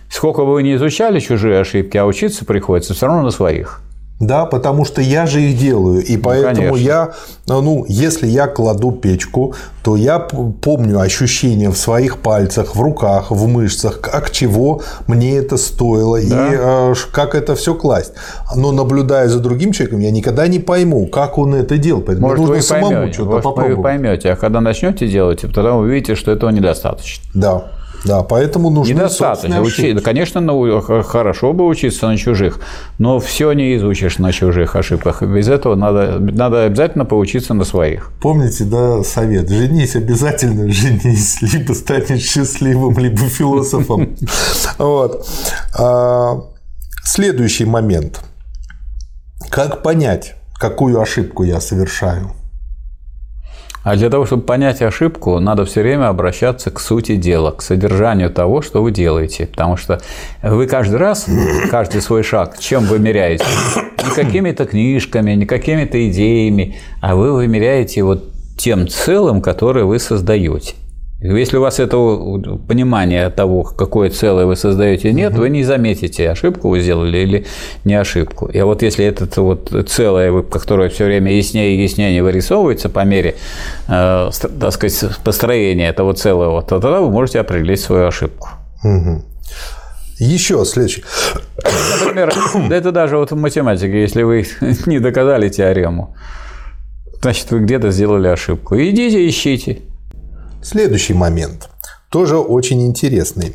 Сколько 0.10 0.46
бы 0.46 0.54
вы 0.54 0.64
не 0.64 0.76
изучали 0.76 1.20
чужие 1.20 1.60
ошибки, 1.60 1.98
а 1.98 2.06
учиться 2.06 2.46
приходится 2.46 2.94
все 2.94 3.06
равно 3.06 3.24
на 3.24 3.32
своих. 3.32 3.82
Да, 4.20 4.46
потому 4.46 4.86
что 4.86 5.02
я 5.02 5.26
же 5.26 5.42
их 5.42 5.58
делаю. 5.58 6.02
И 6.02 6.16
ну, 6.16 6.24
поэтому 6.24 6.72
конечно. 6.72 6.78
я, 6.78 7.14
ну, 7.48 7.86
если 7.90 8.28
я 8.28 8.48
кладу 8.48 8.94
печку, 8.94 9.56
то 9.84 9.98
я 9.98 10.20
помню 10.20 11.02
ощущения 11.02 11.70
в 11.70 11.78
своих 11.78 12.20
пальцах, 12.20 12.78
в 12.78 12.82
руках, 12.82 13.30
в 13.30 13.48
мышцах, 13.48 14.00
как 14.00 14.32
чего 14.32 14.82
мне 15.08 15.38
это 15.38 15.58
стоило 15.58 16.18
да. 16.22 16.48
и 16.48 16.58
э, 16.58 16.94
как 17.12 17.36
это 17.36 17.56
все 17.56 17.76
класть. 17.76 18.14
Но 18.56 18.72
наблюдая 18.72 19.28
за 19.28 19.40
другим 19.40 19.74
человеком, 19.74 20.00
я 20.00 20.12
никогда 20.12 20.48
не 20.48 20.60
пойму, 20.60 21.08
как 21.08 21.38
он 21.38 21.54
это 21.54 21.78
делал. 21.78 22.02
Поэтому 22.02 22.28
Может, 22.28 22.40
нужно 22.40 22.56
вы 22.56 22.62
самому 22.62 22.90
поймете, 22.92 23.14
что-то 23.14 23.42
попробовать. 23.42 23.78
Вы 23.78 23.84
поймете, 23.84 24.32
а 24.32 24.36
когда 24.38 24.62
начнете 24.62 25.10
делать, 25.10 25.42
тогда 25.42 25.74
вы 25.74 25.88
увидите, 25.88 26.16
что 26.16 26.32
этого 26.32 26.52
недостаточно. 26.52 27.24
Да. 27.34 27.64
Да, 28.06 28.22
поэтому 28.22 28.70
нужно 28.70 28.94
Недостаточно. 28.94 29.62
Учи... 29.62 29.96
Конечно, 29.96 30.40
ну, 30.40 30.82
хорошо 30.82 31.54
бы 31.54 31.66
учиться 31.66 32.08
на 32.08 32.18
чужих, 32.18 32.60
но 33.00 33.20
все 33.20 33.52
не 33.54 33.76
изучишь 33.78 34.20
на 34.20 34.32
чужих 34.32 34.76
ошибках. 34.76 35.24
Без 35.24 35.48
этого 35.48 35.76
надо, 35.76 36.20
надо 36.20 36.66
обязательно 36.66 37.06
поучиться 37.06 37.54
на 37.54 37.64
своих. 37.64 38.12
Помните, 38.22 38.64
да, 38.66 39.04
совет? 39.04 39.50
Женись 39.50 39.96
обязательно, 39.96 40.68
женись. 40.72 41.42
Либо 41.42 41.74
станешь 41.74 42.22
счастливым, 42.22 42.98
либо 42.98 43.18
философом. 43.18 44.16
Вот. 44.78 45.28
А, 45.78 46.42
следующий 47.04 47.66
момент. 47.66 48.22
Как 49.50 49.84
понять, 49.84 50.36
какую 50.60 51.00
ошибку 51.00 51.44
я 51.44 51.62
совершаю? 51.62 52.32
А 53.86 53.96
для 53.96 54.10
того, 54.10 54.26
чтобы 54.26 54.42
понять 54.42 54.82
ошибку, 54.82 55.40
надо 55.40 55.64
все 55.64 55.84
время 55.84 56.08
обращаться 56.08 56.72
к 56.72 56.80
сути 56.80 57.18
дела, 57.18 57.52
к 57.52 57.62
содержанию 57.62 58.32
того, 58.32 58.64
что 58.64 58.82
вы 58.82 58.90
делаете. 58.90 59.46
Потому 59.46 59.78
что 59.78 60.02
вы 60.42 60.66
каждый 60.66 60.96
раз, 60.96 61.28
каждый 61.70 62.02
свой 62.02 62.24
шаг, 62.24 62.58
чем 62.58 62.86
вымеряете? 62.86 63.46
Не 64.04 64.16
какими-то 64.16 64.66
книжками, 64.66 65.34
не 65.34 65.46
какими-то 65.46 66.10
идеями, 66.10 66.78
а 67.00 67.16
вы 67.16 67.32
вымеряете 67.32 68.02
вот 68.02 68.24
тем 68.58 68.88
целым, 68.88 69.40
которое 69.40 69.86
вы 69.86 70.00
создаете. 70.00 70.74
Если 71.22 71.58
у 71.58 71.62
вас 71.62 71.80
этого 71.80 72.58
понимания 72.58 73.30
того, 73.30 73.64
какое 73.64 74.10
целое 74.10 74.46
вы 74.46 74.58
создаете, 74.58 75.14
нет, 75.14 75.32
угу. 75.32 75.42
вы 75.42 75.50
не 75.50 75.64
заметите, 75.64 76.30
ошибку 76.30 76.70
вы 76.70 76.82
сделали 76.82 77.18
или 77.18 77.46
не 77.86 77.96
ошибку. 77.96 78.48
И 78.48 78.62
вот 78.62 78.82
если 78.82 79.06
это 79.06 79.42
вот 79.42 79.74
целое, 79.88 80.42
которое 80.44 80.90
все 80.90 81.06
время 81.06 81.32
яснее 81.32 81.76
и 81.76 81.82
яснее 81.82 82.22
вырисовывается 82.22 82.90
по 82.90 83.06
мере, 83.06 83.36
э, 83.88 84.30
так 84.60 84.74
сказать, 84.74 85.18
построения 85.24 85.88
этого 85.88 86.14
целого, 86.14 86.62
то 86.62 86.82
тогда 86.82 87.00
вы 87.00 87.10
можете 87.10 87.40
определить 87.40 87.80
свою 87.80 88.08
ошибку. 88.08 88.50
Угу. 88.84 89.24
Еще 90.20 90.64
следующий. 90.66 91.04
Например, 92.02 92.34
да 92.70 92.76
это 92.76 92.92
даже 92.92 93.18
вот 93.18 93.32
в 93.32 93.36
математике, 93.38 94.02
если 94.02 94.24
вы 94.24 94.46
не 94.86 95.00
доказали 95.00 95.48
теорему, 95.48 96.14
значит, 97.22 97.50
вы 97.52 97.60
где-то 97.60 97.92
сделали 97.92 98.28
ошибку. 98.28 98.76
Идите, 98.76 99.28
ищите. 99.28 99.80
Следующий 100.66 101.14
момент, 101.14 101.70
тоже 102.10 102.40
очень 102.40 102.88
интересный. 102.88 103.54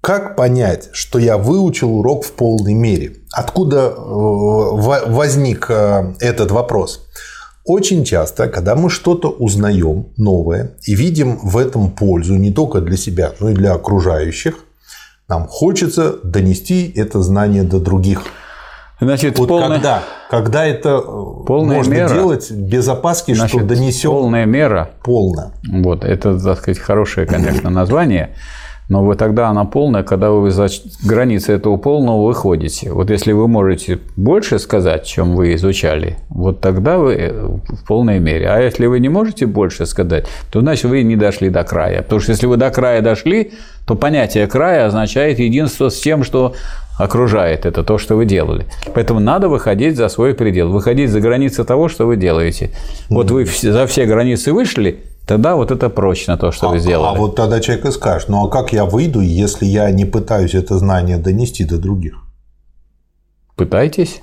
Как 0.00 0.36
понять, 0.36 0.90
что 0.92 1.18
я 1.18 1.38
выучил 1.38 1.92
урок 1.98 2.24
в 2.24 2.30
полной 2.34 2.72
мере? 2.72 3.16
Откуда 3.32 3.88
э, 3.88 3.94
возник 3.96 5.66
э, 5.68 6.14
этот 6.20 6.52
вопрос? 6.52 7.08
Очень 7.64 8.04
часто, 8.04 8.46
когда 8.46 8.76
мы 8.76 8.90
что-то 8.90 9.28
узнаем 9.28 10.06
новое 10.16 10.76
и 10.86 10.94
видим 10.94 11.36
в 11.42 11.56
этом 11.56 11.90
пользу 11.90 12.36
не 12.36 12.52
только 12.52 12.80
для 12.80 12.96
себя, 12.96 13.32
но 13.40 13.50
и 13.50 13.54
для 13.54 13.72
окружающих, 13.72 14.54
нам 15.26 15.48
хочется 15.48 16.12
донести 16.22 16.92
это 16.94 17.22
знание 17.22 17.64
до 17.64 17.80
других. 17.80 18.22
Значит, 19.04 19.38
вот 19.38 19.48
полная... 19.48 19.68
когда, 19.68 20.02
когда 20.30 20.66
это 20.66 21.02
э, 21.04 21.46
полная 21.46 21.76
можно 21.76 21.92
мера, 21.92 22.14
делать 22.14 22.50
без 22.50 22.88
опаски, 22.88 23.32
значит, 23.34 23.60
что 23.60 23.66
донесем 23.66 24.10
полная 24.10 24.46
мера 24.46 24.90
полная. 25.02 25.52
Вот 25.68 26.04
это, 26.04 26.38
так 26.38 26.58
сказать, 26.58 26.78
хорошее, 26.78 27.26
конечно, 27.26 27.70
название. 27.70 28.30
Но 28.88 29.02
вы 29.02 29.14
тогда 29.14 29.48
она 29.48 29.64
полная, 29.64 30.02
когда 30.02 30.30
вы 30.30 30.50
за 30.50 30.66
границы 31.02 31.52
этого 31.54 31.78
полного 31.78 32.26
выходите. 32.26 32.92
Вот 32.92 33.08
если 33.08 33.32
вы 33.32 33.48
можете 33.48 33.98
больше 34.16 34.58
сказать, 34.58 35.06
чем 35.06 35.36
вы 35.36 35.54
изучали, 35.54 36.18
вот 36.28 36.60
тогда 36.60 36.98
вы 36.98 37.14
э, 37.14 37.32
в 37.32 37.86
полной 37.86 38.18
мере. 38.18 38.46
А 38.50 38.60
если 38.60 38.84
вы 38.84 39.00
не 39.00 39.08
можете 39.08 39.46
больше 39.46 39.86
сказать, 39.86 40.26
то 40.52 40.60
значит 40.60 40.84
вы 40.84 41.02
не 41.02 41.16
дошли 41.16 41.48
до 41.48 41.64
края. 41.64 42.02
Потому 42.02 42.20
что 42.20 42.32
если 42.32 42.46
вы 42.46 42.58
до 42.58 42.70
края 42.70 43.00
дошли, 43.00 43.52
то 43.86 43.94
понятие 43.94 44.46
края 44.46 44.86
означает 44.86 45.38
единство 45.38 45.88
с 45.88 45.98
тем, 45.98 46.22
что 46.22 46.54
окружает 46.98 47.66
это 47.66 47.82
то, 47.82 47.98
что 47.98 48.16
вы 48.16 48.24
делали. 48.24 48.66
Поэтому 48.94 49.20
надо 49.20 49.48
выходить 49.48 49.96
за 49.96 50.08
свой 50.08 50.34
предел, 50.34 50.70
выходить 50.70 51.10
за 51.10 51.20
границы 51.20 51.64
того, 51.64 51.88
что 51.88 52.06
вы 52.06 52.16
делаете. 52.16 52.70
Вот 53.10 53.30
вы 53.30 53.46
за 53.46 53.86
все 53.86 54.06
границы 54.06 54.52
вышли, 54.52 55.04
тогда 55.26 55.56
вот 55.56 55.70
это 55.70 55.88
прочно 55.88 56.36
то, 56.36 56.52
что 56.52 56.68
а, 56.68 56.72
вы 56.72 56.78
сделали. 56.78 57.16
А 57.16 57.18
вот 57.18 57.36
тогда 57.36 57.60
человек 57.60 57.86
и 57.86 57.90
скажет, 57.90 58.28
ну 58.28 58.46
а 58.46 58.48
как 58.48 58.72
я 58.72 58.84
выйду, 58.84 59.20
если 59.20 59.66
я 59.66 59.90
не 59.90 60.04
пытаюсь 60.04 60.54
это 60.54 60.78
знание 60.78 61.16
донести 61.16 61.64
до 61.64 61.78
других? 61.78 62.14
Пытайтесь. 63.56 64.20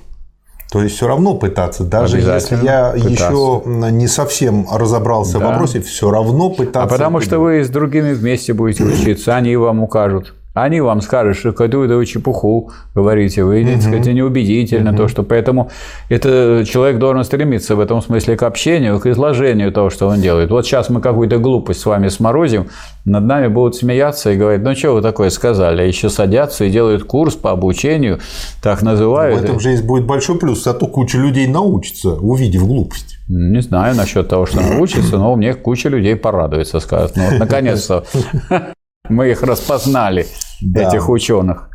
То 0.70 0.82
есть 0.82 0.96
все 0.96 1.06
равно 1.06 1.34
пытаться, 1.34 1.84
даже 1.84 2.18
если 2.18 2.56
я 2.64 2.92
пытаться. 2.92 3.12
еще 3.12 3.62
не 3.66 4.06
совсем 4.06 4.66
разобрался 4.72 5.38
да. 5.38 5.40
в 5.40 5.50
вопросе, 5.50 5.82
все 5.82 6.10
равно 6.10 6.48
пытаться. 6.48 6.82
А 6.82 6.86
потому 6.86 7.20
что 7.20 7.38
вы 7.38 7.62
с 7.62 7.68
другими 7.68 8.14
вместе 8.14 8.54
будете 8.54 8.84
учиться, 8.84 9.36
они 9.36 9.54
вам 9.56 9.82
укажут. 9.82 10.32
Они 10.54 10.82
вам 10.82 11.00
скажут, 11.00 11.36
что 11.36 11.52
какую-то 11.52 12.04
чепуху 12.04 12.72
говорите, 12.94 13.42
вы, 13.42 13.64
так 13.64 13.80
сказать, 13.80 14.06
неубедительно 14.06 14.90
угу. 14.90 14.98
то, 14.98 15.08
что 15.08 15.22
поэтому 15.22 15.70
это 16.10 16.64
человек 16.66 16.98
должен 16.98 17.24
стремиться 17.24 17.74
в 17.74 17.80
этом 17.80 18.02
смысле 18.02 18.36
к 18.36 18.42
общению, 18.42 19.00
к 19.00 19.06
изложению 19.06 19.72
того, 19.72 19.88
что 19.88 20.08
он 20.08 20.20
делает. 20.20 20.50
Вот 20.50 20.66
сейчас 20.66 20.90
мы 20.90 21.00
какую-то 21.00 21.38
глупость 21.38 21.80
с 21.80 21.86
вами 21.86 22.08
сморозим, 22.08 22.68
над 23.06 23.24
нами 23.24 23.48
будут 23.48 23.76
смеяться 23.76 24.30
и 24.30 24.36
говорить, 24.36 24.62
ну 24.62 24.74
что 24.74 24.92
вы 24.92 25.00
такое 25.02 25.30
сказали, 25.30 25.82
а 25.82 25.84
еще 25.84 26.10
садятся 26.10 26.64
и 26.64 26.70
делают 26.70 27.04
курс 27.04 27.34
по 27.34 27.50
обучению, 27.50 28.20
так 28.62 28.82
называют. 28.82 29.40
В 29.40 29.44
этом 29.44 29.60
же 29.60 29.70
есть 29.70 29.84
будет 29.84 30.04
большой 30.04 30.38
плюс, 30.38 30.62
зато 30.62 30.86
куча 30.86 31.16
людей 31.16 31.46
научится, 31.46 32.10
увидев 32.10 32.66
глупость. 32.66 33.18
Не 33.28 33.62
знаю 33.62 33.96
насчет 33.96 34.28
того, 34.28 34.44
что 34.44 34.60
научится, 34.60 35.16
но 35.16 35.32
у 35.32 35.36
меня 35.36 35.54
куча 35.54 35.88
людей 35.88 36.14
порадуется, 36.14 36.78
скажут, 36.80 37.16
ну 37.16 37.24
вот 37.30 37.38
наконец-то 37.38 38.04
мы 39.08 39.30
их 39.30 39.42
распознали, 39.42 40.26
да. 40.60 40.88
этих 40.88 41.08
ученых. 41.08 41.68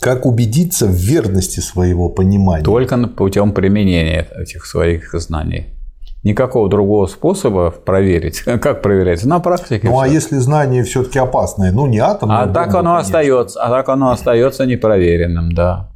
Как 0.00 0.26
убедиться 0.26 0.86
в 0.86 0.92
верности 0.92 1.60
своего 1.60 2.08
понимания? 2.08 2.64
Только 2.64 2.96
путем 3.08 3.52
применения 3.52 4.28
этих 4.36 4.64
своих 4.64 5.12
знаний. 5.14 5.74
Никакого 6.22 6.68
другого 6.68 7.06
способа 7.06 7.70
проверить. 7.70 8.40
Как 8.44 8.82
проверять? 8.82 9.24
На 9.24 9.40
практике. 9.40 9.88
Ну, 9.88 9.98
а 10.00 10.06
если 10.06 10.36
знание 10.38 10.84
все-таки 10.84 11.18
опасное, 11.18 11.72
ну 11.72 11.86
не 11.86 11.98
атомное. 11.98 12.42
А 12.42 12.46
так 12.48 12.74
оно 12.74 12.92
конечно. 12.92 12.98
остается, 12.98 13.62
а 13.62 13.70
так 13.70 13.88
оно 13.88 14.10
остается 14.10 14.66
непроверенным, 14.66 15.52
да. 15.52 15.90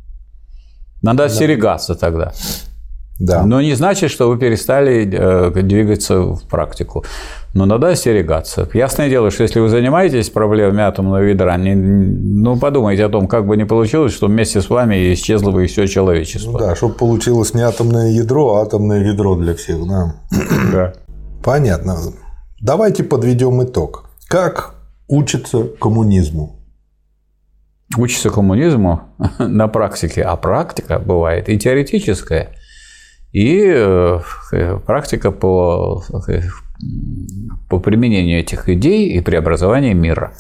Надо 1.02 1.24
остерегаться 1.24 1.94
тогда. 1.94 2.32
Да. 3.18 3.44
Но 3.44 3.60
не 3.60 3.74
значит, 3.74 4.10
что 4.10 4.28
вы 4.28 4.38
перестали 4.38 5.08
э, 5.12 5.62
двигаться 5.62 6.20
в 6.20 6.42
практику. 6.48 7.04
Но 7.54 7.66
надо 7.66 7.88
остерегаться. 7.88 8.68
Ясное 8.72 9.10
дело, 9.10 9.30
что 9.30 9.42
если 9.42 9.60
вы 9.60 9.68
занимаетесь 9.68 10.30
проблемами 10.30 10.82
атомного 10.82 11.18
ядра, 11.18 11.56
не, 11.56 11.74
ну 11.74 12.58
подумайте 12.58 13.04
о 13.04 13.08
том, 13.08 13.28
как 13.28 13.46
бы 13.46 13.56
не 13.56 13.64
получилось, 13.64 14.12
что 14.12 14.26
вместе 14.26 14.60
с 14.62 14.70
вами 14.70 15.12
исчезло 15.12 15.50
бы 15.50 15.66
все 15.66 15.86
человечество. 15.86 16.52
Ну 16.52 16.58
да, 16.58 16.74
чтобы 16.74 16.94
получилось 16.94 17.54
не 17.54 17.62
атомное 17.62 18.10
ядро, 18.10 18.56
а 18.56 18.62
атомное 18.62 19.00
ведро 19.00 19.36
для 19.36 19.54
всех. 19.54 19.86
Да. 19.86 20.14
Да. 20.72 20.92
Понятно. 21.44 21.96
Давайте 22.60 23.04
подведем 23.04 23.62
итог. 23.62 24.08
Как 24.28 24.74
учится 25.08 25.64
коммунизму? 25.64 26.56
Учится 27.98 28.30
коммунизму 28.30 29.02
на 29.38 29.68
практике, 29.68 30.22
а 30.22 30.36
практика 30.36 30.98
бывает 30.98 31.48
и 31.50 31.58
теоретическая, 31.58 32.54
и 33.32 33.62
э, 33.64 34.20
практика 34.86 35.30
по, 35.30 36.02
э, 36.28 36.40
по 37.68 37.78
применению 37.78 38.40
этих 38.40 38.68
идей 38.68 39.08
и 39.08 39.20
преобразованию 39.20 39.96
мира. 39.96 40.34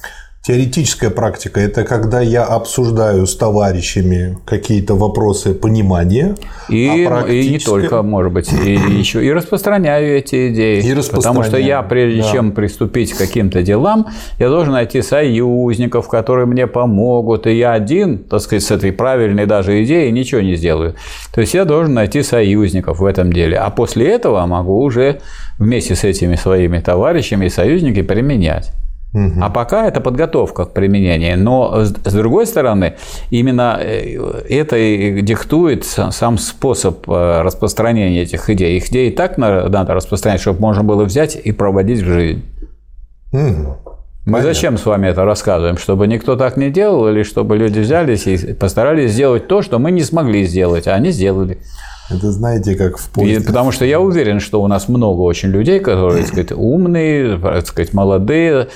Теоретическая 0.44 1.10
практика– 1.10 1.60
это 1.62 1.84
когда 1.84 2.20
я 2.20 2.42
обсуждаю 2.42 3.26
с 3.28 3.36
товарищами 3.36 4.38
какие-то 4.44 4.96
вопросы 4.96 5.54
понимания, 5.54 6.34
и, 6.68 7.06
а 7.08 7.24
и 7.28 7.48
не 7.48 7.58
только, 7.60 8.02
может 8.02 8.32
быть, 8.32 8.52
и 8.52 8.74
еще 8.98 9.24
и 9.24 9.32
распространяю 9.32 10.18
эти 10.18 10.52
идеи. 10.52 10.82
И 10.82 11.10
потому 11.12 11.44
что 11.44 11.58
я, 11.58 11.80
прежде 11.82 12.22
да. 12.22 12.32
чем 12.32 12.50
приступить 12.50 13.12
к 13.12 13.18
каким-то 13.18 13.62
делам, 13.62 14.08
я 14.40 14.48
должен 14.48 14.72
найти 14.72 15.00
союзников, 15.00 16.08
которые 16.08 16.46
мне 16.46 16.66
помогут, 16.66 17.46
и 17.46 17.52
я 17.52 17.72
один, 17.72 18.18
так 18.18 18.40
сказать, 18.40 18.64
с 18.64 18.72
этой 18.72 18.90
правильной 18.90 19.46
даже 19.46 19.84
идеей 19.84 20.10
ничего 20.10 20.40
не 20.40 20.56
сделаю. 20.56 20.96
То 21.32 21.40
есть 21.40 21.54
я 21.54 21.64
должен 21.64 21.94
найти 21.94 22.24
союзников 22.24 22.98
в 22.98 23.04
этом 23.04 23.32
деле, 23.32 23.58
а 23.58 23.70
после 23.70 24.08
этого 24.08 24.44
могу 24.46 24.82
уже 24.82 25.20
вместе 25.60 25.94
с 25.94 26.02
этими 26.02 26.34
своими 26.34 26.80
товарищами 26.80 27.46
и 27.46 27.48
союзниками 27.48 28.02
применять. 28.02 28.72
А 29.14 29.50
пока 29.50 29.86
это 29.86 30.00
подготовка 30.00 30.64
к 30.64 30.72
применению. 30.72 31.38
Но, 31.38 31.84
с 31.84 32.12
другой 32.12 32.46
стороны, 32.46 32.94
именно 33.30 33.78
это 33.78 34.76
и 34.76 35.20
диктует 35.20 35.84
сам 35.84 36.38
способ 36.38 37.08
э, 37.10 37.42
распространения 37.42 38.22
этих 38.22 38.48
идей. 38.48 38.78
Их 38.78 38.88
идеи 38.88 39.10
так 39.10 39.36
надо 39.36 39.92
распространять, 39.94 40.40
чтобы 40.40 40.60
можно 40.60 40.82
было 40.82 41.04
взять 41.04 41.36
и 41.36 41.52
проводить 41.52 42.00
в 42.00 42.06
жизнь. 42.06 42.42
Мгм. 43.32 43.76
Мы 44.24 44.34
Понятно. 44.34 44.54
зачем 44.54 44.78
с 44.78 44.86
вами 44.86 45.08
это 45.08 45.24
рассказываем? 45.24 45.76
Чтобы 45.76 46.06
никто 46.06 46.36
так 46.36 46.56
не 46.56 46.70
делал, 46.70 47.08
или 47.08 47.24
чтобы 47.24 47.56
люди 47.56 47.80
взялись 47.80 48.26
и 48.28 48.54
постарались 48.54 49.10
сделать 49.10 49.48
то, 49.48 49.62
что 49.62 49.80
мы 49.80 49.90
не 49.90 50.02
смогли 50.02 50.44
сделать, 50.44 50.86
а 50.86 50.94
они 50.94 51.10
сделали. 51.10 51.58
Это 52.14 52.30
знаете, 52.32 52.74
как 52.74 52.98
в 52.98 53.08
И 53.08 53.10
поезде. 53.14 53.46
потому 53.46 53.72
что 53.72 53.84
я 53.84 54.00
уверен, 54.00 54.40
что 54.40 54.62
у 54.62 54.66
нас 54.66 54.88
много 54.88 55.20
очень 55.20 55.48
людей, 55.50 55.80
которые, 55.80 56.18
так 56.22 56.28
сказать, 56.28 56.52
умные, 56.52 57.38
так 57.38 57.66
сказать, 57.66 57.92
молодые, 57.92 58.68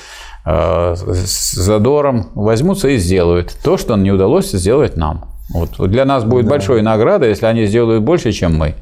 э, 0.45 0.95
с 0.97 1.53
задором 1.53 2.29
возьмутся 2.35 2.89
и 2.89 2.99
сделают 2.99 3.57
то, 3.63 3.77
что 3.77 3.97
не 3.97 4.11
удалось 4.13 4.51
сделать 4.53 4.97
нам. 4.97 5.25
Вот 5.51 5.91
для 5.91 6.05
нас 6.05 6.25
будет 6.25 6.49
большой 6.49 6.83
награда, 6.83 7.29
если 7.29 7.47
они 7.47 7.67
сделают 7.67 8.03
больше, 8.03 8.33
чем 8.33 8.57
мы. 8.57 8.75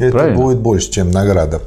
Это 0.00 0.12
Правильно? 0.12 0.36
будет 0.40 0.58
больше, 0.58 0.90
чем 0.90 1.10
награда. 1.10 1.60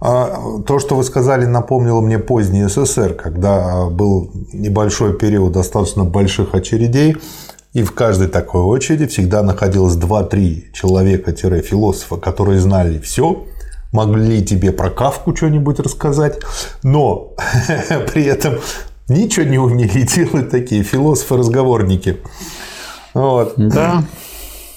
А, 0.00 0.30
То, 0.66 0.78
что 0.78 0.94
вы 0.94 1.02
сказали, 1.04 1.44
напомнило 1.44 2.00
мне 2.00 2.18
поздний 2.18 2.64
СССР, 2.68 3.14
когда 3.14 3.84
а, 3.86 3.90
был 3.90 4.30
небольшой 4.52 5.14
период 5.14 5.52
достаточно 5.52 6.04
больших 6.04 6.54
очередей, 6.54 7.16
и 7.72 7.82
в 7.82 7.92
каждой 7.92 8.28
такой 8.28 8.62
очереди 8.62 9.06
всегда 9.06 9.42
находилось 9.42 9.96
2-3 9.96 10.72
человека-философа, 10.72 12.16
которые 12.16 12.60
знали 12.60 12.98
все, 12.98 13.44
могли 13.92 14.44
тебе 14.44 14.72
про 14.72 14.90
Кавку 14.90 15.34
что-нибудь 15.34 15.80
рассказать, 15.80 16.40
но 16.82 17.34
при 18.12 18.24
этом 18.24 18.54
ничего 19.08 19.46
не 19.46 19.58
умели 19.58 20.02
делать 20.02 20.50
такие 20.50 20.82
философы-разговорники. 20.82 22.18
Вот. 23.14 23.54
Да. 23.56 24.04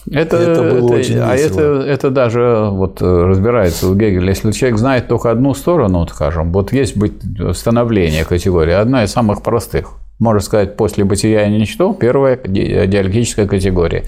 Это, 0.10 0.38
Это 0.38 0.62
было 0.64 0.94
очень 0.94 1.20
а 1.20 1.36
весело. 1.36 1.60
это, 1.60 1.88
это 1.88 2.10
даже 2.10 2.70
вот 2.72 3.02
э, 3.02 3.06
разбирается 3.06 3.88
у 3.88 3.94
Гегеля. 3.94 4.30
Если 4.30 4.52
человек 4.52 4.80
знает 4.80 5.08
только 5.08 5.30
одну 5.30 5.54
сторону, 5.54 6.00
вот 6.00 6.10
скажем, 6.10 6.52
вот 6.52 6.74
есть 6.74 6.98
быть 6.98 7.14
становление 7.54 8.26
категории, 8.26 8.74
одна 8.74 9.04
из 9.04 9.12
самых 9.12 9.44
простых. 9.44 10.01
Можно 10.22 10.40
сказать, 10.40 10.78
после 10.78 11.04
бытия 11.04 11.48
и 11.48 11.50
ничто, 11.50 11.94
первая 11.94 12.38
ди- 12.38 12.86
диалектическая 12.86 13.48
категория. 13.48 14.04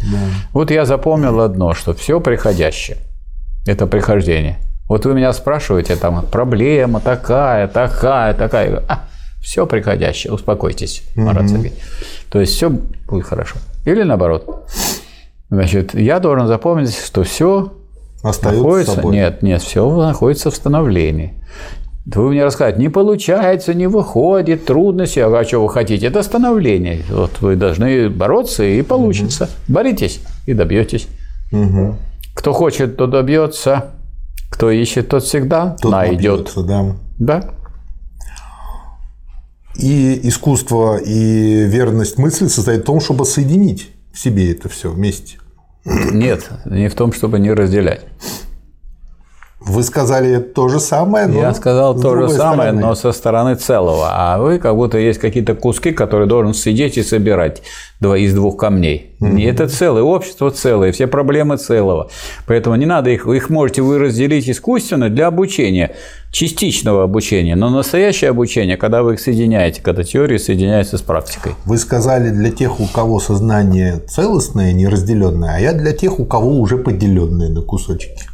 Вот 0.54 0.70
я 0.70 0.86
запомнил 0.86 1.42
одно, 1.42 1.74
что 1.74 1.96
все 1.96 2.22
приходящее– 2.22 2.98
это 3.66 3.88
прихождение. 3.88 4.58
Вот 4.88 5.06
вы 5.08 5.16
меня 5.16 5.34
спрашиваете, 5.34 5.96
там, 5.96 6.24
проблема 6.32 7.00
такая, 7.00 7.68
такая, 7.68 8.36
такая. 8.36 8.84
А, 8.88 9.06
все 9.42 9.66
приходящее, 9.66 10.32
успокойтесь, 10.34 11.02
Марат 11.16 11.50
Сергеевич. 11.50 11.80
То 12.30 12.40
есть 12.40 12.54
все 12.54 12.70
будет 12.70 13.26
хорошо. 13.26 13.56
Или 13.84 14.04
наоборот. 14.04 14.70
Значит, 15.50 15.96
я 15.96 16.20
должен 16.20 16.46
запомнить, 16.46 16.96
что 16.96 17.24
все 17.24 17.74
Остается 18.22 18.62
находится. 18.64 18.96
собой. 18.96 19.16
Нет, 19.16 19.42
нет, 19.42 19.64
все 19.64 19.90
находится 20.06 20.52
в 20.52 20.56
становлении. 20.56 21.34
Вы 22.06 22.32
мне 22.32 22.44
рассказываете, 22.44 22.82
не 22.82 22.90
получается, 22.90 23.74
не 23.74 23.88
выходит, 23.88 24.66
трудности. 24.66 25.20
А 25.20 25.44
что 25.46 25.64
вы 25.64 25.70
хотите? 25.70 26.08
Это 26.08 26.22
становление. 26.22 27.02
Вот 27.10 27.40
вы 27.40 27.56
должны 27.56 28.10
бороться, 28.10 28.64
и 28.64 28.82
получится. 28.82 29.50
Боритесь 29.70 30.20
и 30.46 30.54
добьетесь. 30.54 31.08
Мгм. 31.52 31.98
Кто 32.34 32.52
хочет, 32.52 32.98
то 32.98 33.08
добьется. 33.08 33.92
Кто 34.50 34.70
ищет, 34.70 35.08
тот 35.10 35.24
всегда 35.24 35.78
Тут 35.82 35.92
найдет. 35.92 36.40
набьется, 36.40 36.64
да. 36.64 36.96
Да. 37.20 37.50
И 39.78 40.20
искусство 40.28 40.98
и 40.98 41.64
верность 41.66 42.18
мысли 42.18 42.48
состоит 42.48 42.82
в 42.82 42.86
том, 42.86 43.00
чтобы 43.00 43.26
соединить 43.26 43.90
в 44.14 44.20
себе 44.20 44.52
это 44.52 44.70
все 44.70 44.92
вместе. 44.92 45.38
Нет, 45.86 46.50
не 46.66 46.90
в 46.90 46.96
том, 46.96 47.14
чтобы 47.14 47.40
не 47.40 47.52
разделять. 47.52 48.02
Вы 49.66 49.84
сказали 49.84 50.40
то 50.40 50.68
же 50.68 50.80
самое, 50.80 51.28
но 51.28 51.40
Я 51.40 51.54
сказал 51.54 51.96
то 52.00 52.16
же 52.16 52.30
самое, 52.30 52.70
стороны. 52.70 52.82
но 52.82 52.96
со 52.96 53.12
стороны 53.12 53.56
целого. 53.56 54.10
А 54.12 54.38
вы 54.38 54.60
как 54.60 54.76
будто 54.76 54.98
есть 54.98 55.20
какие-то 55.20 55.56
куски, 55.56 55.92
которые 55.92 56.28
должен 56.28 56.54
сидеть 56.54 56.98
и 56.98 57.04
собирать 57.04 57.62
два 58.02 58.18
из 58.18 58.34
двух 58.34 58.58
камней. 58.58 59.16
И 59.22 59.44
это 59.44 59.70
целое, 59.70 60.04
общество 60.04 60.52
целое, 60.52 60.92
все 60.92 61.08
проблемы 61.08 61.56
целого. 61.56 62.10
Поэтому 62.46 62.76
не 62.76 62.86
надо 62.86 63.10
их, 63.10 63.26
их 63.26 63.50
можете 63.50 63.82
вы 63.82 64.00
разделить 64.00 64.50
искусственно 64.50 65.10
для 65.10 65.28
обучения, 65.28 65.96
частичного 66.32 67.04
обучения. 67.04 67.56
Но 67.56 67.70
настоящее 67.70 68.32
обучение, 68.32 68.76
когда 68.76 69.02
вы 69.02 69.14
их 69.14 69.22
соединяете, 69.22 69.82
когда 69.82 70.04
теория 70.04 70.40
соединяется 70.40 70.98
с 70.98 71.02
практикой. 71.02 71.54
Вы 71.64 71.78
сказали 71.78 72.32
для 72.32 72.52
тех, 72.52 72.82
у 72.82 72.86
кого 72.88 73.22
сознание 73.22 74.00
целостное, 74.10 74.74
неразделенное, 74.74 75.56
а 75.56 75.60
я 75.60 75.72
для 75.72 75.94
тех, 75.94 76.20
у 76.20 76.26
кого 76.26 76.60
уже 76.60 76.78
поделенное 76.78 77.48
на 77.48 77.62
кусочки. 77.62 78.33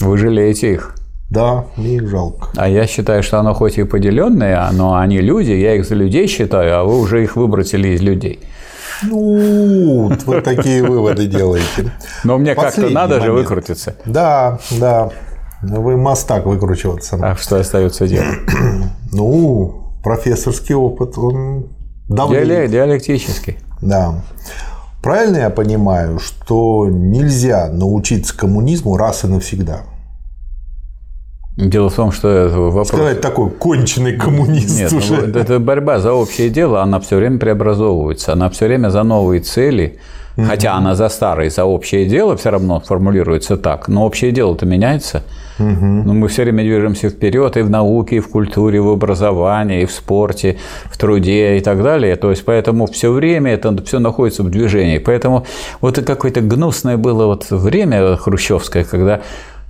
Вы 0.00 0.18
жалеете 0.18 0.72
их. 0.72 0.94
Да, 1.30 1.64
мне 1.76 1.96
их 1.96 2.08
жалко. 2.08 2.48
А 2.56 2.68
я 2.68 2.86
считаю, 2.86 3.22
что 3.22 3.38
оно 3.40 3.54
хоть 3.54 3.78
и 3.78 3.84
поделенное, 3.84 4.68
но 4.72 4.94
они 4.96 5.20
люди, 5.20 5.52
я 5.52 5.74
их 5.74 5.84
за 5.86 5.94
людей 5.94 6.26
считаю, 6.26 6.78
а 6.80 6.84
вы 6.84 6.98
уже 7.00 7.22
их 7.22 7.36
выбросили 7.36 7.88
из 7.88 8.00
людей. 8.02 8.40
Ну, 9.02 10.12
вы 10.26 10.40
такие 10.40 10.82
выводы 10.82 11.26
делаете. 11.26 11.92
Но 12.24 12.38
мне 12.38 12.54
как-то 12.54 12.88
надо 12.88 13.20
же 13.20 13.32
выкрутиться. 13.32 13.96
Да, 14.06 14.58
да. 14.70 15.10
Вы 15.62 15.96
мастак 15.96 16.46
выкручиваться. 16.46 17.18
А 17.20 17.34
что 17.36 17.56
остается 17.58 18.06
делать? 18.06 18.38
Ну, 19.16 19.92
профессорский 20.02 20.74
опыт, 20.74 21.16
он 21.16 21.68
давлеет. 22.08 22.48
Диале- 22.48 22.68
Диалектический. 22.68 23.58
Да. 23.80 24.22
Правильно 25.04 25.36
я 25.36 25.50
понимаю, 25.50 26.18
что 26.18 26.86
нельзя 26.88 27.68
научиться 27.70 28.34
коммунизму 28.34 28.96
раз 28.96 29.22
и 29.24 29.26
навсегда? 29.26 29.82
Дело 31.56 31.88
в 31.88 31.94
том, 31.94 32.10
что 32.10 32.28
это 32.28 32.58
вопрос... 32.58 32.88
Сказать 32.88 33.20
такой 33.20 33.48
конченый 33.50 34.16
коммунист 34.16 34.76
Нет, 34.76 34.90
ну, 34.90 34.98
уже. 34.98 35.14
вот 35.14 35.36
эта 35.36 35.60
борьба 35.60 36.00
за 36.00 36.12
общее 36.12 36.50
дело, 36.50 36.82
она 36.82 36.98
все 36.98 37.16
время 37.16 37.38
преобразовывается, 37.38 38.32
она 38.32 38.50
все 38.50 38.66
время 38.66 38.88
за 38.88 39.04
новые 39.04 39.40
цели, 39.40 39.98
хотя 40.36 40.74
она 40.74 40.96
за 40.96 41.08
старые, 41.08 41.50
за 41.50 41.64
общее 41.64 42.06
дело 42.06 42.36
все 42.36 42.50
равно 42.50 42.80
формулируется 42.80 43.56
так, 43.56 43.86
но 43.86 44.04
общее 44.04 44.32
дело-то 44.32 44.66
меняется. 44.66 45.22
Но 45.58 46.12
мы 46.12 46.26
все 46.26 46.42
время 46.42 46.64
движемся 46.64 47.08
вперед 47.08 47.56
и 47.56 47.62
в 47.62 47.70
науке, 47.70 48.16
и 48.16 48.20
в 48.20 48.28
культуре, 48.28 48.78
и 48.78 48.80
в 48.80 48.88
образовании, 48.88 49.82
и 49.82 49.86
в 49.86 49.92
спорте, 49.92 50.58
в 50.86 50.98
труде 50.98 51.58
и 51.58 51.60
так 51.60 51.80
далее. 51.84 52.16
То 52.16 52.30
есть 52.30 52.44
поэтому 52.44 52.86
все 52.86 53.12
время 53.12 53.52
это 53.52 53.80
все 53.84 54.00
находится 54.00 54.42
в 54.42 54.50
движении. 54.50 54.98
Поэтому 54.98 55.46
вот 55.80 55.98
это 55.98 56.06
какое-то 56.06 56.40
гнусное 56.40 56.96
было 56.96 57.26
вот 57.26 57.48
время 57.50 58.16
хрущевское, 58.16 58.82
когда 58.82 59.20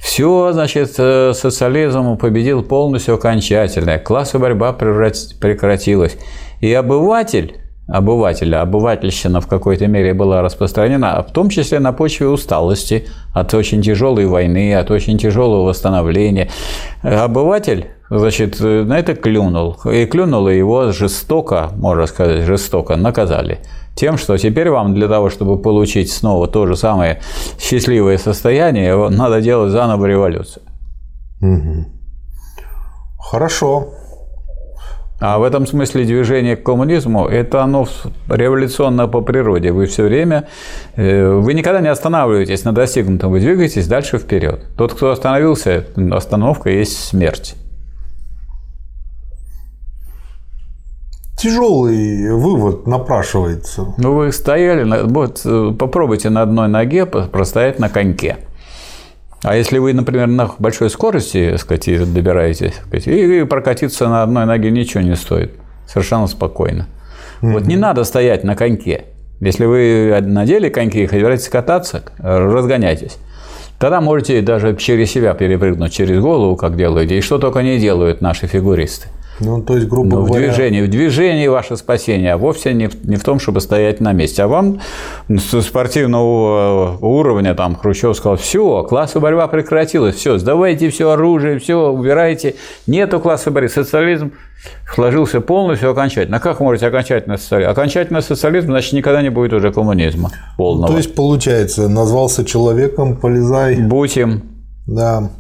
все, 0.05 0.53
значит, 0.53 0.95
э, 0.99 1.33
социализм 1.33 2.19
победил 2.19 2.63
полностью 2.63 3.15
окончательно, 3.15 3.99
классовая 3.99 4.55
борьба 4.55 4.75
прекратилась. 4.75 6.19
И 6.61 6.73
обыватель 6.75 7.57
обывателя, 7.87 8.61
обывательщина 8.61 9.41
в 9.41 9.47
какой-то 9.47 9.87
мере 9.87 10.13
была 10.13 10.43
распространена, 10.43 11.25
в 11.27 11.33
том 11.33 11.49
числе 11.49 11.81
на 11.81 11.93
почве 11.93 12.29
усталости 12.29 13.07
от 13.33 13.55
очень 13.55 13.83
тяжелой 13.83 14.27
войны, 14.27 14.75
от 14.75 14.91
очень 14.91 15.17
тяжелого 15.19 15.69
восстановления. 15.69 16.51
Обыватель, 17.03 17.89
значит, 18.11 18.61
на 18.61 18.99
это 18.99 19.15
клюнул. 19.15 19.77
И 19.85 20.07
клюнул 20.07 20.49
и 20.49 20.57
его 20.57 20.93
жестоко, 20.93 21.71
можно 21.77 22.07
сказать, 22.07 22.45
жестоко 22.45 22.97
наказали. 22.97 23.61
Тем, 23.95 24.19
что 24.19 24.37
теперь 24.37 24.71
вам 24.71 24.95
для 24.95 25.09
того, 25.09 25.31
чтобы 25.31 25.61
получить 25.61 26.13
снова 26.13 26.49
то 26.49 26.67
же 26.67 26.77
самое 26.77 27.21
счастливое 27.59 28.19
состояние, 28.19 29.09
надо 29.11 29.41
делать 29.41 29.71
заново 29.71 30.07
революцию. 30.07 30.65
Угу. 31.41 31.87
Хорошо. 33.19 33.89
А 35.21 35.39
в 35.39 35.45
этом 35.45 35.67
смысле 35.67 36.05
движение 36.05 36.57
к 36.57 36.65
коммунизму– 36.65 37.27
это 37.29 37.63
оно 37.63 37.87
революционно 38.29 39.07
по 39.07 39.21
природе. 39.21 39.71
Вы 39.71 39.87
все 39.87 40.03
время, 40.03 40.49
э, 40.97 41.29
вы 41.29 41.55
никогда 41.55 41.81
не 41.81 41.89
останавливаетесь 41.89 42.65
на 42.65 42.73
достигнутом, 42.73 43.31
вы 43.31 43.41
двигаетесь 43.41 43.87
дальше 43.87 44.19
вперед. 44.19 44.67
Тот, 44.77 44.93
кто 44.93 45.11
остановился, 45.11 45.87
остановка 46.11 46.69
есть 46.69 46.99
смерть. 46.99 47.55
Тяжелый 51.37 52.33
вывод 52.33 52.87
напрашивается. 52.87 53.95
Ну, 53.99 54.15
вы 54.15 54.33
стояли, 54.33 55.03
вот 55.05 55.43
э, 55.45 55.73
попробуйте 55.79 56.31
на 56.31 56.43
одной 56.43 56.69
ноге 56.69 57.07
простоять 57.07 57.79
на 57.79 57.89
коньке. 57.89 58.39
А 59.43 59.57
если 59.57 59.79
вы, 59.79 59.93
например, 59.93 60.27
на 60.29 60.51
большой 60.59 60.89
скорости 60.89 61.57
сказать, 61.57 62.13
добираетесь, 62.15 62.75
сказать, 62.87 63.07
и 63.09 63.45
прокатиться 63.45 64.09
на 64.09 64.23
одной 64.23 64.47
ноге 64.47 64.71
ничего 64.71 65.03
не 65.03 65.17
стоит. 65.17 65.53
Совершенно 65.87 66.27
спокойно. 66.29 66.89
Mm-hmm. 67.43 67.53
Вот 67.53 67.67
не 67.67 67.77
надо 67.77 68.05
стоять 68.05 68.43
на 68.45 68.57
коньке. 68.57 69.05
Если 69.41 69.67
вы 69.67 70.19
надели 70.23 70.71
коньки 70.71 71.03
и 71.03 71.09
собираетесь 71.09 71.49
кататься, 71.49 72.05
разгоняйтесь. 72.19 73.19
Тогда 73.79 74.01
можете 74.01 74.41
даже 74.41 74.77
через 74.77 75.11
себя 75.11 75.35
перепрыгнуть 75.35 75.93
через 75.93 76.21
голову, 76.21 76.57
как 76.57 76.77
делаете, 76.77 77.19
и 77.19 77.21
что 77.21 77.39
только 77.39 77.61
не 77.61 77.79
делают 77.79 78.23
наши 78.23 78.47
фигуристы. 78.47 79.09
Ну, 79.41 79.63
то 79.63 79.75
есть, 79.75 79.89
грубо 79.89 80.17
Но 80.17 80.25
говоря... 80.25 80.47
В 80.47 80.55
движении, 80.55 80.83
в 80.83 80.89
движении 80.89 81.49
ваше 81.49 81.77
спасение, 81.77 82.35
а 82.35 82.37
вовсе 82.37 82.73
не 82.73 82.89
в, 82.89 83.05
не 83.05 83.17
в 83.17 83.25
том, 83.25 83.41
чтобы 83.41 83.61
стоять 83.61 84.01
на 84.01 84.13
месте. 84.13 84.43
А 84.43 84.49
вам 84.49 84.81
с 85.29 85.61
спортивного 85.63 86.97
уровня, 87.01 87.55
там, 87.55 87.75
Хрущев 87.75 88.17
сказал, 88.17 88.37
все, 88.37 88.85
классовая 88.85 89.23
борьба 89.23 89.49
прекратилась, 89.49 90.15
все, 90.17 90.39
сдавайте 90.39 90.89
все 90.91 91.11
оружие, 91.11 91.59
все, 91.59 91.91
убирайте. 91.91 92.55
Нету 92.87 93.19
классовой 93.19 93.55
борьбы. 93.55 93.69
Социализм 93.71 94.33
сложился 94.95 95.41
полностью 95.41 95.91
окончательно. 95.91 96.37
А 96.37 96.41
как 96.41 96.61
можете 96.61 96.87
окончательно 96.87 97.37
социализм? 97.37 97.71
Окончательно 97.71 98.21
социализм, 98.21 98.69
значит, 98.69 98.93
никогда 98.93 99.23
не 99.23 99.31
будет 99.31 99.53
уже 99.53 99.73
коммунизма 99.73 100.31
полного. 100.57 100.93
То 100.93 100.97
есть, 100.97 101.15
получается, 101.15 101.89
назвался 101.89 102.45
человеком, 102.45 103.17
полезай. 103.17 103.77
Будь 103.77 104.17
им. 104.17 104.43
Да. 104.87 105.31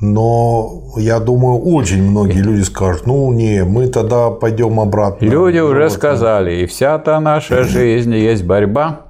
Но 0.00 0.92
я 0.96 1.20
думаю, 1.20 1.58
очень 1.58 2.02
многие 2.02 2.42
люди 2.42 2.62
скажут, 2.62 3.06
ну 3.06 3.32
не, 3.32 3.64
мы 3.64 3.86
тогда 3.88 4.30
пойдем 4.30 4.78
обратно. 4.78 5.24
Люди 5.24 5.58
уже 5.58 5.84
вот. 5.84 5.92
сказали, 5.92 6.62
и 6.62 6.66
вся 6.66 6.98
та 6.98 7.18
наша 7.20 7.64
жизнь 7.64 8.14
есть 8.14 8.44
борьба. 8.44 9.00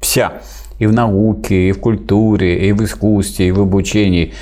Вся. 0.00 0.32
И 0.80 0.86
в 0.86 0.92
науке, 0.92 1.68
и 1.68 1.72
в 1.72 1.80
культуре, 1.80 2.68
и 2.68 2.72
в 2.72 2.82
искусстве, 2.82 3.48
и 3.48 3.52
в 3.52 3.60
обучении 3.60 4.32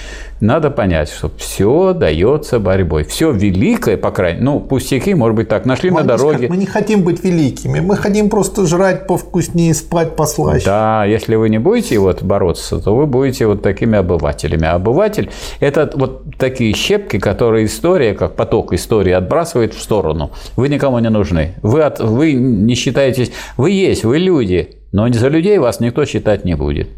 надо 0.43 0.71
понять, 0.71 1.09
что 1.09 1.31
все 1.37 1.95
дается 1.95 2.59
борьбой. 2.59 3.05
Все 3.05 3.31
великое, 3.31 3.97
по 3.97 4.11
крайней 4.11 4.41
мере, 4.41 4.51
ну, 4.51 4.61
пустяки, 4.61 5.15
может 5.15 5.37
быть, 5.37 5.49
так, 5.49 5.65
нашли 5.67 5.91
мы 5.91 6.01
на 6.01 6.07
дороге. 6.07 6.49
Мы 6.49 6.57
не 6.57 6.67
хотим 6.67 7.03
быть 7.03 7.23
великими, 7.23 7.79
мы 7.79 7.97
хотим 7.97 8.29
просто 8.29 8.67
жрать 8.67 9.07
повкуснее, 9.07 9.73
спать 9.73 10.17
послаще. 10.17 10.65
Да, 10.67 11.05
если 11.05 11.37
вы 11.37 11.49
не 11.49 11.59
будете 11.59 11.99
вот 11.99 12.23
бороться, 12.23 12.81
то 12.81 12.95
вы 12.95 13.07
будете 13.07 13.47
вот 13.47 13.63
такими 13.63 13.97
обывателями. 13.97 14.67
А 14.67 14.75
обыватель– 14.75 15.31
это 15.61 15.91
вот 15.95 16.37
такие 16.37 16.75
щепки, 16.75 17.21
которые 17.21 17.67
история, 17.67 18.13
как 18.15 18.35
поток 18.35 18.73
истории, 18.73 19.13
отбрасывает 19.13 19.75
в 19.75 19.81
сторону. 19.81 20.33
Вы 20.57 20.69
никому 20.69 20.99
не 20.99 21.11
нужны. 21.11 21.55
Вы, 21.63 21.83
от, 21.83 22.01
вы 22.01 22.33
не 22.33 22.75
считаетесь… 22.75 23.31
Вы 23.57 23.71
есть, 23.71 24.03
вы 24.03 24.19
люди, 24.19 24.71
но 24.91 25.09
за 25.13 25.29
людей 25.29 25.59
вас 25.59 25.79
никто 25.79 26.05
считать 26.05 26.45
не 26.45 26.55
будет. 26.55 26.89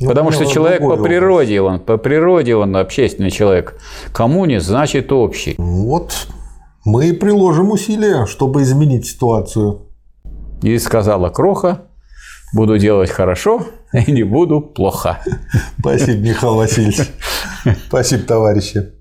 Ну, 0.00 0.08
Потому 0.08 0.30
что 0.30 0.46
человек 0.46 0.80
по 0.80 0.96
природе, 0.96 1.60
он, 1.60 1.78
по 1.78 1.98
природе 1.98 2.56
он 2.56 2.74
общественный 2.74 3.30
человек. 3.30 3.78
Коммунист 4.12 4.66
значит 4.66 5.12
общий. 5.12 5.54
Вот 5.58 6.26
мы 6.86 7.08
и 7.08 7.12
приложим 7.12 7.70
усилия, 7.70 8.24
чтобы 8.24 8.62
изменить 8.62 9.06
ситуацию. 9.06 9.82
И 10.62 10.78
сказала 10.78 11.28
Кроха, 11.28 11.82
буду 12.54 12.78
делать 12.78 13.10
хорошо 13.10 13.66
и 13.92 14.10
не 14.10 14.22
буду 14.22 14.62
плохо. 14.62 15.20
Спасибо, 15.78 16.18
Михаил 16.18 16.54
Васильевич. 16.54 17.00
Спасибо, 17.88 18.22
товарищи. 18.22 18.99